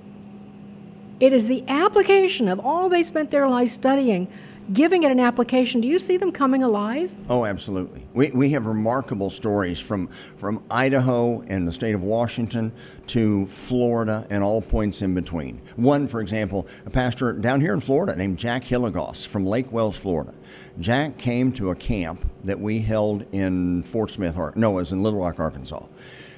it 1.19 1.32
is 1.34 1.47
the 1.47 1.63
application 1.67 2.47
of 2.47 2.60
all 2.60 2.89
they 2.89 3.01
spent 3.01 3.32
their 3.32 3.47
life 3.47 3.69
studying 3.69 4.28
giving 4.73 5.04
it 5.04 5.12
an 5.12 5.19
application, 5.19 5.82
do 5.82 5.88
you 5.88 5.99
see 5.99 6.17
them 6.17 6.32
coming 6.32 6.63
alive? 6.63 7.13
Oh, 7.30 7.45
absolutely. 7.45 8.06
We, 8.13 8.32
we 8.32 8.49
have 8.51 8.65
remarkable 8.65 9.30
stories 9.30 9.80
from, 9.80 10.08
from 10.08 10.63
Idaho 10.69 11.41
and 11.41 11.67
the 11.67 11.71
state 11.71 11.95
of 11.95 12.04
Washington 12.04 12.71
to 13.08 13.45
Florida 13.47 14.25
and 14.30 14.43
all 14.43 14.62
points 14.62 15.01
in 15.01 15.13
between. 15.13 15.62
One, 15.75 16.08
for 16.08 16.21
example, 16.21 16.67
a 16.86 16.89
pastor 16.89 17.34
down 17.34 17.62
here 17.62 17.73
in 17.73 17.80
Florida 17.80 18.15
named 18.15 18.38
Jack 18.38 18.63
Hilligoss 18.63 19.25
from 19.25 19.45
Lake 19.45 19.71
Wales, 19.71 19.97
Florida. 19.97 20.34
Jack 20.80 21.17
came 21.17 21.51
to 21.54 21.71
a 21.71 21.75
camp 21.75 22.30
that 22.43 22.60
we 22.60 22.80
held 22.80 23.25
in 23.32 23.84
Fort 23.84 24.12
Smith, 24.12 24.36
no, 24.56 24.71
it 24.71 24.75
was 24.75 24.91
in 24.91 25.01
Little 25.01 25.19
Rock, 25.19 25.39
Arkansas. 25.39 25.86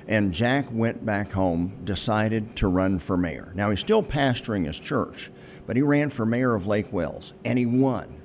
And 0.08 0.34
Jack 0.34 0.68
went 0.72 1.06
back 1.06 1.34
home, 1.34 1.80
decided 1.84 2.56
to 2.58 2.68
run 2.68 3.00
for 3.00 3.18
mayor. 3.18 3.52
Now, 3.56 3.70
he's 3.72 3.82
still 3.82 4.02
pastoring 4.02 4.66
his 4.66 4.80
church, 4.80 5.30
but 5.66 5.76
he 5.76 5.82
ran 5.82 6.10
for 6.10 6.26
mayor 6.26 6.56
of 6.56 6.66
Lake 6.66 6.94
Wales, 6.94 7.34
and 7.44 7.60
he 7.60 7.66
won. 7.66 8.17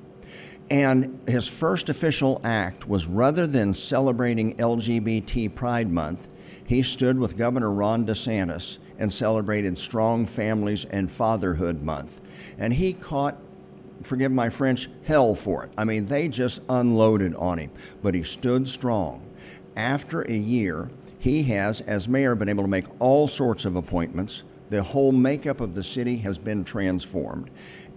And 0.72 1.20
his 1.28 1.46
first 1.46 1.90
official 1.90 2.40
act 2.42 2.88
was 2.88 3.06
rather 3.06 3.46
than 3.46 3.74
celebrating 3.74 4.56
LGBT 4.56 5.54
Pride 5.54 5.90
Month, 5.90 6.28
he 6.66 6.82
stood 6.82 7.18
with 7.18 7.36
Governor 7.36 7.70
Ron 7.70 8.06
DeSantis 8.06 8.78
and 8.98 9.12
celebrated 9.12 9.76
Strong 9.76 10.24
Families 10.24 10.86
and 10.86 11.12
Fatherhood 11.12 11.82
Month. 11.82 12.22
And 12.56 12.72
he 12.72 12.94
caught, 12.94 13.36
forgive 14.02 14.32
my 14.32 14.48
French, 14.48 14.88
hell 15.04 15.34
for 15.34 15.64
it. 15.64 15.72
I 15.76 15.84
mean, 15.84 16.06
they 16.06 16.26
just 16.26 16.62
unloaded 16.70 17.34
on 17.34 17.58
him, 17.58 17.70
but 18.02 18.14
he 18.14 18.22
stood 18.22 18.66
strong. 18.66 19.28
After 19.76 20.22
a 20.22 20.32
year, 20.32 20.88
he 21.18 21.42
has, 21.42 21.82
as 21.82 22.08
mayor, 22.08 22.34
been 22.34 22.48
able 22.48 22.64
to 22.64 22.68
make 22.68 22.86
all 22.98 23.28
sorts 23.28 23.66
of 23.66 23.76
appointments. 23.76 24.44
The 24.70 24.82
whole 24.82 25.12
makeup 25.12 25.60
of 25.60 25.74
the 25.74 25.82
city 25.82 26.16
has 26.18 26.38
been 26.38 26.64
transformed. 26.64 27.50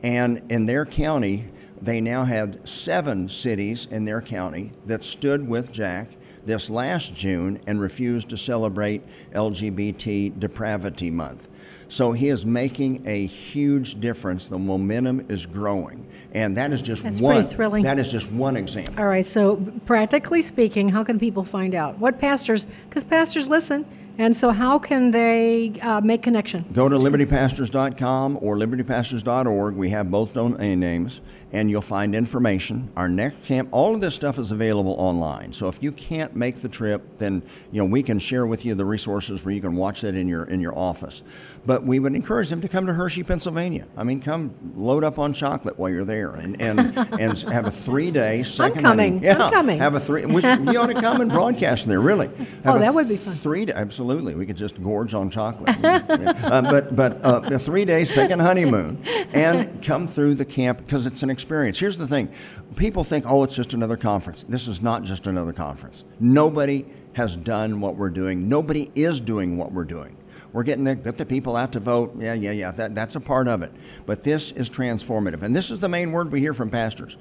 And 0.03 0.41
in 0.49 0.65
their 0.65 0.85
county, 0.85 1.45
they 1.85 2.01
now 2.01 2.23
have 2.25 2.59
seven 2.67 3.29
cities 3.29 3.87
in 3.91 4.05
their 4.05 4.21
county 4.21 4.71
that 4.87 5.03
stood 5.03 5.47
with 5.47 5.71
Jack. 5.71 6.09
this 6.45 6.69
last 6.69 7.15
June 7.15 7.59
and 7.65 7.79
refused 7.81 8.29
to 8.29 8.37
celebrate 8.37 9.01
LGBT 9.33 10.39
Depravity 10.39 11.09
Month. 11.09 11.47
So 11.87 12.11
he 12.11 12.29
is 12.29 12.45
making 12.45 13.01
a 13.07 13.25
huge 13.25 13.99
difference. 13.99 14.47
The 14.47 14.59
momentum 14.59 15.25
is 15.27 15.47
growing, 15.47 16.07
and 16.33 16.55
that 16.57 16.71
is 16.71 16.83
just 16.83 17.01
That's 17.01 17.19
one. 17.19 17.37
pretty 17.41 17.55
thrilling. 17.55 17.83
That 17.83 17.97
is 17.97 18.11
just 18.11 18.31
one 18.31 18.57
example. 18.57 18.93
All 18.99 19.07
right, 19.07 19.25
so 19.25 19.55
practically 19.85 20.43
speaking, 20.43 20.89
how 20.89 21.03
can 21.03 21.17
people 21.17 21.43
find 21.43 21.73
out? 21.73 21.97
What 21.97 22.19
pastors, 22.19 22.65
because 22.87 23.03
pastors 23.03 23.49
listen, 23.49 23.85
and 24.17 24.36
so 24.36 24.51
how 24.51 24.80
can 24.80 25.12
they 25.12 25.73
uh, 25.82 26.01
make 26.01 26.21
connection? 26.23 26.65
Go 26.73 26.88
to 26.89 26.97
libertypastors.com 26.97 28.39
or 28.41 28.56
libertypastors.org. 28.58 29.75
We 29.75 29.89
have 29.89 30.10
both 30.12 30.34
domain 30.34 30.80
names, 30.80 31.21
and 31.51 31.69
you'll 31.69 31.82
find 31.82 32.15
information. 32.15 32.89
Our 32.95 33.08
next 33.10 33.43
camp, 33.45 33.69
all 33.71 33.93
of 33.95 34.01
this 34.01 34.15
stuff 34.15 34.38
is 34.39 34.51
available 34.51 34.95
online. 34.97 35.54
So 35.54 35.67
if 35.67 35.82
you 35.82 35.91
can't 35.91 36.36
make 36.36 36.58
the 36.58 36.69
trip, 36.69 37.17
then 37.17 37.43
you 37.71 37.82
know 37.82 37.86
we 37.86 38.04
can 38.04 38.19
share 38.19 38.45
with 38.45 38.65
you 38.65 38.75
the 38.75 38.86
resources 38.86 39.43
where 39.43 39.54
you 39.54 39.62
can 39.62 39.75
watch 39.75 40.01
that 40.01 40.15
in 40.15 40.28
your 40.28 40.43
in 40.45 40.60
your 40.60 40.78
office. 40.78 41.23
But 41.65 41.84
we 41.84 41.99
would 41.99 42.13
encourage 42.15 42.49
them 42.49 42.62
to 42.62 42.67
come 42.67 42.86
to 42.86 42.93
Hershey, 42.93 43.23
Pennsylvania. 43.23 43.88
I 43.97 44.04
mean, 44.04 44.21
come 44.21 44.54
load 44.75 45.04
up 45.04 45.17
on 45.17 45.34
chocolate 45.34 45.78
while 45.80 45.89
you're 45.89 46.06
there, 46.06 46.32
and 46.32 46.62
and, 46.62 46.80
and 47.19 47.38
have 47.51 47.65
a 47.65 47.71
three 47.71 48.12
day 48.12 48.43
second. 48.43 48.82
coming. 48.82 49.19
honeymoon. 49.23 49.41
I'm 49.41 49.51
coming. 49.51 49.80
Have 49.80 49.95
a 49.95 49.99
three. 49.99 50.25
Which, 50.25 50.43
you 50.45 50.80
ought 50.80 50.88
to 50.88 51.01
come 51.01 51.21
and 51.21 51.32
broadcast 51.32 51.88
there. 51.88 51.99
Really. 52.01 52.30
Oh, 52.30 52.45
Have 52.63 52.75
a 52.75 52.80
that 52.80 52.93
would 52.93 53.08
be 53.10 53.17
fun. 53.17 53.36
Three. 53.36 53.65
Absolutely, 53.71 54.04
we 54.05 54.45
could 54.45 54.57
just 54.57 54.81
gorge 54.81 55.13
on 55.13 55.29
chocolate. 55.29 55.75
uh, 55.83 56.61
but 56.61 56.95
but 56.95 57.23
uh, 57.25 57.41
a 57.45 57.59
three 57.59 57.85
day 57.85 58.05
second 58.05 58.39
honeymoon, 58.39 59.01
and 59.33 59.83
come 59.83 60.07
through 60.07 60.35
the 60.35 60.45
camp 60.45 60.79
because 60.79 61.07
it's 61.07 61.23
an 61.23 61.29
experience. 61.29 61.79
Here's 61.79 61.97
the 61.97 62.07
thing: 62.07 62.29
people 62.75 63.03
think, 63.03 63.25
oh, 63.27 63.43
it's 63.43 63.55
just 63.55 63.73
another 63.73 63.97
conference. 63.97 64.43
This 64.47 64.67
is 64.67 64.81
not 64.81 65.03
just 65.03 65.27
another 65.27 65.53
conference. 65.53 66.03
Nobody 66.19 66.85
has 67.13 67.35
done 67.35 67.79
what 67.79 67.95
we're 67.95 68.09
doing. 68.09 68.47
Nobody 68.47 68.91
is 68.95 69.19
doing 69.19 69.57
what 69.57 69.71
we're 69.71 69.85
doing. 69.85 70.17
We're 70.55 70.63
getting 70.63 70.85
the, 70.85 70.95
get 70.95 71.17
the 71.17 71.25
people 71.25 71.57
out 71.57 71.73
to 71.73 71.81
vote. 71.81 72.15
Yeah, 72.17 72.33
yeah, 72.33 72.51
yeah. 72.51 72.71
That, 72.71 72.95
that's 72.95 73.17
a 73.17 73.19
part 73.19 73.49
of 73.49 73.61
it. 73.61 73.73
But 74.05 74.23
this 74.23 74.51
is 74.53 74.69
transformative. 74.69 75.41
And 75.41 75.53
this 75.53 75.69
is 75.69 75.81
the 75.81 75.89
main 75.89 76.13
word 76.13 76.31
we 76.31 76.39
hear 76.39 76.53
from 76.53 76.69
pastors. 76.69 77.17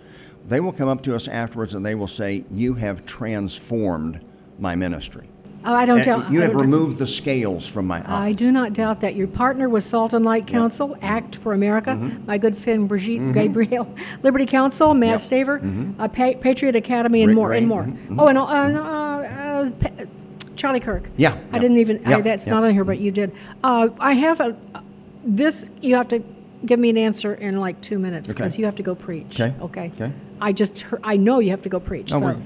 They 0.47 0.61
will 0.61 0.73
come 0.73 0.89
up 0.89 1.03
to 1.03 1.17
us 1.17 1.27
afterwards 1.27 1.75
and 1.75 1.85
they 1.85 1.97
will 1.97 2.07
say, 2.07 2.45
You 2.49 2.75
have 2.75 3.05
transformed 3.07 4.25
my 4.59 4.77
ministry. 4.77 5.29
Oh, 5.67 5.73
I 5.75 5.87
don't 5.87 5.97
And 5.99 6.05
doubt. 6.05 6.31
You 6.33 6.41
I 6.41 6.45
have 6.45 6.53
don't- 6.53 6.61
removed 6.61 6.99
the 6.99 7.07
scales 7.07 7.67
from 7.67 7.87
my 7.87 7.99
eyes. 8.01 8.05
I 8.09 8.33
do 8.33 8.53
not 8.53 8.73
doubt 8.75 9.01
that. 9.01 9.15
Your 9.17 9.27
partner 9.27 9.69
was 9.69 9.85
Salt 9.87 10.13
and 10.13 10.25
Light 10.25 10.47
Council, 10.47 10.97
Act 11.01 11.37
for 11.37 11.53
America, 11.55 11.93
Mm-hmm. 11.93 12.27
my 12.27 12.37
good 12.39 12.57
friend 12.57 12.87
Brigitte 12.89 13.33
Gabriel, 13.33 13.95
Liberty 14.23 14.47
Counsel, 14.47 14.93
Matt 14.95 15.21
Staver, 15.21 15.95
uh, 15.99 16.09
Pa- 16.09 16.39
Patriot 16.41 16.77
Academy, 16.77 17.23
and 17.23 17.31
Rick 17.31 17.37
more, 17.37 17.49
Ray, 17.51 17.59
and 17.59 17.69
more. 17.69 17.89
Oh, 18.19 18.27
and 18.29 18.37
uh, 18.39 18.43
uh, 18.45 18.47
uh, 18.47 19.71
Pa- 19.71 20.05
Charlie 20.57 20.81
Kirk. 20.81 21.09
Yeah, 21.17 21.33
I 21.33 21.37
yeah, 21.57 21.59
didn't 21.61 21.79
even. 21.79 22.07
I, 22.07 22.11
yeah, 22.11 22.21
that's 22.21 22.47
yeah. 22.47 22.53
not 22.55 22.65
on 22.65 22.71
here, 22.73 22.85
but 22.85 22.99
you 22.99 23.11
did. 23.11 23.33
Uh, 23.63 23.89
I 23.99 24.13
have 24.15 24.41
a. 24.41 24.57
This 25.25 25.71
you 25.81 25.95
have 25.97 26.09
to 26.09 26.23
give 26.67 26.79
me 26.79 26.91
an 26.91 26.99
answer 26.99 27.35
in 27.35 27.57
like 27.59 27.81
two 27.81 27.99
minutes 27.99 28.29
Okay. 28.31 28.37
because 28.37 28.59
you 28.59 28.65
have 28.67 28.77
to 28.77 28.83
go 28.83 28.95
preach. 28.95 29.41
Okay, 29.41 29.55
Okay. 29.61 29.93
okay. 29.95 30.13
I 30.41 30.53
just 30.53 30.81
heard, 30.83 31.01
I 31.05 31.17
know 31.17 31.39
you 31.39 31.51
have 31.51 31.63
to 31.63 31.69
go 31.71 31.81
preach. 31.81 32.13
Oh, 32.13 32.19
so. 32.21 32.25
we're- 32.27 32.43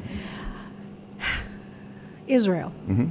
Israel. 2.30 2.72
Mhm. 2.88 3.10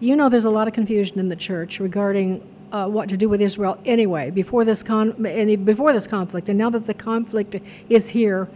You 0.00 0.16
know, 0.16 0.28
there's 0.28 0.44
a 0.44 0.50
lot 0.50 0.68
of 0.68 0.74
confusion 0.74 1.18
in 1.18 1.28
the 1.28 1.36
church 1.36 1.80
regarding 1.80 2.42
uh, 2.72 2.88
what 2.88 3.08
to 3.08 3.16
do 3.16 3.28
with 3.28 3.40
Israel 3.40 3.78
anyway. 3.84 4.30
Before 4.30 4.64
this 4.64 4.82
con- 4.82 5.24
any, 5.24 5.54
before 5.54 5.92
this 5.92 6.08
conflict, 6.08 6.48
and 6.48 6.58
now 6.58 6.70
that 6.70 6.86
the 6.86 6.94
conflict 6.94 7.56
is 7.88 8.08
here, 8.08 8.48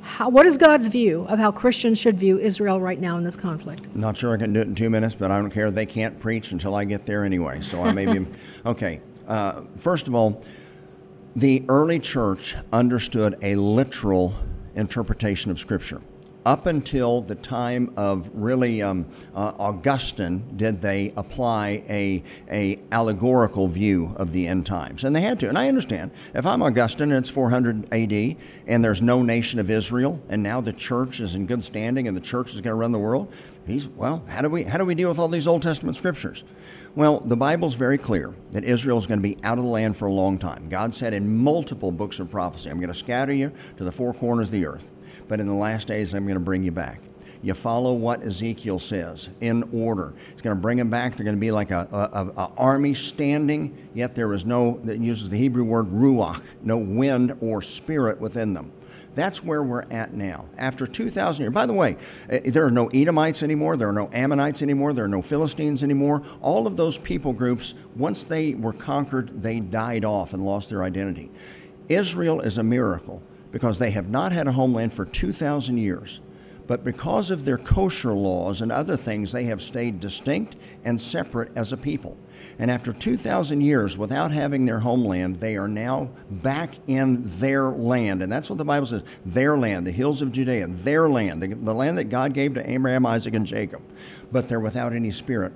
how, 0.00 0.30
what 0.30 0.46
is 0.46 0.56
God's 0.56 0.86
view 0.86 1.26
of 1.28 1.38
how 1.38 1.52
Christians 1.52 1.98
should 1.98 2.18
view 2.18 2.38
Israel 2.38 2.80
right 2.80 2.98
now 2.98 3.18
in 3.18 3.24
this 3.24 3.36
conflict? 3.36 3.94
Not 3.94 4.16
sure 4.16 4.32
I 4.32 4.38
can 4.38 4.52
do 4.54 4.60
it 4.60 4.68
in 4.68 4.74
two 4.74 4.88
minutes, 4.88 5.14
but 5.14 5.30
I 5.30 5.38
don't 5.38 5.50
care. 5.50 5.70
They 5.70 5.84
can't 5.84 6.18
preach 6.18 6.52
until 6.52 6.74
I 6.74 6.84
get 6.84 7.04
there 7.04 7.24
anyway. 7.24 7.60
So 7.60 7.82
I 7.82 7.92
may 7.92 8.06
be. 8.06 8.26
Okay. 8.64 9.00
Uh, 9.28 9.62
first 9.76 10.08
of 10.08 10.14
all, 10.14 10.42
the 11.34 11.62
early 11.68 11.98
church 11.98 12.56
understood 12.72 13.36
a 13.42 13.56
literal 13.56 14.32
interpretation 14.74 15.50
of 15.50 15.58
Scripture. 15.58 16.00
Up 16.46 16.66
until 16.66 17.22
the 17.22 17.34
time 17.34 17.92
of 17.96 18.30
really 18.32 18.80
um, 18.80 19.06
uh, 19.34 19.52
Augustine, 19.58 20.56
did 20.56 20.80
they 20.80 21.12
apply 21.16 21.82
a, 21.88 22.22
a 22.48 22.78
allegorical 22.92 23.66
view 23.66 24.14
of 24.16 24.30
the 24.30 24.46
end 24.46 24.64
times, 24.64 25.02
and 25.02 25.16
they 25.16 25.22
had 25.22 25.40
to. 25.40 25.48
And 25.48 25.58
I 25.58 25.66
understand 25.66 26.12
if 26.36 26.46
I'm 26.46 26.62
Augustine 26.62 27.10
and 27.10 27.18
it's 27.18 27.30
400 27.30 27.88
A.D. 27.90 28.36
and 28.68 28.84
there's 28.84 29.02
no 29.02 29.24
nation 29.24 29.58
of 29.58 29.70
Israel, 29.70 30.22
and 30.28 30.40
now 30.40 30.60
the 30.60 30.72
church 30.72 31.18
is 31.18 31.34
in 31.34 31.46
good 31.46 31.64
standing 31.64 32.06
and 32.06 32.16
the 32.16 32.20
church 32.20 32.54
is 32.54 32.60
going 32.60 32.70
to 32.70 32.76
run 32.76 32.92
the 32.92 32.98
world. 33.00 33.34
He's 33.66 33.88
well. 33.88 34.22
How 34.28 34.42
do 34.42 34.48
we 34.48 34.62
how 34.62 34.78
do 34.78 34.84
we 34.84 34.94
deal 34.94 35.08
with 35.08 35.18
all 35.18 35.26
these 35.26 35.48
Old 35.48 35.62
Testament 35.62 35.96
scriptures? 35.96 36.44
Well, 36.94 37.18
the 37.20 37.36
Bible's 37.36 37.74
very 37.74 37.98
clear 37.98 38.32
that 38.52 38.62
Israel 38.62 38.98
is 38.98 39.08
going 39.08 39.18
to 39.18 39.28
be 39.28 39.36
out 39.42 39.58
of 39.58 39.64
the 39.64 39.70
land 39.70 39.96
for 39.96 40.06
a 40.06 40.12
long 40.12 40.38
time. 40.38 40.68
God 40.68 40.94
said 40.94 41.12
in 41.12 41.36
multiple 41.36 41.90
books 41.90 42.20
of 42.20 42.30
prophecy, 42.30 42.70
I'm 42.70 42.78
going 42.78 42.92
to 42.92 42.94
scatter 42.94 43.32
you 43.32 43.52
to 43.78 43.84
the 43.84 43.90
four 43.90 44.14
corners 44.14 44.48
of 44.48 44.52
the 44.52 44.66
earth, 44.66 44.92
but 45.28 45.40
in 45.40 45.46
the 45.46 45.54
last 45.54 45.88
days, 45.88 46.14
I'm 46.14 46.24
going 46.24 46.34
to 46.34 46.40
bring 46.40 46.62
you 46.62 46.72
back. 46.72 47.00
You 47.42 47.54
follow 47.54 47.92
what 47.92 48.22
Ezekiel 48.22 48.78
says 48.78 49.30
in 49.40 49.62
order. 49.72 50.14
It's 50.32 50.42
going 50.42 50.56
to 50.56 50.60
bring 50.60 50.78
them 50.78 50.90
back. 50.90 51.16
They're 51.16 51.24
going 51.24 51.36
to 51.36 51.40
be 51.40 51.50
like 51.50 51.70
a, 51.70 51.88
a, 51.92 52.40
a- 52.40 52.52
army 52.56 52.94
standing, 52.94 53.88
yet 53.94 54.14
there 54.14 54.32
is 54.32 54.44
no, 54.44 54.80
that 54.84 54.98
uses 54.98 55.28
the 55.28 55.36
Hebrew 55.36 55.64
word 55.64 55.86
ruach, 55.86 56.42
no 56.62 56.78
wind 56.78 57.36
or 57.40 57.62
spirit 57.62 58.20
within 58.20 58.54
them. 58.54 58.72
That's 59.14 59.42
where 59.42 59.62
we're 59.62 59.84
at 59.90 60.12
now. 60.12 60.44
After 60.58 60.86
2,000 60.86 61.42
years. 61.42 61.54
By 61.54 61.64
the 61.64 61.72
way, 61.72 61.96
eh, 62.28 62.50
there 62.50 62.66
are 62.66 62.70
no 62.70 62.88
Edomites 62.88 63.42
anymore. 63.42 63.76
There 63.78 63.88
are 63.88 63.92
no 63.92 64.10
Ammonites 64.12 64.60
anymore. 64.60 64.92
There 64.92 65.06
are 65.06 65.08
no 65.08 65.22
Philistines 65.22 65.82
anymore. 65.82 66.22
All 66.42 66.66
of 66.66 66.76
those 66.76 66.98
people 66.98 67.32
groups, 67.32 67.74
once 67.94 68.24
they 68.24 68.54
were 68.54 68.74
conquered, 68.74 69.40
they 69.40 69.60
died 69.60 70.04
off 70.04 70.34
and 70.34 70.44
lost 70.44 70.68
their 70.68 70.82
identity. 70.82 71.30
Israel 71.88 72.40
is 72.40 72.58
a 72.58 72.62
miracle 72.62 73.22
because 73.56 73.78
they 73.78 73.90
have 73.90 74.10
not 74.10 74.32
had 74.32 74.46
a 74.46 74.52
homeland 74.52 74.92
for 74.92 75.06
2,000 75.06 75.78
years. 75.78 76.20
But 76.66 76.84
because 76.84 77.30
of 77.30 77.46
their 77.46 77.56
kosher 77.56 78.12
laws 78.12 78.60
and 78.60 78.70
other 78.70 78.98
things, 78.98 79.32
they 79.32 79.44
have 79.44 79.62
stayed 79.62 79.98
distinct 79.98 80.56
and 80.84 81.00
separate 81.00 81.52
as 81.56 81.72
a 81.72 81.76
people. 81.78 82.18
And 82.58 82.70
after 82.70 82.92
2,000 82.92 83.62
years 83.62 83.96
without 83.96 84.30
having 84.30 84.66
their 84.66 84.80
homeland, 84.80 85.40
they 85.40 85.56
are 85.56 85.68
now 85.68 86.10
back 86.30 86.74
in 86.86 87.22
their 87.38 87.70
land. 87.70 88.20
And 88.20 88.30
that's 88.30 88.50
what 88.50 88.58
the 88.58 88.64
Bible 88.66 88.88
says 88.88 89.04
their 89.24 89.56
land, 89.56 89.86
the 89.86 89.90
hills 89.90 90.20
of 90.20 90.32
Judea, 90.32 90.66
their 90.68 91.08
land, 91.08 91.42
the, 91.42 91.54
the 91.54 91.72
land 91.72 91.96
that 91.96 92.10
God 92.10 92.34
gave 92.34 92.52
to 92.54 92.70
Abraham, 92.70 93.06
Isaac, 93.06 93.32
and 93.32 93.46
Jacob. 93.46 93.80
But 94.30 94.50
they're 94.50 94.60
without 94.60 94.92
any 94.92 95.10
spirit. 95.10 95.54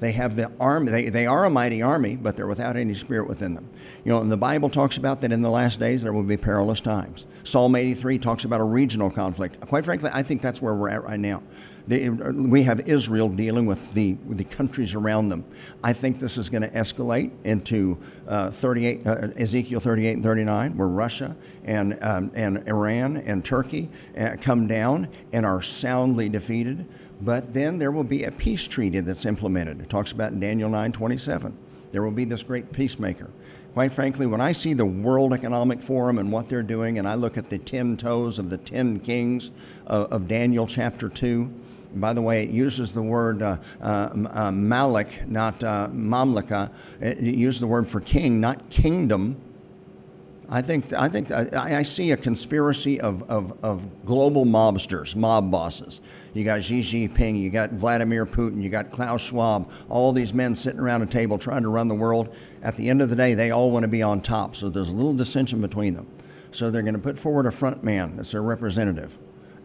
They 0.00 0.12
have 0.12 0.34
the 0.34 0.50
army, 0.58 0.90
they, 0.90 1.08
they 1.10 1.26
are 1.26 1.44
a 1.44 1.50
mighty 1.50 1.82
army, 1.82 2.16
but 2.16 2.36
they're 2.36 2.46
without 2.46 2.76
any 2.76 2.94
spirit 2.94 3.28
within 3.28 3.52
them. 3.52 3.68
You 4.02 4.12
know, 4.12 4.20
and 4.20 4.32
the 4.32 4.36
Bible 4.36 4.70
talks 4.70 4.96
about 4.96 5.20
that 5.20 5.30
in 5.30 5.42
the 5.42 5.50
last 5.50 5.78
days 5.78 6.02
there 6.02 6.12
will 6.12 6.22
be 6.22 6.38
perilous 6.38 6.80
times. 6.80 7.26
Psalm 7.42 7.76
83 7.76 8.18
talks 8.18 8.44
about 8.44 8.60
a 8.60 8.64
regional 8.64 9.10
conflict. 9.10 9.60
Quite 9.60 9.84
frankly, 9.84 10.10
I 10.12 10.22
think 10.22 10.40
that's 10.40 10.62
where 10.62 10.74
we're 10.74 10.88
at 10.88 11.04
right 11.04 11.20
now. 11.20 11.42
The, 11.86 12.08
we 12.08 12.62
have 12.62 12.88
Israel 12.88 13.28
dealing 13.28 13.66
with 13.66 13.92
the, 13.94 14.14
with 14.26 14.38
the 14.38 14.44
countries 14.44 14.94
around 14.94 15.28
them. 15.28 15.44
I 15.82 15.92
think 15.92 16.18
this 16.18 16.38
is 16.38 16.48
going 16.48 16.62
to 16.62 16.70
escalate 16.70 17.32
into 17.44 17.98
uh, 18.26 18.50
38, 18.50 19.06
uh, 19.06 19.28
Ezekiel 19.36 19.80
38 19.80 20.14
and 20.14 20.22
39, 20.22 20.76
where 20.76 20.88
Russia 20.88 21.36
and, 21.64 21.98
um, 22.02 22.30
and 22.34 22.66
Iran 22.68 23.16
and 23.18 23.44
Turkey 23.44 23.90
uh, 24.18 24.36
come 24.40 24.66
down 24.66 25.08
and 25.32 25.44
are 25.44 25.60
soundly 25.60 26.28
defeated. 26.28 26.86
But 27.20 27.52
then 27.52 27.78
there 27.78 27.90
will 27.90 28.04
be 28.04 28.24
a 28.24 28.30
peace 28.30 28.66
treaty 28.66 29.00
that's 29.00 29.26
implemented. 29.26 29.80
It 29.80 29.90
talks 29.90 30.12
about 30.12 30.38
Daniel 30.40 30.70
9:27. 30.70 31.54
There 31.92 32.02
will 32.02 32.10
be 32.10 32.24
this 32.24 32.42
great 32.42 32.72
peacemaker. 32.72 33.30
Quite 33.74 33.92
frankly, 33.92 34.26
when 34.26 34.40
I 34.40 34.52
see 34.52 34.72
the 34.72 34.86
World 34.86 35.32
Economic 35.32 35.80
Forum 35.82 36.18
and 36.18 36.32
what 36.32 36.48
they're 36.48 36.62
doing, 36.62 36.98
and 36.98 37.06
I 37.06 37.14
look 37.14 37.36
at 37.38 37.50
the 37.50 37.58
ten 37.58 37.96
toes 37.96 38.38
of 38.38 38.50
the 38.50 38.56
ten 38.56 39.00
kings 39.00 39.50
of, 39.86 40.12
of 40.12 40.28
Daniel 40.28 40.66
chapter 40.66 41.08
2, 41.08 41.52
by 41.94 42.12
the 42.12 42.22
way, 42.22 42.44
it 42.44 42.50
uses 42.50 42.92
the 42.92 43.02
word 43.02 43.42
uh, 43.42 43.58
uh, 43.80 44.10
uh, 44.32 44.50
Malik, 44.52 45.28
not 45.28 45.60
Mamlaka. 45.60 46.70
It, 47.00 47.18
it 47.18 47.34
uses 47.34 47.60
the 47.60 47.66
word 47.66 47.88
for 47.88 48.00
king, 48.00 48.40
not 48.40 48.70
kingdom. 48.70 49.36
I 50.48 50.62
think 50.62 50.92
I 50.92 51.08
think 51.08 51.30
I, 51.30 51.78
I 51.78 51.82
see 51.82 52.10
a 52.10 52.16
conspiracy 52.16 53.00
of, 53.00 53.22
of, 53.30 53.52
of 53.62 54.04
global 54.04 54.44
mobsters, 54.44 55.14
mob 55.14 55.50
bosses. 55.50 56.00
You 56.32 56.44
got 56.44 56.62
Xi 56.62 56.80
Jinping, 56.80 57.40
you 57.40 57.50
got 57.50 57.70
Vladimir 57.72 58.24
Putin, 58.24 58.62
you 58.62 58.68
got 58.68 58.90
Klaus 58.90 59.20
Schwab, 59.20 59.70
all 59.88 60.12
these 60.12 60.32
men 60.32 60.54
sitting 60.54 60.80
around 60.80 61.02
a 61.02 61.06
table 61.06 61.38
trying 61.38 61.62
to 61.62 61.68
run 61.68 61.88
the 61.88 61.94
world. 61.94 62.34
At 62.62 62.76
the 62.76 62.88
end 62.88 63.02
of 63.02 63.10
the 63.10 63.16
day, 63.16 63.34
they 63.34 63.50
all 63.50 63.70
want 63.70 63.82
to 63.84 63.88
be 63.88 64.02
on 64.02 64.20
top, 64.20 64.54
so 64.54 64.68
there's 64.68 64.90
a 64.90 64.96
little 64.96 65.14
dissension 65.14 65.60
between 65.60 65.94
them. 65.94 66.06
So 66.52 66.70
they're 66.70 66.82
going 66.82 66.94
to 66.94 67.00
put 67.00 67.18
forward 67.18 67.46
a 67.46 67.52
front 67.52 67.82
man 67.84 68.16
that's 68.16 68.32
their 68.32 68.42
representative. 68.42 69.18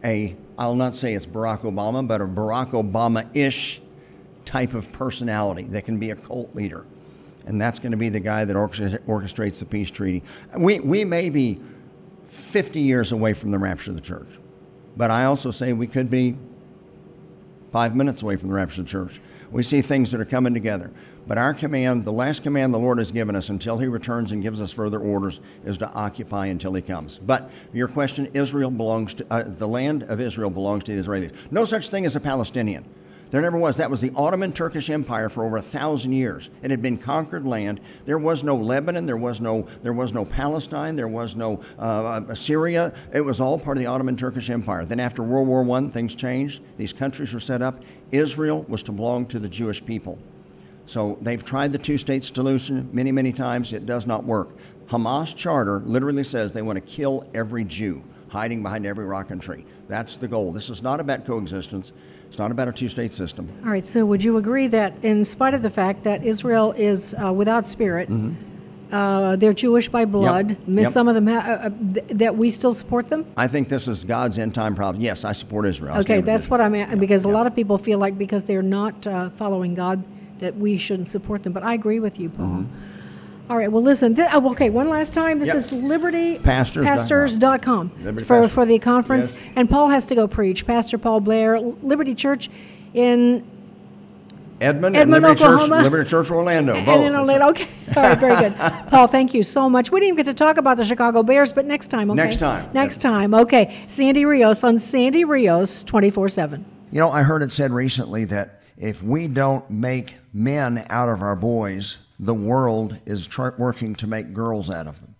A, 0.04 0.36
I'll 0.58 0.74
not 0.74 0.94
say 0.94 1.14
it's 1.14 1.26
Barack 1.26 1.60
Obama, 1.60 2.06
but 2.06 2.20
a 2.20 2.26
Barack 2.26 2.70
Obama 2.70 3.28
ish 3.36 3.80
type 4.44 4.74
of 4.74 4.92
personality 4.92 5.64
that 5.64 5.84
can 5.84 5.98
be 5.98 6.10
a 6.10 6.16
cult 6.16 6.54
leader 6.54 6.86
and 7.46 7.60
that's 7.60 7.78
going 7.78 7.92
to 7.92 7.96
be 7.96 8.08
the 8.08 8.20
guy 8.20 8.44
that 8.44 8.56
orchestrates 8.56 9.60
the 9.60 9.64
peace 9.64 9.90
treaty. 9.90 10.22
We, 10.58 10.80
we 10.80 11.04
may 11.04 11.30
be 11.30 11.60
50 12.26 12.80
years 12.80 13.12
away 13.12 13.32
from 13.32 13.52
the 13.52 13.58
rapture 13.58 13.92
of 13.92 13.96
the 13.96 14.02
church, 14.02 14.28
but 14.96 15.10
I 15.10 15.24
also 15.24 15.50
say 15.52 15.72
we 15.72 15.86
could 15.86 16.10
be 16.10 16.36
five 17.72 17.94
minutes 17.94 18.22
away 18.22 18.36
from 18.36 18.48
the 18.48 18.54
rapture 18.54 18.80
of 18.80 18.86
the 18.86 18.90
church. 18.90 19.20
We 19.50 19.62
see 19.62 19.80
things 19.80 20.10
that 20.10 20.20
are 20.20 20.24
coming 20.24 20.54
together. 20.54 20.90
But 21.26 21.38
our 21.38 21.54
command, 21.54 22.04
the 22.04 22.12
last 22.12 22.44
command 22.44 22.72
the 22.72 22.78
Lord 22.78 22.98
has 22.98 23.10
given 23.10 23.34
us 23.34 23.48
until 23.48 23.78
He 23.78 23.86
returns 23.86 24.30
and 24.30 24.42
gives 24.42 24.60
us 24.60 24.72
further 24.72 25.00
orders, 25.00 25.40
is 25.64 25.76
to 25.78 25.90
occupy 25.92 26.46
until 26.46 26.72
He 26.74 26.82
comes. 26.82 27.18
But 27.18 27.50
your 27.72 27.88
question, 27.88 28.30
Israel 28.32 28.70
belongs 28.70 29.14
to, 29.14 29.26
uh, 29.30 29.42
the 29.42 29.66
land 29.66 30.04
of 30.04 30.20
Israel 30.20 30.50
belongs 30.50 30.84
to 30.84 30.94
the 30.94 31.02
Israelis. 31.02 31.34
No 31.50 31.64
such 31.64 31.88
thing 31.88 32.06
as 32.06 32.14
a 32.14 32.20
Palestinian. 32.20 32.84
There 33.30 33.42
never 33.42 33.58
was. 33.58 33.76
That 33.78 33.90
was 33.90 34.00
the 34.00 34.12
Ottoman 34.14 34.52
Turkish 34.52 34.88
Empire 34.88 35.28
for 35.28 35.44
over 35.44 35.56
a 35.56 35.62
thousand 35.62 36.12
years. 36.12 36.48
It 36.62 36.70
had 36.70 36.80
been 36.80 36.96
conquered 36.96 37.44
land. 37.44 37.80
There 38.04 38.18
was 38.18 38.44
no 38.44 38.54
Lebanon. 38.56 39.06
There 39.06 39.16
was 39.16 39.40
no. 39.40 39.66
There 39.82 39.92
was 39.92 40.12
no 40.12 40.24
Palestine. 40.24 40.94
There 40.94 41.08
was 41.08 41.34
no 41.34 41.60
uh, 41.78 42.34
Syria. 42.34 42.94
It 43.12 43.22
was 43.22 43.40
all 43.40 43.58
part 43.58 43.76
of 43.76 43.80
the 43.80 43.86
Ottoman 43.86 44.16
Turkish 44.16 44.48
Empire. 44.48 44.84
Then 44.84 45.00
after 45.00 45.22
World 45.22 45.48
War 45.48 45.68
I, 45.76 45.88
things 45.88 46.14
changed. 46.14 46.62
These 46.76 46.92
countries 46.92 47.34
were 47.34 47.40
set 47.40 47.62
up. 47.62 47.82
Israel 48.12 48.64
was 48.68 48.82
to 48.84 48.92
belong 48.92 49.26
to 49.26 49.40
the 49.40 49.48
Jewish 49.48 49.84
people. 49.84 50.18
So 50.86 51.18
they've 51.20 51.44
tried 51.44 51.72
the 51.72 51.78
two-state 51.78 52.22
solution 52.22 52.88
many, 52.92 53.10
many 53.10 53.32
times. 53.32 53.72
It 53.72 53.86
does 53.86 54.06
not 54.06 54.24
work. 54.24 54.50
Hamas 54.86 55.34
charter 55.34 55.80
literally 55.80 56.22
says 56.22 56.52
they 56.52 56.62
want 56.62 56.76
to 56.76 56.80
kill 56.80 57.28
every 57.34 57.64
Jew 57.64 58.04
hiding 58.28 58.62
behind 58.62 58.86
every 58.86 59.04
rock 59.04 59.30
and 59.30 59.40
tree. 59.40 59.64
That's 59.88 60.16
the 60.16 60.28
goal. 60.28 60.52
This 60.52 60.70
is 60.70 60.82
not 60.82 61.00
about 61.00 61.24
coexistence. 61.24 61.92
It's 62.36 62.38
not 62.38 62.50
about 62.50 62.68
a 62.68 62.72
two 62.72 62.90
state 62.90 63.14
system. 63.14 63.48
All 63.64 63.70
right, 63.70 63.86
so 63.86 64.04
would 64.04 64.22
you 64.22 64.36
agree 64.36 64.66
that, 64.66 64.92
in 65.02 65.24
spite 65.24 65.54
of 65.54 65.62
the 65.62 65.70
fact 65.70 66.04
that 66.04 66.22
Israel 66.22 66.72
is 66.72 67.14
uh, 67.14 67.32
without 67.32 67.66
spirit, 67.66 68.10
mm-hmm. 68.10 68.94
uh, 68.94 69.36
they're 69.36 69.54
Jewish 69.54 69.88
by 69.88 70.04
blood, 70.04 70.50
yep. 70.50 70.58
Yep. 70.68 70.88
some 70.88 71.08
of 71.08 71.14
them, 71.14 71.28
ha- 71.28 71.38
uh, 71.38 71.70
th- 71.94 72.06
that 72.08 72.36
we 72.36 72.50
still 72.50 72.74
support 72.74 73.08
them? 73.08 73.24
I 73.38 73.48
think 73.48 73.70
this 73.70 73.88
is 73.88 74.04
God's 74.04 74.38
end 74.38 74.54
time 74.54 74.74
problem. 74.74 75.02
Yes, 75.02 75.24
I 75.24 75.32
support 75.32 75.64
Israel. 75.64 75.94
I 75.94 76.00
okay, 76.00 76.20
that's 76.20 76.50
what 76.50 76.60
I'm 76.60 76.74
at, 76.74 76.90
yep. 76.90 76.98
because 76.98 77.24
a 77.24 77.28
lot 77.28 77.46
of 77.46 77.56
people 77.56 77.78
feel 77.78 77.98
like 77.98 78.18
because 78.18 78.44
they're 78.44 78.60
not 78.60 79.06
uh, 79.06 79.30
following 79.30 79.72
God, 79.72 80.04
that 80.40 80.54
we 80.58 80.76
shouldn't 80.76 81.08
support 81.08 81.42
them. 81.42 81.54
But 81.54 81.62
I 81.62 81.72
agree 81.72 82.00
with 82.00 82.20
you, 82.20 82.28
Paul. 82.28 82.44
Mm-hmm. 82.44 82.95
All 83.48 83.56
right. 83.56 83.70
Well, 83.70 83.82
listen. 83.82 84.14
Th- 84.14 84.28
oh, 84.32 84.46
uh, 84.46 84.50
okay. 84.50 84.70
One 84.70 84.88
last 84.88 85.14
time. 85.14 85.38
This 85.38 85.48
yep. 85.48 85.56
is 85.56 85.70
libertypastors.com 85.70 87.92
Liberty 88.02 88.26
for, 88.26 88.40
Pastors. 88.40 88.52
for 88.52 88.66
the 88.66 88.78
conference. 88.78 89.34
Yes. 89.34 89.48
And 89.56 89.70
Paul 89.70 89.88
has 89.88 90.08
to 90.08 90.14
go 90.14 90.26
preach. 90.26 90.66
Pastor 90.66 90.98
Paul 90.98 91.20
Blair, 91.20 91.60
Liberty 91.60 92.14
Church 92.14 92.50
in 92.92 93.46
Edmond, 94.60 94.96
Edmond 94.96 95.22
Liberty 95.22 95.44
Oklahoma. 95.44 95.76
Church, 95.76 95.84
Liberty 95.84 96.10
Church 96.10 96.30
Orlando. 96.30 96.74
Both. 96.74 96.88
And 96.88 97.04
in 97.04 97.14
Orlando. 97.14 97.48
Okay. 97.50 97.68
All 97.96 98.02
right. 98.02 98.18
Very 98.18 98.36
good. 98.36 98.56
Paul, 98.88 99.06
thank 99.06 99.34
you 99.34 99.42
so 99.42 99.68
much. 99.68 99.92
We 99.92 100.00
didn't 100.00 100.14
even 100.14 100.24
get 100.24 100.30
to 100.30 100.34
talk 100.34 100.56
about 100.56 100.76
the 100.76 100.84
Chicago 100.84 101.22
Bears, 101.22 101.52
but 101.52 101.66
next 101.66 101.88
time. 101.88 102.10
Okay? 102.10 102.16
Next 102.16 102.38
time. 102.38 102.70
Next 102.72 103.00
time. 103.00 103.34
Okay. 103.34 103.84
Sandy 103.86 104.24
Rios 104.24 104.64
on 104.64 104.78
Sandy 104.78 105.24
Rios 105.24 105.84
24 105.84 106.30
7. 106.30 106.64
You 106.90 107.00
know, 107.00 107.10
I 107.10 107.22
heard 107.22 107.42
it 107.42 107.52
said 107.52 107.70
recently 107.70 108.24
that 108.26 108.62
if 108.76 109.02
we 109.02 109.28
don't 109.28 109.68
make 109.70 110.14
men 110.32 110.84
out 110.88 111.08
of 111.08 111.20
our 111.20 111.36
boys, 111.36 111.98
the 112.18 112.34
world 112.34 112.98
is 113.06 113.26
tr- 113.26 113.50
working 113.58 113.94
to 113.96 114.06
make 114.06 114.32
girls 114.32 114.70
out 114.70 114.86
of 114.86 115.00
them. 115.00 115.14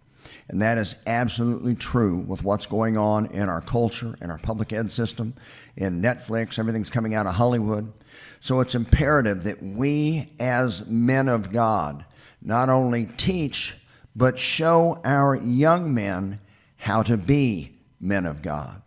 And 0.49 0.63
that 0.63 0.79
is 0.79 0.97
absolutely 1.07 1.75
true 1.75 2.19
with 2.19 2.45
what's 2.45 2.67
going 2.67 2.97
on 2.97 3.27
in 3.27 3.49
our 3.49 3.61
culture, 3.61 4.17
in 4.21 4.31
our 4.31 4.39
public 4.39 4.73
ed 4.73 4.93
system, 4.93 5.35
in 5.77 6.01
Netflix, 6.01 6.59
everything's 6.59 6.91
coming 6.91 7.15
out 7.15 7.27
of 7.27 7.35
Hollywood. 7.35 7.93
So 8.41 8.61
it's 8.61 8.75
imperative 8.75 9.45
that 9.45 9.63
we, 9.63 10.31
as 10.39 10.87
men 10.87 11.29
of 11.29 11.53
God, 11.53 12.05
not 12.41 12.69
only 12.69 13.07
teach, 13.17 13.77
but 14.15 14.39
show 14.39 15.01
our 15.05 15.35
young 15.35 15.93
men 15.93 16.41
how 16.77 17.03
to 17.03 17.17
be 17.17 17.73
men 18.01 18.25
of 18.25 18.43
God. 18.43 18.83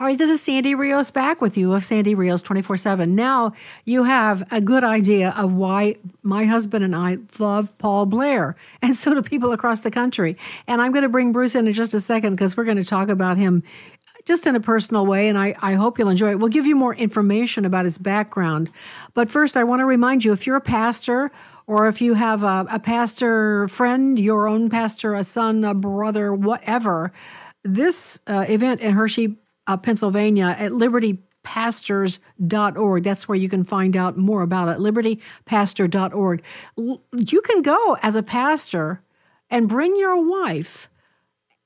All 0.00 0.08
right, 0.08 0.18
this 0.18 0.28
is 0.28 0.42
Sandy 0.42 0.74
Rios 0.74 1.12
back 1.12 1.40
with 1.40 1.56
you 1.56 1.72
of 1.72 1.84
Sandy 1.84 2.16
Rios 2.16 2.42
24 2.42 2.78
7. 2.78 3.14
Now 3.14 3.52
you 3.84 4.02
have 4.02 4.44
a 4.50 4.60
good 4.60 4.82
idea 4.82 5.32
of 5.36 5.54
why 5.54 5.98
my 6.20 6.46
husband 6.46 6.84
and 6.84 6.96
I 6.96 7.18
love 7.38 7.76
Paul 7.78 8.04
Blair, 8.06 8.56
and 8.82 8.96
so 8.96 9.14
do 9.14 9.22
people 9.22 9.52
across 9.52 9.82
the 9.82 9.92
country. 9.92 10.36
And 10.66 10.82
I'm 10.82 10.90
going 10.90 11.04
to 11.04 11.08
bring 11.08 11.30
Bruce 11.30 11.54
in 11.54 11.68
in 11.68 11.72
just 11.72 11.94
a 11.94 12.00
second 12.00 12.34
because 12.34 12.56
we're 12.56 12.64
going 12.64 12.76
to 12.76 12.84
talk 12.84 13.08
about 13.08 13.36
him 13.36 13.62
just 14.24 14.48
in 14.48 14.56
a 14.56 14.60
personal 14.60 15.06
way, 15.06 15.28
and 15.28 15.38
I, 15.38 15.54
I 15.62 15.74
hope 15.74 15.96
you'll 15.96 16.08
enjoy 16.08 16.30
it. 16.30 16.40
We'll 16.40 16.48
give 16.48 16.66
you 16.66 16.74
more 16.74 16.96
information 16.96 17.64
about 17.64 17.84
his 17.84 17.96
background. 17.96 18.72
But 19.12 19.30
first, 19.30 19.56
I 19.56 19.62
want 19.62 19.78
to 19.78 19.86
remind 19.86 20.24
you 20.24 20.32
if 20.32 20.44
you're 20.44 20.56
a 20.56 20.60
pastor, 20.60 21.30
or 21.68 21.86
if 21.86 22.02
you 22.02 22.14
have 22.14 22.42
a, 22.42 22.66
a 22.68 22.80
pastor 22.80 23.68
friend, 23.68 24.18
your 24.18 24.48
own 24.48 24.70
pastor, 24.70 25.14
a 25.14 25.22
son, 25.22 25.62
a 25.62 25.72
brother, 25.72 26.34
whatever, 26.34 27.12
this 27.62 28.18
uh, 28.26 28.44
event 28.48 28.80
in 28.80 28.94
Hershey, 28.94 29.36
uh, 29.66 29.76
Pennsylvania 29.76 30.56
at 30.58 30.72
libertypastors.org. 30.72 33.02
That's 33.02 33.28
where 33.28 33.38
you 33.38 33.48
can 33.48 33.64
find 33.64 33.96
out 33.96 34.16
more 34.16 34.42
about 34.42 34.68
it, 34.68 34.78
libertypastor.org. 34.78 36.42
You 36.76 37.42
can 37.42 37.62
go 37.62 37.96
as 38.02 38.16
a 38.16 38.22
pastor 38.22 39.02
and 39.50 39.68
bring 39.68 39.96
your 39.96 40.22
wife, 40.22 40.88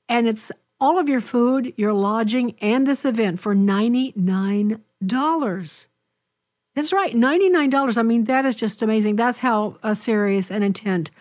and 0.07 0.27
it's 0.27 0.51
all 0.79 0.97
of 0.97 1.07
your 1.09 1.21
food, 1.21 1.73
your 1.75 1.93
lodging, 1.93 2.55
and 2.61 2.87
this 2.87 3.05
event 3.05 3.39
for 3.39 3.53
$99. 3.53 5.87
That's 6.75 6.93
right, 6.93 7.13
$99. 7.13 7.97
I 7.97 8.03
mean, 8.03 8.23
that 8.25 8.45
is 8.45 8.55
just 8.55 8.81
amazing. 8.81 9.17
That's 9.17 9.39
how 9.39 9.77
uh, 9.83 9.93
serious 9.93 10.49
and 10.49 10.63
intent 10.63 11.11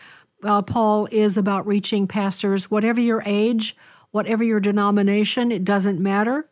uh, 0.45 0.62
Paul 0.62 1.09
is 1.11 1.37
about 1.37 1.66
reaching 1.66 2.07
pastors, 2.07 2.70
whatever 2.70 3.01
your 3.01 3.22
age, 3.26 3.76
whatever 4.11 4.45
your 4.45 4.61
denomination, 4.61 5.51
it 5.51 5.64
doesn't 5.64 6.01
matter. 6.01 6.49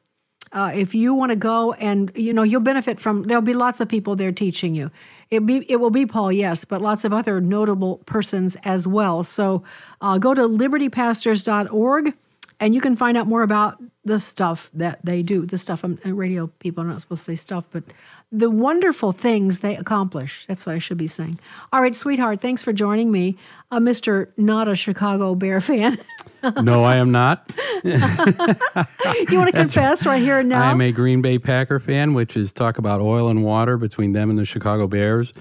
Uh, 0.53 0.73
if 0.75 0.95
you 0.95 1.15
want 1.15 1.31
to 1.31 1.37
go 1.37 1.73
and 1.75 2.13
you 2.15 2.33
know 2.33 2.43
you'll 2.43 2.61
benefit 2.61 3.01
from 3.01 3.25
there'll 3.25 3.43
be 3.43 3.55
lots 3.55 3.81
of 3.81 3.89
people 3.89 4.17
there 4.17 4.33
teaching 4.33 4.75
you. 4.75 4.91
It 5.31 5.45
be 5.45 5.65
it 5.71 5.77
will 5.77 5.91
be 5.91 6.07
paul 6.07 6.31
yes 6.31 6.65
but 6.65 6.81
lots 6.81 7.05
of 7.05 7.13
other 7.13 7.41
notable 7.41 7.99
persons 8.07 8.57
as 8.65 8.87
well. 8.87 9.23
So 9.23 9.65
uh, 10.01 10.19
go 10.19 10.35
to 10.35 10.43
libertypastors.org 10.43 12.15
and 12.61 12.75
you 12.75 12.81
can 12.81 12.97
find 12.97 13.17
out 13.17 13.27
more 13.27 13.43
about 13.43 13.83
the 14.05 14.19
stuff 14.19 14.71
that 14.73 14.99
they 15.05 15.23
do 15.23 15.47
the 15.47 15.59
stuff 15.59 15.85
I'm, 15.85 15.99
radio 16.05 16.47
people 16.59 16.85
are 16.85 16.87
not 16.87 17.01
supposed 17.01 17.25
to 17.27 17.33
say 17.33 17.35
stuff 17.35 17.67
but 17.71 17.85
the 18.31 18.51
wonderful 18.51 19.13
things 19.13 19.61
they 19.61 19.77
accomplish 19.77 20.47
that's 20.47 20.67
what 20.67 20.75
i 20.75 20.79
should 20.79 20.99
be 20.99 21.09
saying 21.09 21.39
all 21.73 21.81
right 21.81 21.95
sweetheart 21.95 22.41
thanks 22.41 22.63
for 22.63 22.73
joining 22.73 23.11
me 23.11 23.37
uh, 23.71 23.79
mr 23.79 24.33
not 24.37 24.69
a 24.69 24.77
chicago 24.77 25.35
bear 25.35 25.61
fan 25.61 25.99
no, 26.63 26.85
I 26.85 26.97
am 26.97 27.11
not. 27.11 27.51
you 27.85 27.93
want 27.93 29.49
to 29.49 29.53
confess 29.53 30.07
right 30.07 30.23
here 30.23 30.39
and 30.39 30.49
now? 30.49 30.63
I 30.63 30.71
am 30.71 30.81
a 30.81 30.93
Green 30.93 31.23
Bay 31.23 31.39
Packer 31.39 31.81
fan, 31.81 32.15
which 32.15 32.37
is 32.37 32.53
talk 32.53 32.79
about 32.79 33.01
oil 33.01 33.29
and 33.29 33.43
water 33.43 33.77
between 33.77 34.13
them 34.13 34.31
and 34.31 34.39
the 34.39 34.45
Chicago 34.45 34.87
Bears. 34.87 35.33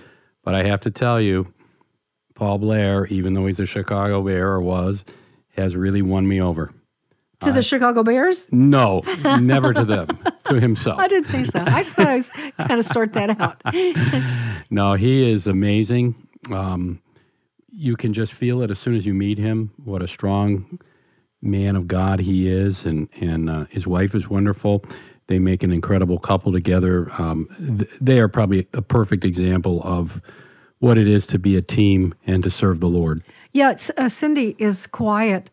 But 0.43 0.55
I 0.55 0.63
have 0.63 0.79
to 0.81 0.91
tell 0.91 1.19
you, 1.19 1.53
Paul 2.33 2.59
Blair, 2.59 3.05
even 3.07 3.33
though 3.33 3.45
he's 3.45 3.59
a 3.59 3.65
Chicago 3.65 4.23
Bear 4.23 4.51
or 4.51 4.61
was, 4.61 5.03
has 5.55 5.75
really 5.75 6.01
won 6.01 6.27
me 6.27 6.41
over. 6.41 6.71
To 7.41 7.51
the 7.51 7.61
Chicago 7.61 8.03
Bears? 8.03 8.47
No, 8.51 9.01
never 9.41 9.73
to 9.73 9.83
them, 9.83 10.07
to 10.45 10.59
himself. 10.59 10.99
I 10.99 11.07
didn't 11.07 11.27
think 11.27 11.45
so. 11.45 11.59
I 11.59 11.83
just 11.83 11.95
thought 11.95 12.07
I 12.07 12.15
was 12.15 12.29
kind 12.57 12.79
of 12.79 12.85
sort 12.85 13.13
that 13.13 13.39
out. 13.39 13.61
no, 14.71 14.93
he 14.93 15.29
is 15.29 15.45
amazing. 15.45 16.15
Um, 16.51 17.01
you 17.69 17.95
can 17.95 18.13
just 18.13 18.33
feel 18.33 18.61
it 18.61 18.71
as 18.71 18.79
soon 18.79 18.95
as 18.95 19.05
you 19.05 19.13
meet 19.13 19.37
him. 19.37 19.71
What 19.83 20.01
a 20.01 20.07
strong 20.07 20.79
man 21.41 21.75
of 21.75 21.87
God 21.87 22.21
he 22.21 22.47
is, 22.49 22.85
and 22.85 23.09
and 23.19 23.49
uh, 23.49 23.65
his 23.69 23.85
wife 23.85 24.15
is 24.15 24.29
wonderful. 24.29 24.83
They 25.27 25.39
make 25.39 25.63
an 25.63 25.71
incredible 25.71 26.19
couple 26.19 26.51
together. 26.51 27.11
Um, 27.17 27.49
th- 27.57 27.89
they 27.99 28.19
are 28.19 28.27
probably 28.27 28.67
a 28.73 28.81
perfect 28.81 29.25
example 29.25 29.81
of 29.83 30.21
what 30.79 30.97
it 30.97 31.07
is 31.07 31.25
to 31.27 31.39
be 31.39 31.55
a 31.55 31.61
team 31.61 32.13
and 32.27 32.43
to 32.43 32.49
serve 32.49 32.79
the 32.79 32.87
Lord. 32.87 33.23
Yeah, 33.53 33.75
uh, 33.97 34.09
Cindy 34.09 34.55
is 34.59 34.85
quiet, 34.85 35.49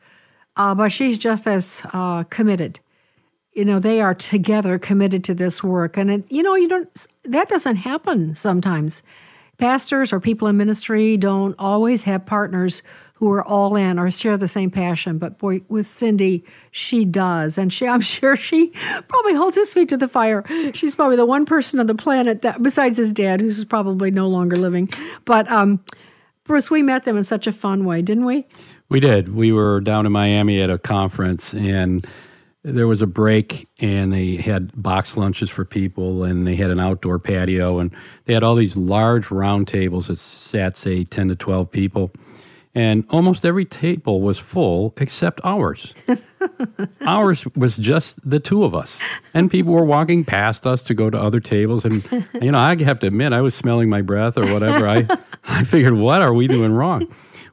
uh, 0.56 0.74
but 0.74 0.92
she's 0.92 1.18
just 1.18 1.46
as 1.46 1.82
uh, 1.92 2.24
committed. 2.24 2.80
You 3.52 3.64
know, 3.64 3.78
they 3.78 4.00
are 4.00 4.14
together 4.14 4.78
committed 4.78 5.24
to 5.24 5.34
this 5.34 5.62
work, 5.62 5.96
and 5.96 6.10
it, 6.10 6.32
you 6.32 6.42
know, 6.42 6.54
you 6.54 6.68
don't. 6.68 7.06
That 7.24 7.48
doesn't 7.48 7.76
happen 7.76 8.34
sometimes. 8.34 9.02
Pastors 9.58 10.12
or 10.12 10.18
people 10.18 10.48
in 10.48 10.56
ministry 10.56 11.16
don't 11.16 11.54
always 11.58 12.04
have 12.04 12.26
partners 12.26 12.82
who 13.22 13.30
are 13.30 13.44
all 13.44 13.76
in 13.76 14.00
or 14.00 14.10
share 14.10 14.36
the 14.36 14.48
same 14.48 14.68
passion. 14.68 15.16
But 15.16 15.38
boy, 15.38 15.60
with 15.68 15.86
Cindy, 15.86 16.44
she 16.72 17.04
does, 17.04 17.56
and 17.56 17.72
she, 17.72 17.86
I'm 17.88 18.00
sure 18.00 18.34
she 18.34 18.72
probably 19.06 19.34
holds 19.34 19.56
his 19.56 19.72
feet 19.72 19.88
to 19.90 19.96
the 19.96 20.08
fire. 20.08 20.42
She's 20.74 20.96
probably 20.96 21.14
the 21.14 21.24
one 21.24 21.46
person 21.46 21.78
on 21.78 21.86
the 21.86 21.94
planet 21.94 22.42
that, 22.42 22.62
besides 22.62 22.96
his 22.96 23.12
dad, 23.12 23.40
who's 23.40 23.64
probably 23.64 24.10
no 24.10 24.26
longer 24.26 24.56
living. 24.56 24.88
But 25.24 25.48
um, 25.52 25.84
Bruce, 26.42 26.68
we 26.68 26.82
met 26.82 27.04
them 27.04 27.16
in 27.16 27.22
such 27.22 27.46
a 27.46 27.52
fun 27.52 27.84
way, 27.84 28.02
didn't 28.02 28.24
we? 28.24 28.46
We 28.92 29.00
did. 29.00 29.34
We 29.34 29.52
were 29.52 29.80
down 29.80 30.04
in 30.04 30.12
Miami 30.12 30.60
at 30.60 30.68
a 30.68 30.76
conference, 30.76 31.54
and 31.54 32.06
there 32.62 32.86
was 32.86 33.00
a 33.00 33.06
break 33.06 33.66
and 33.80 34.12
they 34.12 34.36
had 34.36 34.70
box 34.80 35.16
lunches 35.16 35.48
for 35.48 35.64
people 35.64 36.24
and 36.24 36.46
they 36.46 36.56
had 36.56 36.70
an 36.70 36.78
outdoor 36.78 37.18
patio 37.18 37.78
and 37.78 37.92
they 38.26 38.34
had 38.34 38.44
all 38.44 38.54
these 38.54 38.76
large 38.76 39.30
round 39.30 39.66
tables 39.66 40.08
that 40.08 40.18
sat 40.18 40.76
say 40.76 41.04
10 41.04 41.28
to 41.28 41.34
12 41.34 41.70
people 41.72 42.12
and 42.74 43.04
almost 43.10 43.44
every 43.44 43.64
table 43.64 44.20
was 44.20 44.38
full 44.38 44.94
except 44.98 45.40
ours. 45.42 45.94
ours 47.00 47.46
was 47.56 47.76
just 47.76 48.28
the 48.28 48.40
two 48.40 48.64
of 48.64 48.74
us, 48.74 48.98
and 49.34 49.50
people 49.50 49.72
were 49.72 49.84
walking 49.84 50.24
past 50.24 50.66
us 50.66 50.82
to 50.84 50.94
go 50.94 51.10
to 51.10 51.20
other 51.20 51.40
tables. 51.40 51.84
And 51.84 52.02
you 52.40 52.50
know, 52.50 52.58
I 52.58 52.82
have 52.82 52.98
to 53.00 53.08
admit, 53.08 53.32
I 53.32 53.42
was 53.42 53.54
smelling 53.54 53.90
my 53.90 54.00
breath 54.00 54.38
or 54.38 54.50
whatever. 54.52 54.88
I 54.88 55.06
I 55.44 55.64
figured, 55.64 55.94
what 55.94 56.22
are 56.22 56.32
we 56.32 56.46
doing 56.46 56.72
wrong? 56.72 57.12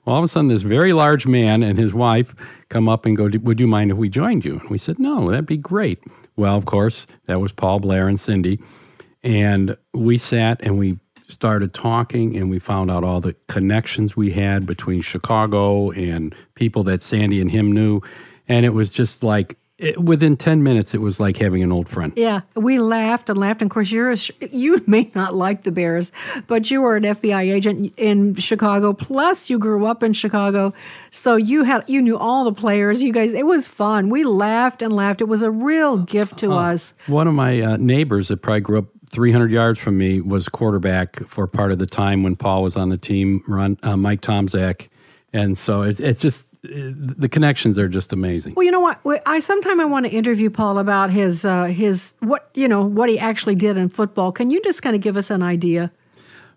Well, 0.09 0.15
all 0.15 0.23
of 0.23 0.27
a 0.27 0.27
sudden, 0.27 0.47
this 0.47 0.63
very 0.63 0.91
large 0.91 1.27
man 1.27 1.61
and 1.61 1.77
his 1.77 1.93
wife 1.93 2.33
come 2.69 2.89
up 2.89 3.05
and 3.05 3.15
go, 3.15 3.29
"Would 3.43 3.59
you 3.59 3.67
mind 3.67 3.91
if 3.91 3.97
we 3.97 4.09
joined 4.09 4.43
you?" 4.43 4.57
And 4.57 4.67
we 4.67 4.79
said, 4.79 4.97
"No, 4.97 5.29
that'd 5.29 5.45
be 5.45 5.55
great." 5.55 5.99
Well, 6.35 6.55
of 6.55 6.65
course, 6.65 7.05
that 7.27 7.39
was 7.39 7.51
Paul 7.51 7.79
Blair 7.79 8.07
and 8.07 8.19
Cindy, 8.19 8.59
and 9.21 9.77
we 9.93 10.17
sat 10.17 10.61
and 10.63 10.79
we 10.79 10.97
started 11.27 11.75
talking 11.75 12.35
and 12.35 12.49
we 12.49 12.57
found 12.57 12.89
out 12.89 13.03
all 13.03 13.21
the 13.21 13.35
connections 13.47 14.17
we 14.17 14.31
had 14.31 14.65
between 14.65 15.01
Chicago 15.01 15.91
and 15.91 16.33
people 16.55 16.81
that 16.85 17.03
Sandy 17.03 17.39
and 17.39 17.51
him 17.51 17.71
knew. 17.71 18.01
And 18.47 18.65
it 18.65 18.73
was 18.73 18.89
just 18.89 19.23
like, 19.23 19.58
it, 19.79 19.99
within 19.99 20.37
10 20.37 20.61
minutes, 20.61 20.93
it 20.93 21.01
was 21.01 21.19
like 21.19 21.37
having 21.37 21.63
an 21.63 21.71
old 21.71 21.89
friend. 21.89 22.13
Yeah, 22.15 22.41
we 22.55 22.79
laughed 22.79 23.29
and 23.29 23.37
laughed. 23.37 23.61
And 23.61 23.71
of 23.71 23.73
course, 23.73 23.91
you're 23.91 24.11
a, 24.11 24.17
you 24.51 24.83
may 24.87 25.09
not 25.15 25.33
like 25.33 25.63
the 25.63 25.71
Bears, 25.71 26.11
but 26.47 26.69
you 26.69 26.81
were 26.81 26.95
an 26.97 27.03
FBI 27.03 27.51
agent 27.51 27.93
in 27.97 28.35
Chicago. 28.35 28.93
Plus, 28.93 29.49
you 29.49 29.57
grew 29.57 29.85
up 29.85 30.03
in 30.03 30.13
Chicago, 30.13 30.73
so 31.11 31.35
you 31.35 31.63
had 31.63 31.83
you 31.87 32.01
knew 32.01 32.17
all 32.17 32.43
the 32.43 32.53
players. 32.53 33.01
You 33.01 33.11
guys, 33.13 33.33
it 33.33 33.45
was 33.45 33.67
fun. 33.67 34.09
We 34.09 34.23
laughed 34.23 34.81
and 34.81 34.93
laughed. 34.93 35.21
It 35.21 35.27
was 35.29 35.41
a 35.41 35.51
real 35.51 35.97
gift 35.97 36.37
to 36.39 36.51
Uh, 36.53 36.73
us. 36.73 36.93
One 37.07 37.27
of 37.27 37.33
my 37.33 37.61
uh, 37.61 37.77
neighbors 37.77 38.27
that 38.27 38.37
probably 38.41 38.61
grew 38.61 38.79
up 38.79 38.85
300 39.07 39.49
yards 39.49 39.79
from 39.79 39.97
me 39.97 40.21
was 40.21 40.47
quarterback 40.49 41.25
for 41.25 41.47
part 41.47 41.71
of 41.71 41.79
the 41.79 41.87
time 41.87 42.21
when 42.21 42.35
Paul 42.35 42.61
was 42.63 42.75
on 42.75 42.89
the 42.89 42.97
team, 42.97 43.43
run, 43.47 43.77
uh, 43.81 43.97
Mike 43.97 44.21
Tomczak. 44.21 44.87
And 45.33 45.57
so 45.57 45.81
it, 45.83 45.99
it's 45.99 46.21
just, 46.21 46.45
the 46.61 47.29
connections 47.29 47.77
are 47.77 47.87
just 47.87 48.11
amazing. 48.11 48.53
Well, 48.55 48.65
you 48.65 48.71
know 48.71 48.81
what? 48.81 48.99
I 49.25 49.39
sometime 49.39 49.79
I 49.79 49.85
want 49.85 50.05
to 50.05 50.11
interview 50.11 50.49
Paul 50.49 50.77
about 50.77 51.09
his 51.09 51.45
uh, 51.45 51.65
his 51.65 52.15
what 52.19 52.49
you 52.53 52.67
know 52.67 52.85
what 52.85 53.09
he 53.09 53.17
actually 53.17 53.55
did 53.55 53.77
in 53.77 53.89
football. 53.89 54.31
Can 54.31 54.49
you 54.49 54.61
just 54.61 54.81
kind 54.81 54.95
of 54.95 55.01
give 55.01 55.17
us 55.17 55.29
an 55.29 55.41
idea? 55.41 55.91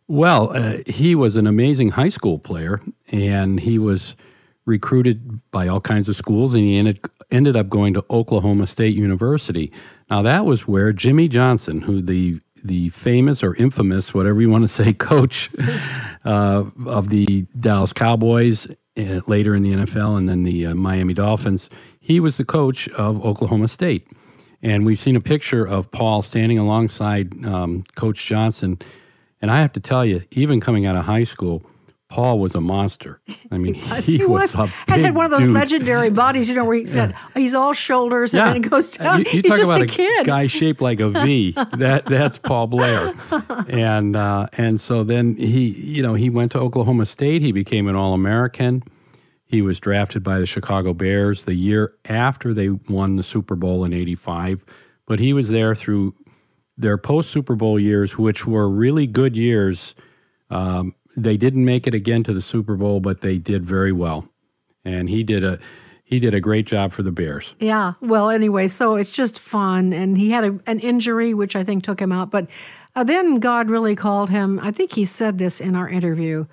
Well, 0.09 0.55
uh, 0.55 0.79
he 0.87 1.15
was 1.15 1.37
an 1.37 1.47
amazing 1.47 1.91
high 1.91 2.09
school 2.09 2.39
player, 2.39 2.81
and 3.11 3.61
he 3.61 3.79
was 3.79 4.17
recruited 4.65 5.41
by 5.51 5.69
all 5.69 5.81
kinds 5.81 6.09
of 6.09 6.17
schools, 6.17 6.55
and 6.55 6.65
he 6.65 6.77
ended, 6.77 7.01
ended 7.31 7.57
up 7.57 7.69
going 7.69 7.95
to 7.95 8.05
Oklahoma 8.11 8.67
State 8.67 8.95
University. 8.95 9.73
Now, 10.11 10.23
that 10.23 10.45
was 10.45 10.69
where 10.69 10.93
Jimmy 10.93 11.29
Johnson, 11.29 11.83
who 11.83 12.03
the 12.03 12.41
the 12.65 12.91
famous 12.91 13.43
or 13.43 13.57
infamous, 13.57 14.15
whatever 14.15 14.41
you 14.41 14.49
want 14.49 14.63
to 14.63 14.69
say, 14.69 14.93
coach 15.11 15.51
uh, 16.25 16.65
of 16.87 17.09
the 17.09 17.43
Dallas 17.59 17.93
Cowboys, 17.93 18.69
later 18.97 19.55
in 19.55 19.63
the 19.63 19.73
NFL, 19.73 20.17
and 20.19 20.29
then 20.29 20.43
the 20.43 20.67
uh, 20.67 20.75
Miami 20.75 21.15
Dolphins, 21.15 21.71
he 22.01 22.21
was 22.21 22.37
the 22.37 22.45
coach 22.45 22.89
of 22.91 23.25
Oklahoma 23.25 23.69
State. 23.69 24.07
And 24.63 24.87
we've 24.87 24.99
seen 24.99 25.17
a 25.17 25.21
picture 25.21 25.65
of 25.65 25.91
Paul 25.91 26.23
standing 26.23 26.59
alongside 26.59 27.45
um, 27.45 27.85
Coach 27.97 28.25
Johnson. 28.27 28.79
And 29.41 29.51
I 29.51 29.61
have 29.61 29.73
to 29.73 29.81
tell 29.81 30.05
you, 30.05 30.23
even 30.31 30.61
coming 30.61 30.87
out 30.87 30.95
of 30.95 31.05
high 31.05 31.25
school, 31.25 31.65
Paul 32.13 32.41
was 32.41 32.55
a 32.55 32.61
monster. 32.61 33.23
I 33.51 33.57
mean, 33.57 33.73
he, 34.03 34.23
was, 34.27 34.55
a 34.55 34.69
and 34.89 35.03
had 35.03 35.15
one 35.15 35.25
of 35.25 35.31
those 35.31 35.41
dude. 35.41 35.53
legendary 35.53 36.11
bodies, 36.11 36.47
you 36.47 36.55
know, 36.55 36.67
where 36.67 36.77
he 36.77 36.85
said 36.85 37.13
got 37.13 37.39
he's 37.39 37.55
all 37.55 37.73
shoulders 37.73 38.35
and 38.35 38.47
then 38.47 38.57
it 38.57 38.69
goes 38.69 38.91
down. 38.91 39.21
You, 39.21 39.25
you 39.25 39.31
he's 39.31 39.43
talk 39.45 39.57
just 39.57 39.71
about 39.71 39.81
a 39.81 39.87
kid. 39.87 40.27
guy 40.27 40.47
shaped 40.47 40.83
like 40.83 41.01
a 41.01 41.09
V. 41.09 41.53
that 41.79 42.05
that's 42.05 42.37
Paul 42.37 42.67
Blair, 42.67 43.15
and 43.67 44.15
uh, 44.15 44.47
and 44.59 44.79
so 44.79 45.05
then 45.05 45.37
he, 45.37 45.69
you 45.69 46.03
know, 46.03 46.13
he 46.13 46.29
went 46.29 46.53
to 46.53 46.59
Oklahoma 46.59 47.07
State. 47.07 47.41
He 47.41 47.51
became 47.51 47.89
an 47.89 47.97
All 47.97 48.13
American. 48.13 48.83
He 49.47 49.63
was 49.63 49.81
drafted 49.81 50.23
by 50.23 50.39
the 50.39 50.45
Chicago 50.45 50.93
Bears 50.93 51.47
the 51.47 51.55
year 51.55 51.95
after 52.05 52.53
they 52.53 52.69
won 52.69 53.17
the 53.17 53.23
Super 53.23 53.57
Bowl 53.57 53.87
in 53.87 53.95
'85. 53.95 54.67
But 55.07 55.19
he 55.19 55.33
was 55.33 55.49
there 55.49 55.75
through 55.75 56.15
their 56.77 56.99
post 56.99 57.31
Super 57.31 57.55
Bowl 57.55 57.81
years, 57.81 58.19
which 58.19 58.47
were 58.47 58.69
really 58.69 59.07
good 59.07 59.35
years. 59.35 59.95
Um, 60.51 60.95
they 61.17 61.37
didn't 61.37 61.65
make 61.65 61.87
it 61.87 61.95
again 61.95 62.23
to 62.25 62.33
the 62.33 62.41
Super 62.41 62.77
Bowl, 62.77 63.01
but 63.01 63.21
they 63.21 63.39
did 63.39 63.65
very 63.65 63.93
well, 63.93 64.29
and 64.85 65.09
he 65.09 65.23
did 65.23 65.45
a 65.45 65.59
he 66.13 66.19
did 66.19 66.35
a 66.35 66.41
great 66.41 66.67
job 66.67 66.93
for 66.93 67.03
the 67.03 67.11
Bears. 67.11 67.55
Yeah. 67.59 67.95
Well, 68.03 68.29
anyway, 68.29 68.69
so 68.69 68.97
it's 68.97 69.11
just 69.11 69.41
fun. 69.41 69.95
And 69.95 70.19
he 70.19 70.29
had 70.29 70.45
a, 70.45 70.61
an 70.67 70.79
injury, 70.81 71.33
which 71.33 71.57
I 71.57 71.65
think 71.65 71.85
took 71.85 72.01
him 72.01 72.13
out. 72.13 72.31
But 72.31 72.49
uh, 72.95 73.03
then 73.03 73.37
God 73.37 73.71
really 73.71 73.97
called 73.97 74.29
him. 74.29 74.61
I 74.61 74.73
think 74.73 74.93
he 74.93 75.07
said 75.07 75.39
this 75.39 75.59
in 75.59 75.75
our 75.75 75.89
interview. 75.89 76.45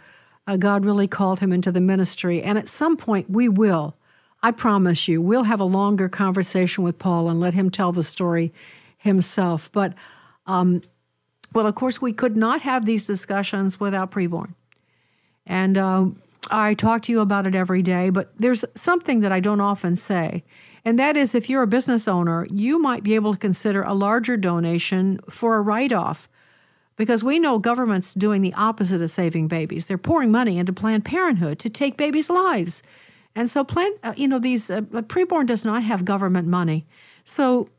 Uh, 0.48 0.56
God 0.56 0.86
really 0.86 1.10
called 1.10 1.42
him 1.42 1.52
into 1.52 1.74
the 1.74 1.82
ministry. 1.82 2.42
And 2.42 2.58
at 2.58 2.70
some 2.70 2.96
point, 2.96 3.30
we 3.30 3.50
will. 3.50 3.98
I 4.42 4.52
promise 4.52 5.10
you, 5.10 5.22
we'll 5.22 5.44
have 5.44 5.60
a 5.60 5.66
longer 5.66 6.08
conversation 6.08 6.86
with 6.86 6.98
Paul 6.98 7.28
and 7.28 7.42
let 7.42 7.54
him 7.54 7.70
tell 7.70 7.92
the 7.92 8.02
story 8.02 8.54
himself. 8.98 9.70
But, 9.74 9.94
um, 10.46 10.80
well, 11.54 11.66
of 11.66 11.76
course, 11.76 12.02
we 12.02 12.14
could 12.14 12.38
not 12.38 12.62
have 12.62 12.86
these 12.86 13.08
discussions 13.08 13.80
without 13.80 14.12
preborn. 14.12 14.54
And 15.46 15.78
uh, 15.78 16.06
I 16.52 16.74
talk 16.74 17.02
to 17.04 17.12
you 17.12 17.22
about 17.22 17.48
it 17.48 17.56
every 17.56 17.82
day, 17.82 18.10
but 18.10 18.32
there's 18.38 18.64
something 18.76 19.22
that 19.22 19.32
I 19.32 19.40
don't 19.40 19.62
often 19.62 19.96
say. 19.96 20.44
And 20.86 20.98
that 21.00 21.18
is 21.18 21.36
if 21.36 21.50
you're 21.50 21.64
a 21.64 21.68
business 21.68 22.08
owner, 22.08 22.48
you 22.50 22.80
might 22.80 23.04
be 23.04 23.16
able 23.16 23.34
to 23.34 23.40
consider 23.40 23.82
a 23.82 23.94
larger 23.94 24.38
donation 24.38 25.20
for 25.30 25.58
a 25.58 25.62
write 25.62 25.92
off. 25.92 26.28
Because 26.96 27.24
we 27.24 27.40
know 27.40 27.60
government's 27.60 28.14
doing 28.14 28.42
the 28.42 28.54
opposite 28.56 29.02
of 29.02 29.10
saving 29.10 29.48
babies. 29.48 29.86
They're 29.86 29.98
pouring 29.98 30.32
money 30.32 30.58
into 30.58 30.74
Planned 30.74 31.06
Parenthood 31.06 31.58
to 31.60 31.70
take 31.70 31.96
babies' 31.96 32.30
lives. 32.30 32.84
And 33.36 33.50
so, 33.50 33.64
plan, 33.64 33.94
uh, 34.04 34.14
you 34.18 34.28
know, 34.28 34.38
these 34.38 34.70
uh, 34.70 34.82
preborn 34.82 35.46
does 35.46 35.64
not 35.64 35.84
have 35.84 36.04
government 36.04 36.50
money. 36.50 36.86
So, 37.24 37.70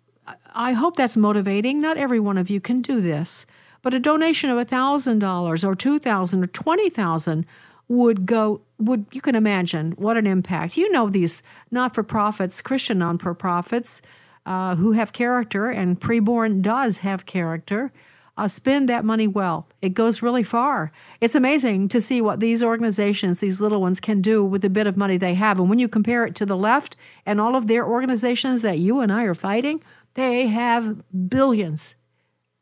I 0.54 0.72
hope 0.72 0.96
that's 0.96 1.16
motivating. 1.16 1.80
Not 1.80 1.96
every 1.96 2.20
one 2.20 2.38
of 2.38 2.48
you 2.50 2.60
can 2.60 2.80
do 2.80 3.00
this, 3.00 3.46
but 3.82 3.94
a 3.94 4.00
donation 4.00 4.50
of 4.50 4.68
thousand 4.68 5.18
dollars 5.18 5.64
or 5.64 5.74
two 5.74 5.98
thousand 5.98 6.44
or 6.44 6.48
twenty 6.48 6.90
thousand 6.90 7.46
would 7.88 8.26
go. 8.26 8.60
Would 8.78 9.06
you 9.12 9.20
can 9.20 9.34
imagine 9.34 9.92
what 9.92 10.16
an 10.16 10.26
impact? 10.26 10.76
You 10.76 10.90
know 10.90 11.10
these 11.10 11.42
not-for-profits, 11.70 12.62
Christian 12.62 12.98
non-for-profits, 12.98 14.00
uh, 14.46 14.76
who 14.76 14.92
have 14.92 15.12
character, 15.12 15.68
and 15.68 16.00
preborn 16.00 16.62
does 16.62 16.98
have 16.98 17.26
character. 17.26 17.92
Uh, 18.38 18.48
spend 18.48 18.88
that 18.88 19.04
money 19.04 19.26
well. 19.26 19.66
It 19.82 19.92
goes 19.92 20.22
really 20.22 20.42
far. 20.42 20.92
It's 21.20 21.34
amazing 21.34 21.88
to 21.88 22.00
see 22.00 22.22
what 22.22 22.40
these 22.40 22.62
organizations, 22.62 23.40
these 23.40 23.60
little 23.60 23.82
ones, 23.82 24.00
can 24.00 24.22
do 24.22 24.42
with 24.42 24.62
the 24.62 24.70
bit 24.70 24.86
of 24.86 24.96
money 24.96 25.18
they 25.18 25.34
have. 25.34 25.58
And 25.58 25.68
when 25.68 25.78
you 25.78 25.88
compare 25.88 26.24
it 26.24 26.34
to 26.36 26.46
the 26.46 26.56
left 26.56 26.96
and 27.26 27.38
all 27.38 27.54
of 27.54 27.66
their 27.66 27.86
organizations 27.86 28.62
that 28.62 28.78
you 28.78 29.00
and 29.00 29.12
I 29.12 29.24
are 29.24 29.34
fighting, 29.34 29.82
they 30.14 30.46
have 30.46 31.02
billions, 31.28 31.96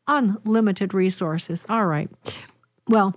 unlimited 0.09 0.93
resources. 0.93 1.65
All 1.69 1.85
right. 1.85 2.09
Well, 2.87 3.15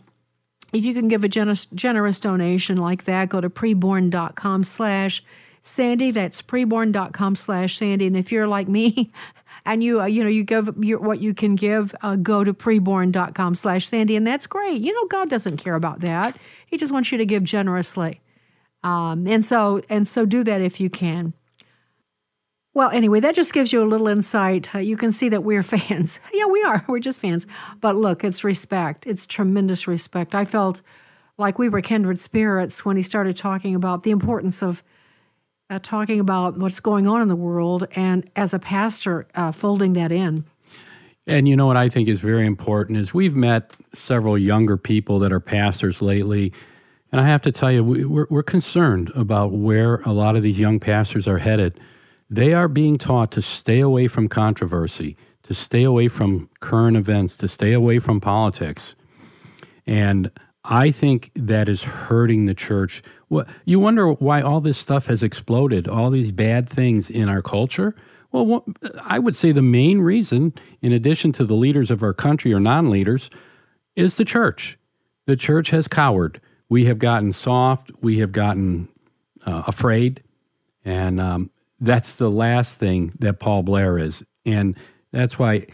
if 0.73 0.85
you 0.85 0.95
can 0.95 1.09
give 1.09 1.25
a 1.25 1.29
generous, 1.29 1.67
generous 1.67 2.21
donation 2.21 2.77
like 2.77 3.05
that, 3.05 3.31
go 3.31 3.41
to 3.41 3.51
preborn.com 3.51 4.65
slash 4.65 5.25
Sandy. 5.63 6.11
That's 6.11 6.43
preborn.com 6.43 7.37
slash 7.37 7.77
Sandy. 7.77 8.07
And 8.07 8.17
if 8.17 8.31
you're 8.31 8.47
like 8.47 8.69
me 8.69 9.13
and 9.65 9.83
you, 9.83 10.03
uh, 10.03 10.07
you 10.07 10.23
know, 10.23 10.29
you 10.29 10.45
give 10.45 10.71
your, 10.81 11.01
what 11.01 11.21
you 11.21 11.35
can 11.35 11.57
give, 11.57 11.95
uh, 12.03 12.17
go 12.17 12.45
to 12.45 12.53
preborn.com 12.53 13.55
slash 13.55 13.87
Sandy. 13.87 14.17
And 14.17 14.27
that's 14.27 14.47
great. 14.47 14.81
You 14.81 14.93
know, 14.93 15.07
God 15.09 15.31
doesn't 15.31 15.57
care 15.57 15.75
about 15.75 16.01
that. 16.01 16.39
He 16.67 16.77
just 16.77 16.93
wants 16.93 17.11
you 17.11 17.19
to 17.19 17.27
give 17.27 17.45
generously. 17.45 18.21
Um, 18.83 19.27
and 19.27 19.45
so, 19.45 19.83
and 19.89 20.07
so 20.07 20.27
do 20.27 20.45
that 20.45 20.61
if 20.61 20.81
you 20.81 20.91
can. 20.91 21.35
Well, 22.75 22.89
anyway, 22.91 23.21
that 23.21 23.35
just 23.35 23.53
gives 23.53 23.73
you 23.73 23.83
a 23.83 23.87
little 23.87 24.09
insight. 24.09 24.75
Uh, 24.75 24.79
you 24.79 24.97
can 24.97 25.13
see 25.13 25.29
that 25.29 25.45
we're 25.45 25.63
fans. 25.75 26.21
yeah, 26.33 26.47
we 26.47 26.63
are. 26.63 26.85
We're 26.89 27.01
just 27.01 27.21
fans. 27.21 27.47
But 27.81 27.97
look, 27.97 28.25
it's 28.25 28.45
respect. 28.45 29.07
It's 29.07 29.27
tremendous 29.27 29.87
respect. 29.87 30.35
I 30.35 30.45
felt 30.45 30.83
like 31.39 31.59
we 31.59 31.69
were 31.69 31.81
kindred 31.81 32.21
spirits 32.21 32.85
when 32.85 32.97
he 32.97 33.03
started 33.03 33.37
talking 33.37 33.75
about 33.75 34.05
the 34.05 34.11
importance 34.11 34.63
of 34.63 34.83
uh, 35.71 35.79
talking 35.83 36.21
about 36.21 36.59
what's 36.59 36.81
going 36.81 37.09
on 37.09 37.23
in 37.23 37.29
the 37.29 37.37
world 37.37 37.87
and 37.93 38.29
as 38.37 38.53
a 38.53 38.59
pastor, 38.59 39.27
uh, 39.35 39.51
folding 39.51 39.95
that 39.95 40.13
in. 40.13 40.45
And 41.27 41.49
you 41.49 41.57
know 41.57 41.67
what 41.67 41.77
I 41.77 41.89
think 41.89 42.09
is 42.09 42.21
very 42.21 42.47
important 42.47 42.99
is 42.99 43.15
we've 43.15 43.37
met 43.37 43.73
several 43.95 44.37
younger 44.37 44.77
people 44.77 45.19
that 45.21 45.33
are 45.33 45.41
pastors 45.41 46.03
lately, 46.03 46.53
and 47.11 47.21
I 47.21 47.27
have 47.27 47.43
to 47.43 47.53
tell 47.53 47.71
you, 47.71 47.85
we, 47.85 48.05
we're, 48.05 48.27
we're 48.29 48.43
concerned 48.43 49.11
about 49.15 49.53
where 49.53 49.97
a 50.01 50.13
lot 50.13 50.37
of 50.37 50.43
these 50.43 50.59
young 50.59 50.81
pastors 50.81 51.29
are 51.29 51.39
headed. 51.39 51.79
They 52.33 52.55
are 52.55 52.67
being 52.67 52.97
taught 52.97 53.31
to 53.33 53.43
stay 53.43 53.81
away 53.81 54.09
from 54.09 54.27
controversy, 54.27 55.19
to 55.43 55.53
stay 55.53 55.83
away 55.83 56.09
from 56.09 56.49
current 56.61 56.97
events, 56.97 57.37
to 57.37 57.47
stay 57.47 57.75
away 57.75 57.99
from 57.99 58.23
politics. 58.23 58.95
And 59.87 60.31
I 60.65 60.93
think 60.93 61.31
that 61.35 61.69
is 61.69 61.83
hurting 61.83 62.47
the 62.47 62.55
church. 62.55 63.03
Well, 63.29 63.45
you 63.67 63.79
wonder 63.79 64.13
why 64.13 64.41
all 64.41 64.63
this 64.63 64.79
stuff 64.79 65.07
has 65.09 65.23
exploded, 65.23 65.87
all 65.87 66.09
these 66.09 66.33
bad 66.33 66.71
things 66.71 67.11
in 67.11 67.29
our 67.29 67.43
culture. 67.43 67.95
Well, 68.31 68.65
I 69.03 69.19
would 69.19 69.37
say 69.37 69.53
the 69.53 69.61
main 69.61 69.99
reason, 69.99 70.55
in 70.81 70.91
addition 70.91 71.33
to 71.33 71.45
the 71.45 71.53
leaders 71.55 71.91
of 71.91 72.03
our 72.03 72.15
country 72.15 72.55
or 72.55 72.61
non 72.61 72.89
leaders, 72.89 73.29
is 73.95 74.17
the 74.17 74.25
church. 74.25 74.79
The 75.27 75.37
church 75.37 75.69
has 75.69 75.87
cowered. 75.87 76.41
we 76.71 76.87
have 76.87 76.99
gotten 76.99 77.33
soft, 77.33 77.91
we 78.01 78.21
have 78.21 78.33
gotten 78.33 78.89
uh, 79.45 79.65
afraid, 79.67 80.23
and 80.83 81.21
um, 81.21 81.51
that's 81.83 82.17
the 82.17 82.31
last 82.31 82.79
thing 82.79 83.13
that 83.19 83.41
Paul 83.41 83.63
Blair 83.63 83.99
is. 83.99 84.23
And 84.47 84.77
that's 85.11 85.39
why 85.39 85.67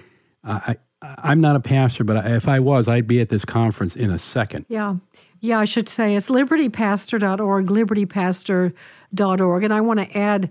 I, 0.42 0.76
I, 1.02 1.14
I'm 1.22 1.40
not 1.40 1.54
a 1.54 1.60
pastor, 1.60 2.02
but 2.02 2.26
if 2.26 2.48
I 2.48 2.60
was, 2.60 2.88
I'd 2.88 3.06
be 3.06 3.20
at 3.20 3.28
this 3.28 3.44
conference 3.44 3.94
in 3.94 4.10
a 4.10 4.18
second. 4.18 4.66
Yeah. 4.68 4.96
Yeah, 5.40 5.60
I 5.60 5.66
should 5.66 5.88
say 5.88 6.16
it's 6.16 6.30
libertypastor.org, 6.30 7.66
libertypastor.org. 7.66 9.64
And 9.64 9.72
I 9.72 9.80
want 9.80 10.00
to 10.00 10.18
add, 10.18 10.50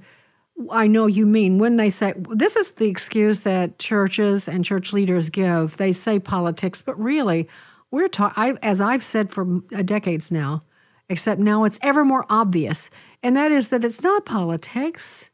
I 0.72 0.88
know 0.88 1.08
you 1.08 1.26
mean 1.26 1.58
when 1.58 1.76
they 1.76 1.90
say, 1.90 2.14
this 2.16 2.56
is 2.56 2.72
the 2.74 2.88
excuse 2.88 3.42
that 3.42 3.80
churches 3.80 4.48
and 4.48 4.64
church 4.64 4.94
leaders 4.94 5.30
give. 5.30 5.76
They 5.76 5.92
say 5.92 6.20
politics, 6.20 6.82
but 6.82 6.98
really, 6.98 7.50
we're 7.92 8.08
talking, 8.08 8.58
as 8.62 8.80
I've 8.80 9.04
said 9.04 9.30
for 9.30 9.62
uh, 9.76 9.82
decades 9.82 10.32
now, 10.32 10.64
except 11.10 11.40
now 11.42 11.64
it's 11.64 11.80
ever 11.82 12.06
more 12.06 12.26
obvious, 12.30 12.90
and 13.24 13.36
that 13.36 13.52
is 13.52 13.70
that 13.70 13.84
it's 13.86 14.04
not 14.04 14.26
politics, 14.26 15.32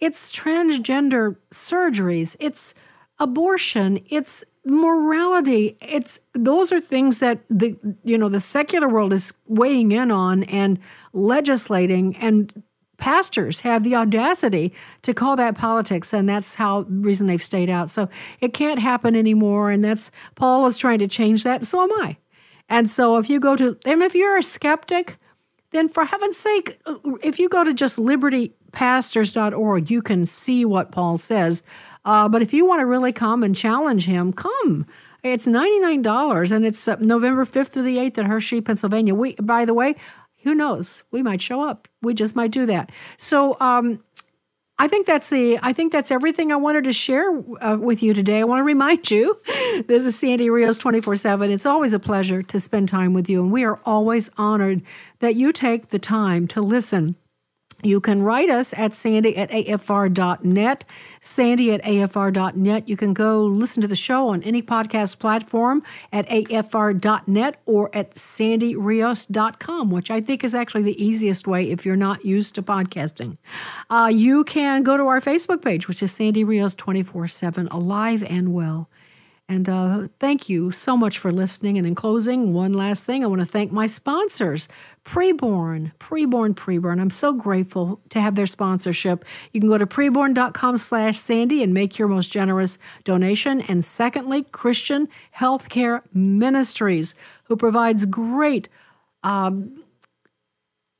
it's 0.00 0.32
transgender 0.32 1.36
surgeries, 1.52 2.36
it's 2.38 2.74
abortion, 3.18 4.00
it's 4.08 4.44
morality. 4.66 5.76
It's 5.80 6.18
those 6.34 6.72
are 6.72 6.80
things 6.80 7.20
that 7.20 7.40
the 7.48 7.76
you 8.04 8.18
know 8.18 8.28
the 8.28 8.40
secular 8.40 8.88
world 8.88 9.12
is 9.12 9.32
weighing 9.46 9.92
in 9.92 10.10
on 10.10 10.42
and 10.44 10.78
legislating. 11.12 12.16
And 12.16 12.64
pastors 12.98 13.60
have 13.60 13.84
the 13.84 13.94
audacity 13.94 14.72
to 15.02 15.14
call 15.14 15.36
that 15.36 15.56
politics 15.56 16.12
and 16.12 16.28
that's 16.28 16.54
how 16.54 16.80
reason 16.88 17.26
they've 17.26 17.42
stayed 17.42 17.70
out. 17.70 17.90
So 17.90 18.08
it 18.40 18.52
can't 18.52 18.80
happen 18.80 19.14
anymore 19.14 19.70
and 19.70 19.84
that's 19.84 20.10
paul 20.34 20.66
is 20.66 20.78
trying 20.78 20.98
to 20.98 21.08
change 21.08 21.44
that 21.44 21.60
and 21.60 21.66
so 21.66 21.82
am 21.82 21.92
i. 22.02 22.16
And 22.68 22.90
so 22.90 23.16
if 23.18 23.30
you 23.30 23.38
go 23.38 23.54
to 23.56 23.78
and 23.84 24.02
if 24.02 24.14
you're 24.14 24.36
a 24.36 24.42
skeptic 24.42 25.18
then 25.70 25.88
for 25.88 26.06
heaven's 26.06 26.38
sake 26.38 26.80
if 27.22 27.38
you 27.38 27.48
go 27.48 27.64
to 27.64 27.74
just 27.74 27.98
libertypastors.org 28.76 29.90
you 29.90 30.02
can 30.02 30.26
see 30.26 30.64
what 30.64 30.92
paul 30.92 31.18
says 31.18 31.62
uh, 32.06 32.28
but 32.28 32.40
if 32.40 32.54
you 32.54 32.64
want 32.64 32.80
to 32.80 32.86
really 32.86 33.12
come 33.12 33.42
and 33.42 33.54
challenge 33.54 34.06
him, 34.06 34.32
come. 34.32 34.86
It's 35.24 35.44
$99 35.44 36.52
and 36.52 36.64
it's 36.64 36.86
uh, 36.86 36.96
November 37.00 37.44
5th 37.44 37.72
to 37.72 37.82
the 37.82 37.96
8th 37.96 38.18
at 38.18 38.26
Hershey, 38.26 38.60
Pennsylvania. 38.60 39.12
We, 39.12 39.34
by 39.34 39.64
the 39.64 39.74
way, 39.74 39.96
who 40.44 40.54
knows? 40.54 41.02
We 41.10 41.20
might 41.20 41.42
show 41.42 41.62
up. 41.68 41.88
We 42.00 42.14
just 42.14 42.36
might 42.36 42.52
do 42.52 42.64
that. 42.66 42.90
So, 43.18 43.56
um, 43.60 44.02
I 44.78 44.88
think 44.88 45.06
that's 45.06 45.30
the. 45.30 45.58
I 45.62 45.72
think 45.72 45.90
that's 45.90 46.10
everything 46.10 46.52
I 46.52 46.56
wanted 46.56 46.84
to 46.84 46.92
share 46.92 47.30
uh, 47.62 47.78
with 47.80 48.02
you 48.02 48.12
today. 48.12 48.40
I 48.40 48.44
want 48.44 48.60
to 48.60 48.64
remind 48.74 49.10
you, 49.10 49.40
this 49.86 50.04
is 50.04 50.18
Sandy 50.18 50.50
Rios 50.50 50.76
twenty 50.76 51.00
four 51.00 51.16
seven. 51.16 51.50
It's 51.50 51.64
always 51.64 51.94
a 51.94 51.98
pleasure 51.98 52.42
to 52.42 52.60
spend 52.60 52.90
time 52.90 53.14
with 53.14 53.26
you, 53.30 53.42
and 53.42 53.50
we 53.50 53.64
are 53.64 53.80
always 53.86 54.28
honored 54.36 54.82
that 55.20 55.34
you 55.34 55.50
take 55.50 55.88
the 55.88 55.98
time 55.98 56.46
to 56.48 56.60
listen 56.60 57.16
you 57.82 58.00
can 58.00 58.22
write 58.22 58.48
us 58.48 58.72
at 58.76 58.94
sandy 58.94 59.36
at 59.36 59.50
afr.net, 59.50 60.84
sandy 61.20 61.72
at 61.72 61.82
afr.net. 61.82 62.88
You 62.88 62.96
can 62.96 63.12
go 63.12 63.44
listen 63.44 63.82
to 63.82 63.88
the 63.88 63.96
show 63.96 64.28
on 64.28 64.42
any 64.42 64.62
podcast 64.62 65.18
platform 65.18 65.82
at 66.12 66.26
afr.net 66.28 67.60
or 67.66 67.94
at 67.94 68.12
sandyrios.com, 68.12 69.90
which 69.90 70.10
I 70.10 70.20
think 70.20 70.42
is 70.42 70.54
actually 70.54 70.84
the 70.84 71.04
easiest 71.04 71.46
way 71.46 71.70
if 71.70 71.84
you're 71.84 71.96
not 71.96 72.24
used 72.24 72.54
to 72.54 72.62
podcasting. 72.62 73.36
Uh, 73.90 74.10
you 74.12 74.44
can 74.44 74.82
go 74.82 74.96
to 74.96 75.04
our 75.04 75.20
Facebook 75.20 75.62
page, 75.62 75.86
which 75.86 76.02
is 76.02 76.12
Sandy 76.12 76.44
Rios 76.44 76.74
24 76.74 77.28
7, 77.28 77.68
alive 77.68 78.22
and 78.22 78.52
well. 78.54 78.88
And 79.48 79.68
uh, 79.68 80.08
thank 80.18 80.48
you 80.48 80.72
so 80.72 80.96
much 80.96 81.18
for 81.18 81.30
listening. 81.30 81.78
And 81.78 81.86
in 81.86 81.94
closing, 81.94 82.52
one 82.52 82.72
last 82.72 83.04
thing, 83.04 83.22
I 83.22 83.28
want 83.28 83.40
to 83.40 83.46
thank 83.46 83.70
my 83.70 83.86
sponsors, 83.86 84.68
Preborn, 85.04 85.92
Preborn, 86.00 86.54
Preborn. 86.54 87.00
I'm 87.00 87.10
so 87.10 87.32
grateful 87.32 88.00
to 88.08 88.20
have 88.20 88.34
their 88.34 88.46
sponsorship. 88.46 89.24
You 89.52 89.60
can 89.60 89.68
go 89.68 89.78
to 89.78 89.86
preborn.com 89.86 90.78
slash 90.78 91.18
Sandy 91.20 91.62
and 91.62 91.72
make 91.72 91.96
your 91.96 92.08
most 92.08 92.32
generous 92.32 92.76
donation. 93.04 93.60
And 93.60 93.84
secondly, 93.84 94.42
Christian 94.42 95.08
Healthcare 95.36 96.02
Ministries, 96.12 97.14
who 97.44 97.56
provides 97.56 98.04
great 98.04 98.68
um, 99.22 99.84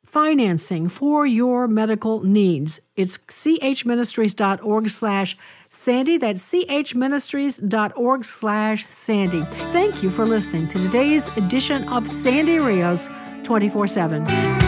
financing 0.07 0.89
for 0.89 1.27
your 1.27 1.69
medical 1.69 2.23
needs. 2.23 2.81
It's 2.97 3.19
chministries.org 3.19 4.89
slash 4.89 5.37
Sandy. 5.69 6.17
That's 6.17 6.53
chministries.org 6.53 8.25
slash 8.25 8.87
Sandy. 8.89 9.43
Thank 9.43 10.03
you 10.03 10.11
for 10.11 10.25
listening 10.25 10.69
to 10.69 10.79
today's 10.79 11.37
edition 11.37 11.87
of 11.89 12.07
Sandy 12.07 12.59
Rios 12.59 13.09
24 13.43 13.87
7. 13.87 14.66